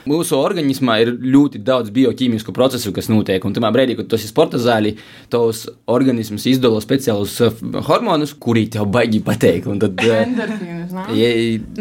Mūsu 0.07 0.37
organismā 0.39 1.01
ir 1.03 1.11
ļoti 1.19 1.61
daudz 1.67 1.91
bioķīmisku 1.95 2.53
procesu, 2.55 2.93
kas 2.95 3.09
notiek. 3.11 3.43
Un 3.43 3.55
tajā 3.57 3.71
brīdī, 3.75 3.97
kad 3.99 4.07
tu 4.07 4.19
esi 4.19 4.31
sporta 4.31 4.61
zālē, 4.63 4.93
tavs 5.33 5.65
organisms 5.91 6.47
izdala 6.47 6.79
speciālus 6.85 7.35
uh, 7.43 7.57
hormonus, 7.89 8.35
kuri 8.39 8.67
tev 8.71 8.87
baigi 8.95 9.19
patīk. 9.27 9.67
Tad, 9.83 9.99
uh, 9.99 10.21
Endorfīnus, 10.23 10.95
ja, 11.19 11.31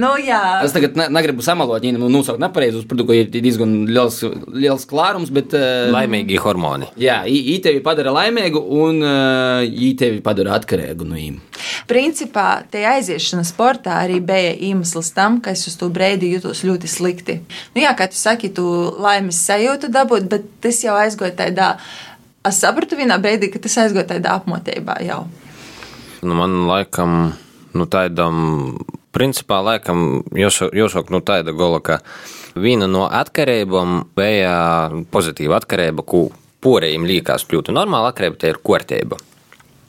nu, 0.02 0.12
jā. 0.26 0.42
es 0.66 0.74
tagad 0.74 0.98
ne, 0.98 1.08
negribu 1.14 1.46
samalot, 1.46 1.86
ja 1.86 1.94
nu, 1.94 2.10
nosaukt 2.10 2.42
nepareizus, 2.42 2.88
ka 2.90 3.18
ir 3.18 3.30
diezgan 3.34 3.78
liels, 3.92 4.22
liels 4.50 4.88
klārums, 4.90 5.30
bet. 5.36 5.54
Uh, 5.54 5.94
Laimīgi 5.94 6.42
hormoni. 6.42 6.90
Jā, 6.98 7.22
viņi 7.30 7.60
tevi 7.66 7.84
padara 7.86 8.16
laimīgu 8.16 8.62
un 8.82 9.06
viņi 9.06 9.94
tevi 10.02 10.24
padara 10.26 10.58
atkarīgu 10.58 11.06
no 11.06 11.20
viņiem. 11.20 11.38
Principā, 11.90 12.64
tie 12.72 12.84
aiziešana 12.90 13.46
sportā 13.46 14.00
arī 14.04 14.18
bija 14.24 14.54
iemesls 14.68 15.12
tam, 15.16 15.38
ka 15.44 15.54
es 15.56 15.66
uz 15.70 15.78
to 15.80 15.92
brīdi 15.94 16.32
jutos 16.34 16.64
ļoti 16.66 16.90
slikti. 16.90 17.38
Nu, 17.76 17.84
jā, 17.84 17.94
kā 17.98 18.08
tu 18.16 18.22
saki, 18.22 18.50
tu 18.56 18.66
laimes 19.04 19.36
sajūtu 19.36 19.92
dabūt, 19.92 20.30
bet 20.32 20.48
tas 20.64 20.80
jau 20.84 20.96
aizgoja 20.96 21.36
tādā. 21.36 21.76
Es 22.46 22.62
sapratu 22.62 22.96
vienā 22.96 23.18
brīdī, 23.20 23.50
ka 23.52 23.60
tas 23.60 23.76
aizgoja 23.84 24.08
tādā 24.14 24.38
apmotībā 24.40 25.02
jau. 25.04 25.26
Nu, 26.24 26.38
man 26.38 26.64
laikam, 26.70 27.34
nu, 27.76 27.88
tādam, 27.92 28.38
principā, 29.16 29.60
laikam, 29.66 30.24
jāsaka, 30.32 31.12
nu, 31.12 31.22
tāda 31.26 31.54
gola, 31.58 31.82
ka 31.84 32.00
viena 32.56 32.88
no 32.88 33.10
atkarībām 33.10 33.98
bija 34.16 34.56
pozitīva 35.12 35.60
atkarība, 35.60 36.06
ko 36.08 36.30
porējiem 36.64 37.06
liekas 37.10 37.50
ļoti 37.52 37.76
normāla 37.76 38.14
atkarība, 38.14 38.40
tā 38.40 38.54
ir 38.54 38.64
kārtība. 38.64 39.20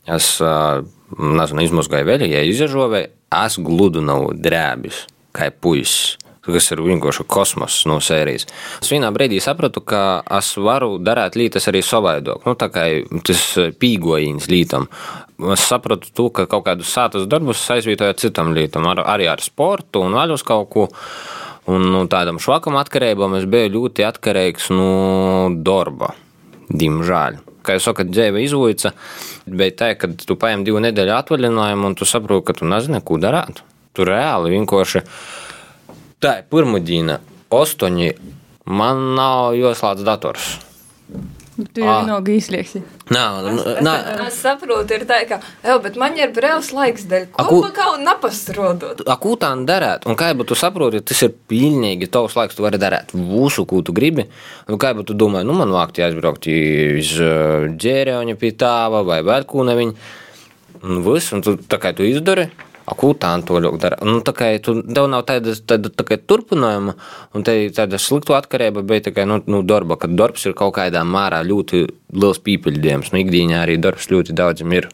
Es 0.06 0.36
nezinu, 0.42 1.62
izmazgāju 1.62 2.10
vēl, 2.10 2.26
ja 2.30 2.42
izražoju, 2.46 3.06
es 3.36 3.58
gludu 3.62 4.02
nav 4.02 4.32
drēbis, 4.42 5.04
kā 5.36 5.52
puisis 5.54 6.16
kas 6.46 6.70
ir 6.74 6.82
vienkārši 6.86 7.26
kosmos 7.30 7.78
no 7.90 7.98
sērijas. 8.02 8.46
Es 8.82 8.92
vienā 8.92 9.10
brīdī 9.14 9.40
sapratu, 9.42 9.82
ka 9.84 10.02
es 10.38 10.52
varu 10.60 10.96
darīt 11.02 11.38
lietas 11.38 11.68
arī 11.70 11.82
savādāk. 11.84 12.46
Nu, 12.46 12.56
tā 12.58 12.70
kā 12.72 12.86
tas 13.26 13.46
pīgojums 13.80 14.50
lītam. 14.52 14.88
Es 15.52 15.66
sapratu, 15.68 16.12
to, 16.16 16.30
ka 16.32 16.46
kaut 16.50 16.64
kādus 16.68 16.92
sātas 16.92 17.26
darbus 17.28 17.64
aizvietoju 17.72 18.16
citam 18.20 18.54
lietam, 18.56 18.86
ar, 18.88 19.02
arī 19.04 19.28
ar 19.28 19.42
sportu 19.44 20.06
un 20.06 20.16
vēl 20.16 20.36
uz 20.36 20.46
kaut 20.46 20.70
ko. 20.72 20.86
Un 21.66 21.82
nu, 21.90 22.04
tādam 22.06 22.38
švakam 22.38 22.78
atkarībam 22.78 23.34
es 23.40 23.44
biju 23.50 23.72
ļoti 23.74 24.04
atkarīgs 24.06 24.68
no 24.70 25.50
darba, 25.66 26.12
diemžēl. 26.70 27.40
Kā 27.66 27.74
jau 27.74 27.82
saka, 27.88 28.06
dzīve 28.06 28.44
izvoica, 28.44 28.92
bet 29.50 29.80
tā, 29.80 29.90
kad 29.98 30.14
tu 30.22 30.36
paņem 30.38 30.62
divu 30.68 30.78
nedēļu 30.84 31.16
atvaļinājumu 31.16 31.90
un 31.90 31.96
tu 31.98 32.06
saproti, 32.06 32.46
ka 32.46 32.54
tu 32.60 32.68
nezini, 32.70 33.02
ko 33.02 33.18
darīt. 33.18 33.64
Tu 33.98 34.06
reāli 34.06 34.54
vienkārši 34.54 35.02
Tā 36.20 36.38
ir 36.40 36.48
pirmdiena, 36.50 37.20
8 37.52 38.14
Man 38.66 39.14
nav 39.14 39.52
joslēdz 39.54 40.02
dators. 40.02 40.46
Tu 41.56 41.80
jau 41.80 41.92
vienalga 42.02 42.32
izslēgsi. 42.34 42.80
Nā, 43.14 43.22
nā, 43.80 43.92
Es 44.26 44.40
saprotu, 44.42 44.92
ir 44.92 45.06
tā, 45.08 45.20
ka, 45.28 45.38
jau, 45.64 45.76
bet 45.84 45.94
man 45.96 46.18
ir 46.18 46.32
brīvs 46.36 46.72
laiks 46.76 47.06
dēļ. 47.08 47.28
A, 47.38 47.44
Ko 47.46 47.54
ko- 47.54 47.60
pa 47.62 47.70
kaut 47.78 48.02
napastrodot? 48.02 49.04
Akūtā 49.06 49.52
darīt, 49.64 50.04
un 50.10 50.18
kā 50.18 50.32
jau 50.34 50.44
tu 50.44 50.58
saproti, 50.58 51.00
tas 51.00 51.22
ir 51.22 51.32
pilnīgi 51.48 52.10
tavs 52.12 52.34
laiks, 52.36 52.58
tu 52.58 52.66
vari 52.66 52.76
darīt 52.82 53.14
visu, 53.14 53.64
ko 53.64 53.80
tu 53.86 53.94
gribi. 53.96 54.26
Un 54.68 54.76
kā 54.82 54.92
jau 54.92 55.06
tu 55.06 55.14
domā, 55.14 55.44
nu 55.46 55.54
man 55.56 55.72
vākti 55.72 56.04
aizbraukt 56.04 56.50
uz 56.50 57.14
ģērēņa 57.86 58.36
pie 58.36 58.52
tāva 58.52 59.04
vai 59.06 59.22
vēl 59.22 59.46
ko 59.46 59.64
neviņu. 59.64 59.94
Un 60.82 61.02
viss, 61.06 61.32
un 61.32 61.40
tu 61.40 61.56
tā 61.56 61.78
kā 61.80 61.94
tu 61.96 62.02
izdari. 62.02 62.50
Akūtā 62.86 63.32
to 63.46 63.58
ļoti 63.62 63.80
dara. 63.82 63.96
Nu, 64.06 64.20
tā 64.22 64.34
kā 64.36 64.52
tu 64.62 64.76
tev 64.82 65.08
nav 65.10 65.24
tāda, 65.26 65.56
tāda 65.58 65.90
tā 65.90 66.06
kā 66.06 66.18
turpinājuma, 66.22 66.94
un 67.34 67.46
te 67.46 67.56
ir 67.64 67.74
tāda 67.74 67.98
slikta 67.98 68.36
atkarība, 68.38 68.84
bet 68.86 69.08
tā 69.08 69.14
kā 69.16 69.24
nu, 69.26 69.40
nu, 69.50 69.64
darba, 69.66 69.98
kad 69.98 70.14
darbs 70.18 70.46
ir 70.46 70.54
kaut 70.58 70.76
kādā 70.78 71.02
mērā 71.02 71.42
ļoti 71.46 71.82
liels 72.14 72.38
pīpeļdiems. 72.46 73.10
Nu, 73.10 73.24
ikdienā 73.24 73.64
arī 73.64 73.80
darbs 73.82 74.06
ļoti 74.12 74.36
daudzam 74.38 74.76
ir 74.78 74.90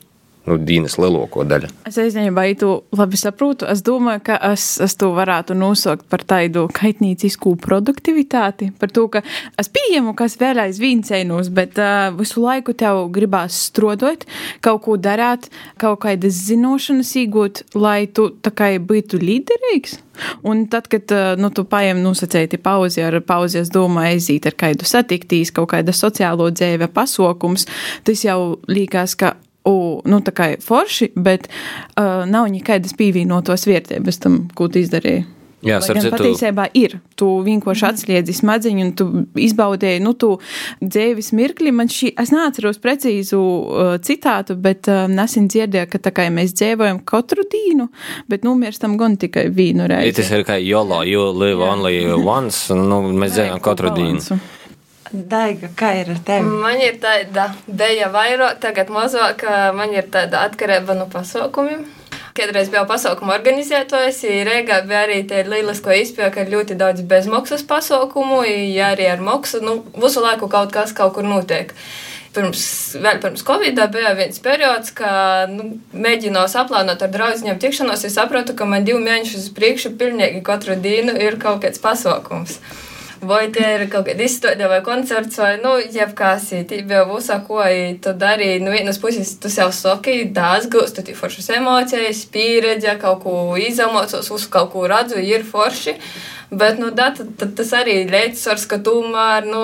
nu, 0.46 0.58
dienas 0.58 0.96
lielāko 1.00 1.44
daļu. 1.48 1.70
Es 1.88 1.98
aizņēmu, 2.00 2.44
tu 2.60 2.70
labi 2.98 3.18
saprotu. 3.20 3.66
Es 3.70 3.82
domāju, 3.86 4.22
ka 4.26 4.38
es, 4.52 4.66
es 4.82 4.96
to 4.98 5.12
varētu 5.16 5.56
nosaukt 5.58 6.06
par 6.10 6.24
tādu 6.28 6.66
kaitnīcisku 6.74 7.54
produktivitāti. 7.62 8.72
Par 8.80 8.92
to, 8.94 9.06
ka 9.12 9.22
es 9.60 9.70
pieņemu, 9.72 10.14
ka 10.18 10.28
es 10.30 10.38
vēl 10.40 10.64
aizvien 10.66 11.02
cēnos, 11.06 11.50
bet 11.54 11.78
uh, 11.80 12.10
visu 12.18 12.42
laiku 12.42 12.74
tev 12.78 13.04
gribās 13.14 13.58
strādāt, 13.68 14.26
kaut 14.64 14.82
ko 14.86 14.96
darīt, 15.00 15.50
kaut 15.80 16.02
kādas 16.06 16.40
zināšanas 16.48 17.12
iegūt, 17.22 17.66
lai 17.78 18.06
tu 18.10 18.30
kā 18.52 18.72
būtu 18.82 19.20
līderīgs. 19.22 20.00
Un 20.44 20.66
tad, 20.68 20.90
kad 20.92 21.08
nu, 21.40 21.48
tu 21.54 21.64
paņem 21.68 22.02
nosacīti 22.04 22.60
pauzi, 22.60 23.00
ar 23.04 23.16
pauzi 23.24 23.62
es 23.62 23.70
domāju, 23.72 24.18
aiziet 24.18 24.48
ar 24.50 24.56
kādu 24.58 24.86
satiktīs, 24.88 25.54
kaut 25.54 25.70
kāda 25.72 25.94
sociālo 25.96 26.50
dzīve 26.52 26.90
pasākums, 26.92 27.64
tas 28.04 28.26
jau 28.26 28.58
liekas, 28.68 29.16
ka 29.16 29.34
U, 29.68 30.00
nu, 30.10 30.18
tā 30.26 30.32
kā 30.34 30.48
forši, 30.58 31.12
bet 31.14 31.46
uh, 31.46 32.24
nav 32.26 32.48
nekādas 32.50 32.96
pievienotos 32.98 33.68
vērtības 33.70 34.18
tam, 34.24 34.40
ko 34.58 34.66
tu 34.66 34.80
izdarīji. 34.82 35.22
Jā, 35.62 35.76
citu- 35.78 36.10
patiesībā 36.10 36.64
ir. 36.74 36.96
Tu 37.14 37.26
vienkārši 37.46 37.84
atslēdzi 37.86 38.34
smadzeņu, 38.34 38.82
un 38.82 38.88
tu 38.98 39.04
izbaudīji 39.38 40.00
nu, 40.02 40.10
tu 40.18 40.32
dzīves 40.82 41.30
mirkli. 41.38 41.70
Man 41.70 41.86
šī, 41.86 42.10
es 42.18 42.32
neatceros 42.34 42.80
precīzu 42.82 43.38
uh, 43.38 43.92
citātu, 44.02 44.56
bet 44.58 44.90
uh, 44.90 45.04
nesen 45.06 45.46
dzirdēju, 45.52 45.90
ka 45.92 46.00
tā 46.02 46.10
kā 46.16 46.26
mēs 46.34 46.56
dzīvojam 46.58 46.98
katru 47.06 47.46
dienu, 47.46 47.86
bet 48.26 48.42
nomirstam 48.42 48.96
gan 48.98 49.14
tikai 49.14 49.46
vienu 49.54 49.86
reizi. 49.86 50.16
tas 50.18 50.32
ir 50.34 50.42
kā 50.48 50.58
YOLO, 50.58 51.04
you 51.06 51.30
live 51.30 51.62
only 51.62 52.02
once, 52.10 52.66
un, 52.74 52.88
nu, 52.90 52.98
mēs 53.14 53.32
dzīvojam 53.38 53.62
katru 53.62 53.94
dienu. 53.94 54.18
Balansu. 54.18 54.40
Daiga, 55.12 55.68
kā 55.76 55.90
ir 56.00 56.08
ar 56.14 56.20
tevi? 56.24 56.52
Man 56.62 56.80
ir 56.80 56.94
tāda 57.00 57.50
dēļa 57.68 58.06
vairāk, 58.14 58.60
tagad 58.62 58.88
mazāk, 58.92 59.44
man 59.76 59.92
ir 59.92 60.06
tāda 60.12 60.46
atkarība 60.48 60.96
no 60.96 61.04
pasaukumiem. 61.12 61.82
Kādreiz 62.32 62.70
biju 62.72 62.86
pasaukumu 62.88 63.34
organizētājs, 63.34 64.22
Rīgā 64.48 64.78
bija 64.88 65.02
arī 65.04 65.18
tāda 65.28 65.52
lieliska 65.52 65.92
izpēja, 66.00 66.30
ka 66.32 66.46
ir 66.46 66.54
ļoti 66.54 66.78
daudz 66.80 67.04
bezmaksas 67.04 67.64
pasaukumu, 67.68 68.38
ja 68.72 68.94
arī 68.94 69.10
ar 69.12 69.20
maksu, 69.20 69.60
nu, 69.60 69.82
visu 70.00 70.22
laiku 70.24 70.48
kaut 70.52 70.72
kas 70.72 70.94
kaut 70.96 71.12
kur 71.18 71.28
notiek. 71.28 71.74
Pirms, 72.32 72.62
vēl 72.96 73.20
pirms 73.20 73.44
Covid 73.44 73.82
bija 73.92 74.14
viens 74.16 74.40
periods, 74.40 74.94
kad 74.96 75.52
nu, 75.52 75.74
mēģināju 75.92 76.48
saplānot 76.54 77.04
ar 77.04 77.12
draugiem 77.12 77.60
tikšanos. 77.60 78.06
Es 78.08 78.16
sapratu, 78.16 78.56
ka 78.56 78.64
man 78.64 78.88
divi 78.88 79.04
mēneši 79.04 79.36
uz 79.42 79.50
priekšu 79.52 79.92
pilnīgi 80.00 80.40
katru 80.46 80.78
dienu 80.80 81.12
ir 81.20 81.36
kaut 81.42 81.60
kāds 81.66 81.84
pasaukums. 81.84 82.56
Vai 83.22 83.44
tie 83.54 83.68
ir 83.76 83.84
kaut 83.86 84.08
kāda 84.08 84.24
izstāde 84.26 84.66
vai 84.66 84.80
koncerts, 84.82 85.36
vai, 85.38 85.52
nu, 85.62 85.76
jebkās, 85.94 86.48
tī 86.66 86.80
bija 86.82 87.04
visā, 87.06 87.36
ko 87.46 87.62
tu 88.02 88.14
darīji. 88.18 88.64
No 88.64 88.72
vienas 88.74 88.98
puses, 88.98 89.36
tu 89.38 89.50
sev 89.52 89.70
saki, 89.76 90.24
dāsgūst, 90.34 90.96
tu 90.96 91.04
tī 91.06 91.14
foršas 91.14 91.52
emocijas, 91.54 92.24
pieredze, 92.34 92.96
kaut 92.98 93.22
ko 93.22 93.54
izamocos, 93.62 94.32
visu 94.34 94.50
kaut 94.50 94.72
ko 94.74 94.88
redzu, 94.90 95.22
ir 95.22 95.46
forši. 95.46 95.94
Bet, 96.50 96.82
nu, 96.82 96.90
da, 96.90 97.12
tad, 97.14 97.30
tad 97.38 97.54
tas 97.60 97.70
arī 97.78 98.00
līdzsvars, 98.10 98.66
ka 98.66 98.82
tomēr, 98.82 99.46
nu, 99.46 99.62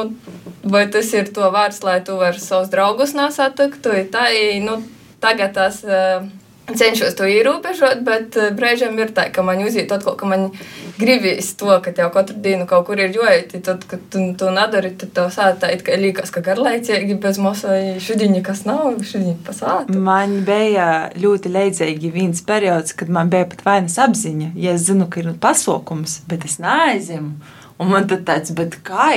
vai 0.62 0.86
tas 0.94 1.10
ir 1.18 1.34
to 1.34 1.50
vārds, 1.50 1.82
lai 1.82 1.98
tu 2.06 2.14
vari 2.22 2.38
savus 2.38 2.70
draugus 2.70 3.18
nesatiktu, 3.18 4.04
tā, 4.14 4.30
nu, 4.62 4.84
tagad 5.18 5.58
tas. 5.58 5.82
Uh, 5.82 6.30
cenšos 6.76 7.16
to 7.18 7.26
ierobežot, 7.28 8.02
bet 8.06 8.36
uh, 8.38 8.50
brīžiem 8.56 8.98
ir 9.00 9.12
tā, 9.16 9.28
ka 9.32 9.44
man 9.46 9.62
uziet 9.64 9.92
atkal, 9.94 10.16
ka 10.18 10.28
man 10.28 10.48
gribīs 10.98 11.52
to, 11.58 11.70
ka 11.84 11.92
tev 11.96 12.10
katru 12.14 12.36
dienu 12.44 12.66
kaut 12.68 12.86
kur 12.88 13.00
ir 13.00 13.14
jojot, 13.14 13.54
tad, 13.64 13.84
kad 13.88 14.04
tu 14.12 14.24
to 14.38 14.50
nedari, 14.54 14.92
tad 15.00 15.14
tev 15.16 15.30
sāta 15.34 15.70
it 15.72 15.84
kā 15.86 15.96
liekas, 16.00 16.32
ka 16.34 16.42
garlaicīgi 16.44 17.18
bez 17.22 17.40
mosa 17.42 17.78
šodien 18.02 18.34
nekas 18.36 18.64
nav, 18.68 19.00
šodien 19.06 19.38
pasāta. 19.46 19.94
Man 19.94 20.40
bija 20.48 21.08
ļoti 21.18 21.52
leidzīgi 21.54 22.12
viens 22.14 22.44
periods, 22.46 22.96
kad 22.98 23.12
man 23.12 23.32
bija 23.32 23.48
pat 23.48 23.64
vainas 23.66 23.98
apziņa. 24.02 24.52
Ja 24.58 24.76
es 24.76 24.88
zinu, 24.88 25.08
ka 25.10 25.22
ir 25.22 25.32
pasaukums, 25.40 26.22
bet 26.28 26.46
es 26.48 26.58
neaizemu. 26.62 27.36
Un 27.78 27.92
man 27.92 28.08
tad 28.10 28.24
tāds, 28.26 28.52
bet 28.58 28.80
kā? 28.86 29.12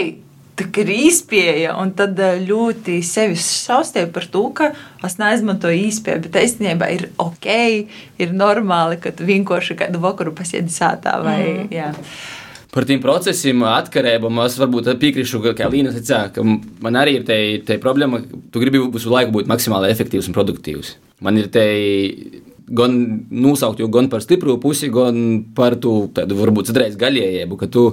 Tā 0.61 0.83
ir 0.83 0.91
īspēja, 0.93 1.75
un 1.81 1.93
tad 1.97 2.19
eh, 2.21 2.41
ļoti 2.45 2.99
sevi 3.05 3.37
saustīju 3.39 4.11
par 4.13 4.27
to, 4.31 4.43
ka 4.57 4.69
es 5.07 5.17
neizmantoju 5.21 5.87
īspēju, 5.87 6.25
bet 6.27 6.37
īstenībā 6.43 6.91
ir 6.93 7.07
ok, 7.21 7.47
ir 8.21 8.35
normāli, 8.37 8.99
ka 9.01 9.13
tu 9.15 9.25
vienkārši 9.25 9.79
kādu 9.79 10.01
vakaru 10.03 10.35
pasiedi 10.37 10.73
sātā 10.73 11.17
vai, 11.23 11.39
mm. 11.41 11.71
jā. 11.73 11.89
Par 12.71 12.85
tiem 12.87 13.01
procesiem, 13.03 13.65
atkarībām, 13.67 14.37
es 14.45 14.53
varbūt 14.61 14.93
piekrītu, 15.01 15.41
ka 15.57 15.67
Līna 15.71 15.91
teica, 15.91 16.21
ka 16.31 16.45
man 16.45 16.99
arī 16.99 17.17
ir 17.19 17.25
te 17.67 17.75
problēma, 17.83 18.21
ka 18.23 18.39
tu 18.53 18.61
gribi 18.63 18.79
visu 18.93 19.11
laiku 19.11 19.33
būt 19.35 19.49
maksimāli 19.51 19.91
efektīvs 19.91 20.29
un 20.31 20.37
produktīvs. 20.37 20.93
Man 21.25 21.41
ir 21.41 21.49
te 21.51 21.65
gan 22.71 22.95
nosaukt, 23.27 23.83
gan 23.91 24.07
par 24.11 24.23
stipru 24.23 24.55
pusi, 24.61 24.87
gan 24.93 25.43
par 25.55 25.75
to 25.83 26.05
tādu 26.15 26.37
varbūt 26.39 26.71
citreiz 26.71 26.95
gaļējību, 26.99 27.59
ka 27.59 27.67
tu 27.71 27.89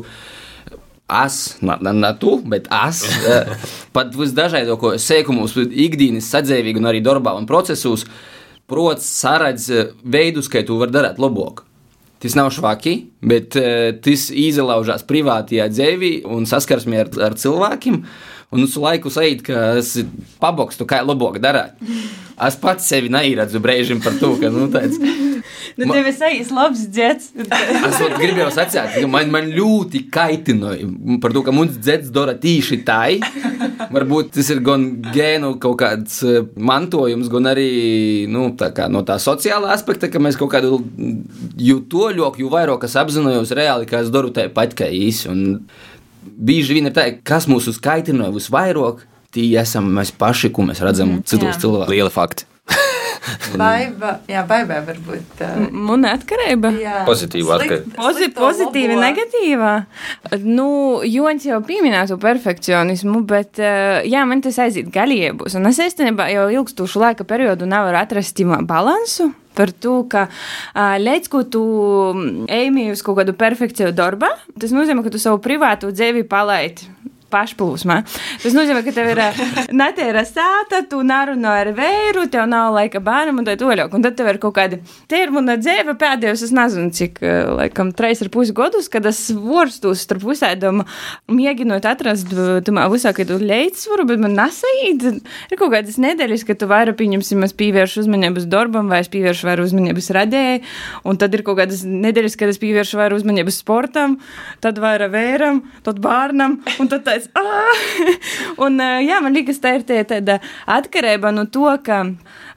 Es, 1.08 1.56
ne, 1.64 2.10
tu, 2.20 2.34
bet 2.44 2.66
es 2.68 2.98
eh, 3.32 3.54
pat 3.96 4.12
visdažādāko 4.12 4.92
sēkumus, 5.00 5.56
ikdienas 5.56 6.28
sadzīvīgi, 6.34 6.82
un 6.82 6.90
arī 6.90 7.00
darbā 7.04 7.32
un 7.38 7.48
procesos, 7.48 8.04
protams, 8.68 9.08
saredz 9.22 9.70
eh, 9.72 9.88
veidus, 10.04 10.50
kā 10.52 10.60
tu 10.68 10.76
vari 10.80 10.92
darīt 10.92 11.22
labāk. 11.22 11.64
Tas 12.18 12.34
nav 12.34 12.50
švaki, 12.50 12.92
bet 13.30 13.54
uh, 13.54 13.92
tas 14.02 14.24
izlaužās 14.34 15.04
privātajā 15.06 15.68
dzīvē 15.70 16.08
un 16.34 16.48
saskarsmē 16.50 17.04
ar, 17.04 17.10
ar 17.28 17.36
cilvēkiem. 17.38 18.00
Un 18.48 18.64
uz 18.64 18.78
laiku 18.80 19.10
sajūt, 19.12 19.42
ka 19.44 19.62
es 19.76 19.92
pabokstu, 20.40 20.86
kā 20.88 21.02
labāk 21.04 21.36
darīt. 21.44 21.76
Es 22.38 22.54
pats 22.56 22.86
sevi 22.88 23.10
neieredzu 23.12 23.60
brīžiem 23.60 23.98
par 24.00 24.14
to, 24.16 24.36
ka 24.40 24.48
nu, 24.54 24.68
tāds. 24.72 24.96
Nu, 25.78 25.92
tev 25.92 26.06
ir 26.08 26.14
sajūta 26.16 26.54
labs 26.56 26.84
dzēts. 26.90 27.28
Es 27.44 27.98
gribēju 28.18 28.48
sacīt, 28.54 28.94
ka 28.96 29.10
man, 29.10 29.28
man 29.34 29.50
ļoti 29.54 30.04
kaitināja 30.14 30.86
par 31.22 31.34
to, 31.34 31.42
ka 31.46 31.54
mums 31.54 31.76
dzēds 31.76 32.08
dara 32.14 32.34
tieši 32.40 32.80
tā. 32.86 33.02
Varbūt 33.92 34.32
tas 34.38 34.48
ir 34.54 34.62
gan 34.66 34.86
gēnu 35.14 35.52
kaut 35.62 35.78
kāds 35.82 36.18
eh, 36.26 36.40
mantojums, 36.56 37.28
gan 37.32 37.50
arī 37.52 37.68
nu, 38.30 38.48
tā 38.58 38.72
kā, 38.74 38.88
no 38.90 39.04
tā 39.06 39.20
sociālā 39.22 39.70
aspekta, 39.74 40.10
ka 40.10 40.22
mēs 40.22 40.38
kaut 40.40 40.50
kādu 40.56 40.80
jūtoļoku, 41.68 42.42
jo 42.42 42.50
vairāk 42.54 42.88
es 42.88 42.98
apzinājos 42.98 43.54
reāli, 43.58 43.86
ka 43.88 44.02
es 44.02 44.10
daru 44.14 44.34
tāpat 44.34 44.74
kā 44.78 44.90
īsi. 44.94 45.30
Bieži 46.36 46.78
vien 46.78 46.90
ir 46.90 46.94
tā, 46.96 47.06
kas 47.26 47.48
mūsu 47.50 47.74
kaitināja 47.84 48.34
visvairāk, 48.34 49.04
tie 49.34 49.48
esam 49.60 49.88
mēs 49.94 50.12
paši, 50.18 50.52
ko 50.54 50.66
mēs 50.68 50.82
redzam 50.84 51.18
mm, 51.18 51.26
citos 51.28 51.60
cilvēkos. 51.62 51.92
Liela 51.92 52.12
fakta. 52.12 52.48
Baiba, 53.60 54.18
jā, 54.30 54.42
baibā 54.48 54.80
varbūt. 54.86 55.42
Uh, 55.42 55.66
Muna 55.72 56.14
atkarība. 56.18 56.72
jā. 56.78 57.02
Pozitīva 57.08 57.58
atkarība. 57.58 57.96
Pozi 57.96 58.24
slikto 58.24 58.44
pozitīva, 58.44 58.94
labo. 58.94 59.04
negatīva. 59.06 59.72
Nu, 60.44 60.68
Jons 61.08 61.46
jau 61.48 61.60
pieminēja 61.64 62.12
to 62.12 62.18
perfekcionismu, 62.22 63.22
bet 63.28 63.60
eh, 63.62 64.04
jā, 64.08 64.24
man 64.28 64.42
tas 64.44 64.58
aiziet 64.62 64.90
gaļiebus. 64.94 65.58
Un 65.58 65.70
es 65.70 65.80
īstenībā 65.82 66.28
jau 66.34 66.48
ilgstošu 66.60 67.02
laika 67.02 67.26
periodu 67.28 67.68
nevaru 67.68 68.00
atrast 68.00 68.38
balansu. 68.68 69.32
Par 69.58 69.72
to, 69.74 70.04
ka 70.06 70.28
uh, 70.28 70.94
līdz 71.02 71.30
ko 71.32 71.40
tu 71.42 71.62
ejami 72.46 72.92
uz 72.92 73.00
kaut 73.02 73.18
kādu 73.18 73.34
perfekciju 73.34 73.90
darbā, 73.90 74.28
tas 74.54 74.70
nozīmē, 74.70 75.02
ka 75.02 75.10
tu 75.10 75.18
savu 75.18 75.40
privātu 75.42 75.90
dzīvi 75.90 76.22
palaidi 76.30 76.86
pašplūsmā. 77.32 77.98
Tas 78.42 78.56
nozīmē, 78.56 78.82
ka 78.86 78.94
tev 78.96 79.10
ir 79.12 79.20
netīra 79.82 80.24
sāta, 80.28 80.82
tu 80.88 81.00
nerunā 81.06 81.54
ar 81.62 81.72
vēru, 81.76 82.26
tev 82.32 82.48
nav 82.50 82.72
laika 82.76 83.02
bērnam 83.04 83.42
un 83.42 83.48
tā 83.48 83.56
toļāk. 83.60 83.94
Un 83.96 84.04
tad 84.04 84.16
tev 84.18 84.30
ir 84.32 84.40
kaut 84.42 84.56
kāda 84.58 84.80
termina 85.10 85.58
dzēva 85.60 85.96
pēdējos, 86.00 86.44
es 86.48 86.54
nezinu, 86.56 86.92
cik, 86.94 87.20
laikam, 87.58 87.92
treis 87.96 88.22
ar 88.24 88.32
pusi 88.34 88.54
gadus, 88.56 88.90
kad 88.92 89.06
es 89.08 89.20
vorstos 89.34 90.04
starp 90.06 90.24
visādām, 90.28 90.84
mēģinot 91.32 91.88
atrast 91.88 92.32
tumā 92.66 92.86
visā, 92.92 93.12
ka 93.16 93.26
tu 93.28 93.38
līdzsvaru, 93.42 94.08
bet 94.08 94.22
man 94.22 94.36
nesaīt. 94.38 95.06
Ir 95.52 95.60
kaut 95.60 95.72
kādas 95.74 95.98
nedēļas, 96.00 96.46
ka 96.48 96.56
tu 96.58 96.68
vairāk 96.70 96.98
pieņemsim, 96.98 97.44
es 97.46 97.56
pievēršu 97.58 98.04
uzmanību 98.04 98.46
darbam, 98.50 98.90
vai 98.90 99.02
es 99.04 99.12
pievēršu 99.12 99.48
vairāk 99.48 99.68
uzmanību 99.68 100.04
radēji, 100.18 100.62
un 101.08 101.18
tad 101.20 101.34
ir 101.36 101.44
kaut 101.46 101.60
kādas 101.60 101.84
nedēļas, 101.88 102.36
kad 102.38 102.52
es 102.52 102.60
pievēršu 102.62 103.00
vairāk 103.00 103.20
uzmanību 103.20 103.52
sportam, 103.54 104.18
tad 104.64 104.80
vairāk 104.82 105.12
vēram, 105.12 105.62
tad 105.86 106.00
bērnam, 106.04 106.58
un 106.78 106.90
tad 106.90 107.06
tāds, 107.18 107.30
ah! 107.38 108.14
un 108.64 108.78
jā, 109.04 109.18
man 109.24 109.34
liekas, 109.36 109.60
tā 109.62 109.76
ir 109.78 109.84
tie, 109.88 110.00
tāda 110.08 110.38
atkarība 110.70 111.32
no 111.34 111.46
to, 111.50 111.68
ka 111.84 112.04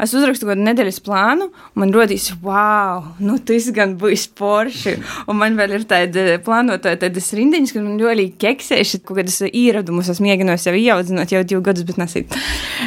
es 0.01 0.13
uzrakstu 0.17 0.49
kādu 0.49 0.65
nedēļas 0.65 1.01
plānu, 1.05 1.49
un 1.51 1.83
man 1.83 1.93
rodīs, 1.95 2.29
wow, 2.43 3.03
nu 3.21 3.37
tas 3.45 3.69
gan 3.75 3.95
būs 4.01 4.27
porši, 4.37 4.97
un 5.29 5.39
man 5.41 5.57
vēl 5.59 5.77
ir 5.79 5.87
tāda 5.89 6.37
plānotāja 6.45 7.03
tādas 7.05 7.31
rindiņas, 7.37 7.75
ka 7.75 7.83
man 7.83 7.99
ļoti 8.01 8.29
keksēši 8.41 9.01
kaut 9.03 9.21
kādas 9.21 9.41
īradumus, 9.49 10.11
es 10.11 10.21
mēģināju 10.23 10.65
sev 10.65 10.79
ieaudzināt 10.79 11.35
jau 11.35 11.43
divu 11.47 11.65
gadus, 11.65 11.87
bet 11.87 12.01
nesīt. 12.01 12.39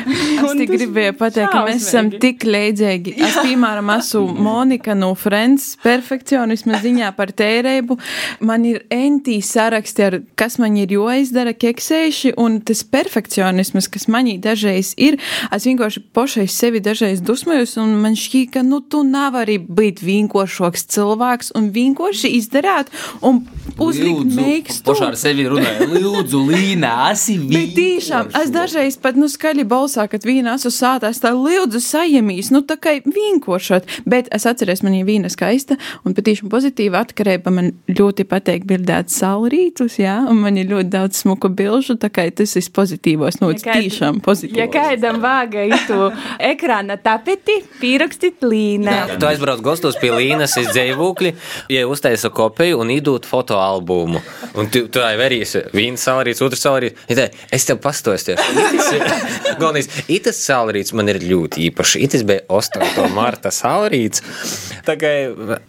Es 0.04 0.52
tik 0.58 0.72
gribēju 0.74 1.14
pateikt, 1.18 1.52
ka 1.52 1.62
mēs 1.66 1.86
esam 1.86 2.10
tik 2.20 2.44
leidzīgi. 2.46 3.14
Es, 3.24 3.38
piemēram, 3.46 3.88
esmu 3.96 4.34
Monika 4.44 4.96
no 4.98 5.12
Friends, 5.18 5.74
perfekcionisma 5.84 6.80
ziņā 6.82 7.10
par 7.16 7.32
tērēbu. 7.36 7.96
Man 8.44 8.66
ir 8.68 8.82
entī 8.92 9.38
saraksti 9.44 10.06
ar, 10.06 10.18
kas 10.38 10.58
man 10.62 10.76
ir 10.80 10.92
jāizdara, 10.94 11.54
keksējuši, 11.64 12.34
un 12.40 12.60
tas 12.66 12.84
perfekcionisms, 12.86 13.88
kas 13.92 14.08
manī 14.12 14.36
dažreiz 14.42 14.94
ir, 15.00 15.18
es 15.54 15.68
vienkārši 15.68 16.04
pašai 16.14 16.46
sevi 16.50 16.82
dažreiz 16.84 17.22
dusmojos, 17.24 17.76
un 17.82 17.96
man 18.04 18.16
šķīk, 18.18 18.54
ka, 18.54 18.64
nu, 18.66 18.80
tu 18.80 19.02
nevari 19.08 19.58
būt 19.58 20.04
vienkāršoks 20.04 20.88
cilvēks 20.94 21.54
un 21.58 21.70
vienkārši 21.74 22.32
izdarāt 22.38 22.92
un 23.24 23.44
uzlikt 23.80 24.34
meikstus. 24.36 24.84
Pašā 24.86 25.10
ar 25.12 25.18
sevi 25.18 25.46
runāju, 25.50 25.88
lūdzu, 25.94 26.42
Līna, 26.44 26.92
esi 27.12 27.36
vīna. 27.40 27.54
Bet 27.58 27.74
tiešām, 27.78 28.30
es 28.40 28.52
dažreiz 28.54 28.98
pat, 29.00 29.18
nu, 29.18 29.28
skaļi 29.30 29.66
balsā, 29.68 30.06
kad 30.10 30.26
vīna 30.26 30.56
esmu 30.58 30.72
sātā, 30.74 31.10
es 31.14 31.22
tā 31.22 31.32
lūdzu 31.34 31.80
sajamīs, 31.82 32.50
nu, 32.54 32.62
tā 32.66 32.76
kā 32.80 32.96
vienkāršot, 33.04 33.88
bet 34.08 34.28
es 34.34 34.46
atceros, 34.48 34.82
man 34.84 34.96
ir 34.98 35.06
vīna 35.08 35.30
skaista 35.32 35.78
un 36.04 36.16
patiešām 36.16 36.50
pozitīva 36.52 37.02
atkarība. 37.04 37.52
Man 37.54 37.72
ļoti 37.90 38.26
patīk 38.28 38.66
bildēt 38.68 39.12
saulrītus, 39.14 39.98
jā, 40.02 40.20
un 40.30 40.42
man 40.44 40.58
ir 40.60 40.70
ļoti 40.72 40.90
daudz 40.92 41.24
smuku 41.24 41.50
bilžu, 41.56 41.96
tā 42.00 42.10
kā 42.12 42.26
tas 42.34 42.54
ir 42.58 42.68
pozitīvos, 42.74 43.40
nu, 43.42 43.50
ja 43.54 43.78
tiešām 43.78 44.20
pozitīvos. 44.24 44.60
Ja 44.60 44.68
kādam 44.72 45.20
vāga 45.22 45.64
itu 45.68 46.10
ekrāna 46.42 46.96
tapeti, 47.00 47.60
pierakstīt 47.80 48.44
līnā. 48.44 49.16
Tu 49.20 49.28
aizbrauc 49.28 49.62
gastos 49.64 49.98
pie 50.00 50.12
līnas, 50.14 50.56
izdzēvūkļi, 50.60 51.34
ja 51.74 51.86
uztaisa 51.90 52.30
kopiju 52.34 52.82
un 52.84 52.92
idūt 52.94 53.28
fotoalbumu. 53.28 54.22
Un 54.58 54.70
tu, 54.72 54.86
tu 54.92 55.02
verīsi 55.02 55.64
viens 55.74 56.02
saulrīts, 56.04 56.42
otrs 56.44 56.64
saulrīts. 56.64 57.06
Ja 57.10 57.28
es 57.54 57.66
tev 57.68 57.80
pastosties. 57.84 58.40
Galvenais, 59.60 59.88
itas 60.12 60.38
saulrīts 60.44 60.94
man 60.96 61.10
ir 61.12 61.20
ļoti 61.24 61.68
īpaši. 61.68 62.02
Itas 62.06 62.24
bija 62.26 62.44
8. 62.52 63.08
marta 63.14 63.52
saulrīts. 63.54 64.24
Tā 64.86 64.96
kā 65.00 65.12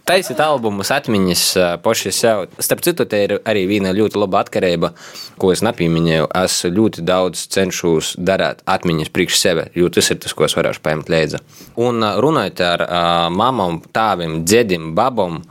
taisīt 0.07 0.41
albumus 0.43 0.91
atmiņas 0.95 1.45
paši 1.85 2.13
sev. 2.15 2.45
Starp 2.59 2.83
citu, 2.85 3.07
te 3.09 3.21
ir 3.27 3.37
arī 3.43 3.65
viena 3.69 3.93
ļoti 3.95 4.19
laba 4.21 4.43
atkarība, 4.45 4.93
ko 5.41 5.51
es 5.53 5.63
nepieminēju. 5.75 6.29
Es 6.39 6.63
ļoti 6.63 7.03
daudz 7.05 7.45
cenšos 7.51 8.15
darīt 8.17 8.63
atmiņas 8.65 9.11
priekš 9.11 9.39
sevi, 9.41 9.67
jo 9.75 9.91
tas 9.91 10.09
ir 10.11 10.21
tas, 10.23 10.33
ko 10.33 10.47
es 10.47 10.55
varēšu 10.55 10.81
paņemt 10.85 11.11
līdzi. 11.11 11.41
Un 11.83 11.99
runājot 12.23 12.63
ar 12.63 12.85
uh, 12.85 12.99
mamām, 13.29 13.81
tāviem, 13.95 14.43
dzēdim, 14.47 14.93
babam, 14.95 15.43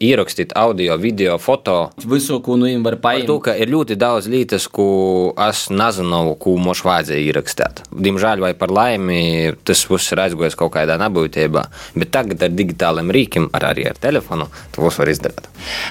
ierakstīt 0.00 0.54
audio, 0.56 0.96
video, 0.96 1.36
foto. 1.38 1.90
Visu, 2.08 2.38
ko 2.44 2.56
nu 2.56 2.66
viņam 2.68 2.84
var 2.86 2.96
paņemt. 3.04 3.28
To, 3.28 3.36
ka 3.44 3.54
ir 3.60 3.68
ļoti 3.70 3.96
daudz 4.00 4.30
lietas, 4.32 4.66
ko 4.72 4.86
es 5.48 5.66
nezinu, 5.72 6.22
ko 6.40 6.56
mums 6.60 6.80
vajadzēja 6.86 7.26
ierakstīt. 7.28 7.82
Diemžēl 7.92 8.40
vai 8.40 8.54
par 8.56 8.72
laimi, 8.72 9.52
tas 9.66 9.84
viss 9.90 10.14
ir 10.14 10.22
aizgājis 10.24 10.56
kaut 10.58 10.72
kādā 10.76 10.96
nebūtībā. 11.00 11.66
Bet 12.00 12.12
tagad 12.16 12.46
ar 12.46 12.54
digitāliem 12.56 13.12
rīkiem, 13.12 13.50
ar, 13.56 13.68
arī 13.74 13.84
ar 13.90 14.00
telefonu, 14.00 14.48
to 14.72 14.86
visu 14.86 15.02
var 15.02 15.12
izdarīt. 15.12 15.50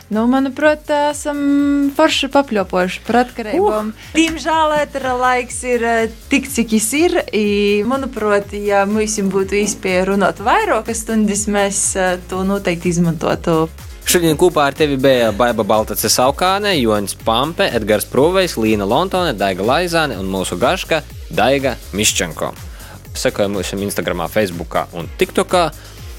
Nu, 0.09 0.25
manuprāt, 0.31 0.89
esam 1.11 1.91
forši 1.97 2.31
papļopojuši 2.33 3.03
par 3.05 3.21
atkarībām. 3.21 3.91
Uh. 3.93 4.07
Diemžēl 4.17 4.73
ētera 4.79 5.13
laiks 5.19 5.61
ir 5.69 5.85
tik, 6.31 6.49
cik 6.49 6.73
jis 6.79 6.89
ir. 6.97 7.19
I, 7.29 7.45
manuprāt, 7.85 8.55
ja 8.57 8.87
mums 8.89 9.19
būtu 9.29 9.59
iespēja 9.59 10.07
runāt 10.09 10.41
vairākas 10.41 11.03
stundas, 11.05 11.45
mēs 11.51 11.83
to 12.31 12.41
noteikti 12.47 12.89
izmantotu. 12.95 13.67
Šodien 14.09 14.39
kopā 14.41 14.63
ar 14.65 14.73
tevi 14.73 14.95
bija 14.97 15.27
Baiva 15.37 15.61
Baltace 15.61 16.09
Saukāne, 16.09 16.71
Joņš 16.79 17.11
Pampe, 17.21 17.67
Edgars 17.77 18.07
Prūvejs, 18.09 18.55
Līna 18.57 18.87
Lontone, 18.89 19.35
Daiga 19.37 19.61
Laizāne 19.61 20.17
un 20.17 20.25
mūsu 20.33 20.57
gaška 20.57 21.03
Daiga 21.29 21.75
Miščenko. 21.93 22.49
Sekojam 23.13 23.53
mums 23.53 23.69
Instagram, 23.77 24.25
Facebook 24.33 24.79
un 24.97 25.05
TikTokā. 25.13 25.63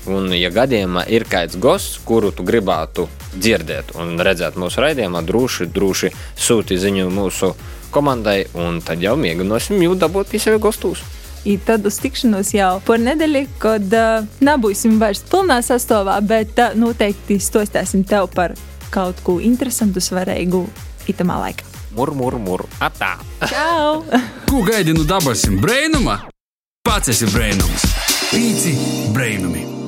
Un, 0.07 0.31
ja 0.39 0.53
gadījumā 0.55 1.09
ir 1.11 1.27
kāds 1.27 1.59
gosts, 1.59 1.99
kuru 2.07 2.31
tu 2.31 2.47
gribētu 2.47 3.09
dzirdēt 3.35 3.97
un 3.99 4.15
redzēt 4.23 4.55
mūsu 4.55 4.87
raidījumā, 4.87 5.27
droši, 5.27 5.67
droši 5.75 6.15
sūti 6.39 6.79
ziņu 6.79 7.11
mūsu 7.11 7.57
komandai, 7.91 8.45
un 8.55 8.79
tad 8.87 9.03
jau 9.03 9.19
mēģināsim 9.19 9.83
jau 9.83 9.99
dabūt 9.99 10.31
pie 10.31 10.47
sevi 10.47 10.63
gostus. 10.63 11.03
I 11.45 11.57
tad 11.65 11.87
uz 11.89 11.97
tikšanos 12.03 12.53
jau 12.53 12.75
par 12.85 13.01
nedēļu, 13.01 13.47
kad 13.63 13.97
uh, 13.97 14.27
nebūsim 14.45 14.99
vairs 15.01 15.23
pilnā 15.31 15.61
sastāvā, 15.65 16.19
bet 16.21 16.59
uh, 16.61 16.75
noteikti 16.77 17.41
stostāsim 17.41 18.05
tev 18.05 18.29
par 18.35 18.57
kaut 18.93 19.23
ko 19.25 19.39
interesantu, 19.41 20.03
svarīgu 20.05 20.67
itamā 21.09 21.41
laikā. 21.47 21.67
Mur, 21.97 22.13
mur, 22.15 22.37
mur, 22.39 22.67
atā! 22.85 23.17
Čau! 23.51 24.05
Ko 24.51 24.63
gaidi 24.67 24.95
no 24.95 25.09
dabasim 25.09 25.59
brēnuma? 25.63 26.21
Pats 26.87 27.17
esi 27.17 27.27
brēnums! 27.33 27.89
Pīci 28.31 28.77
brēnumi! 29.17 29.80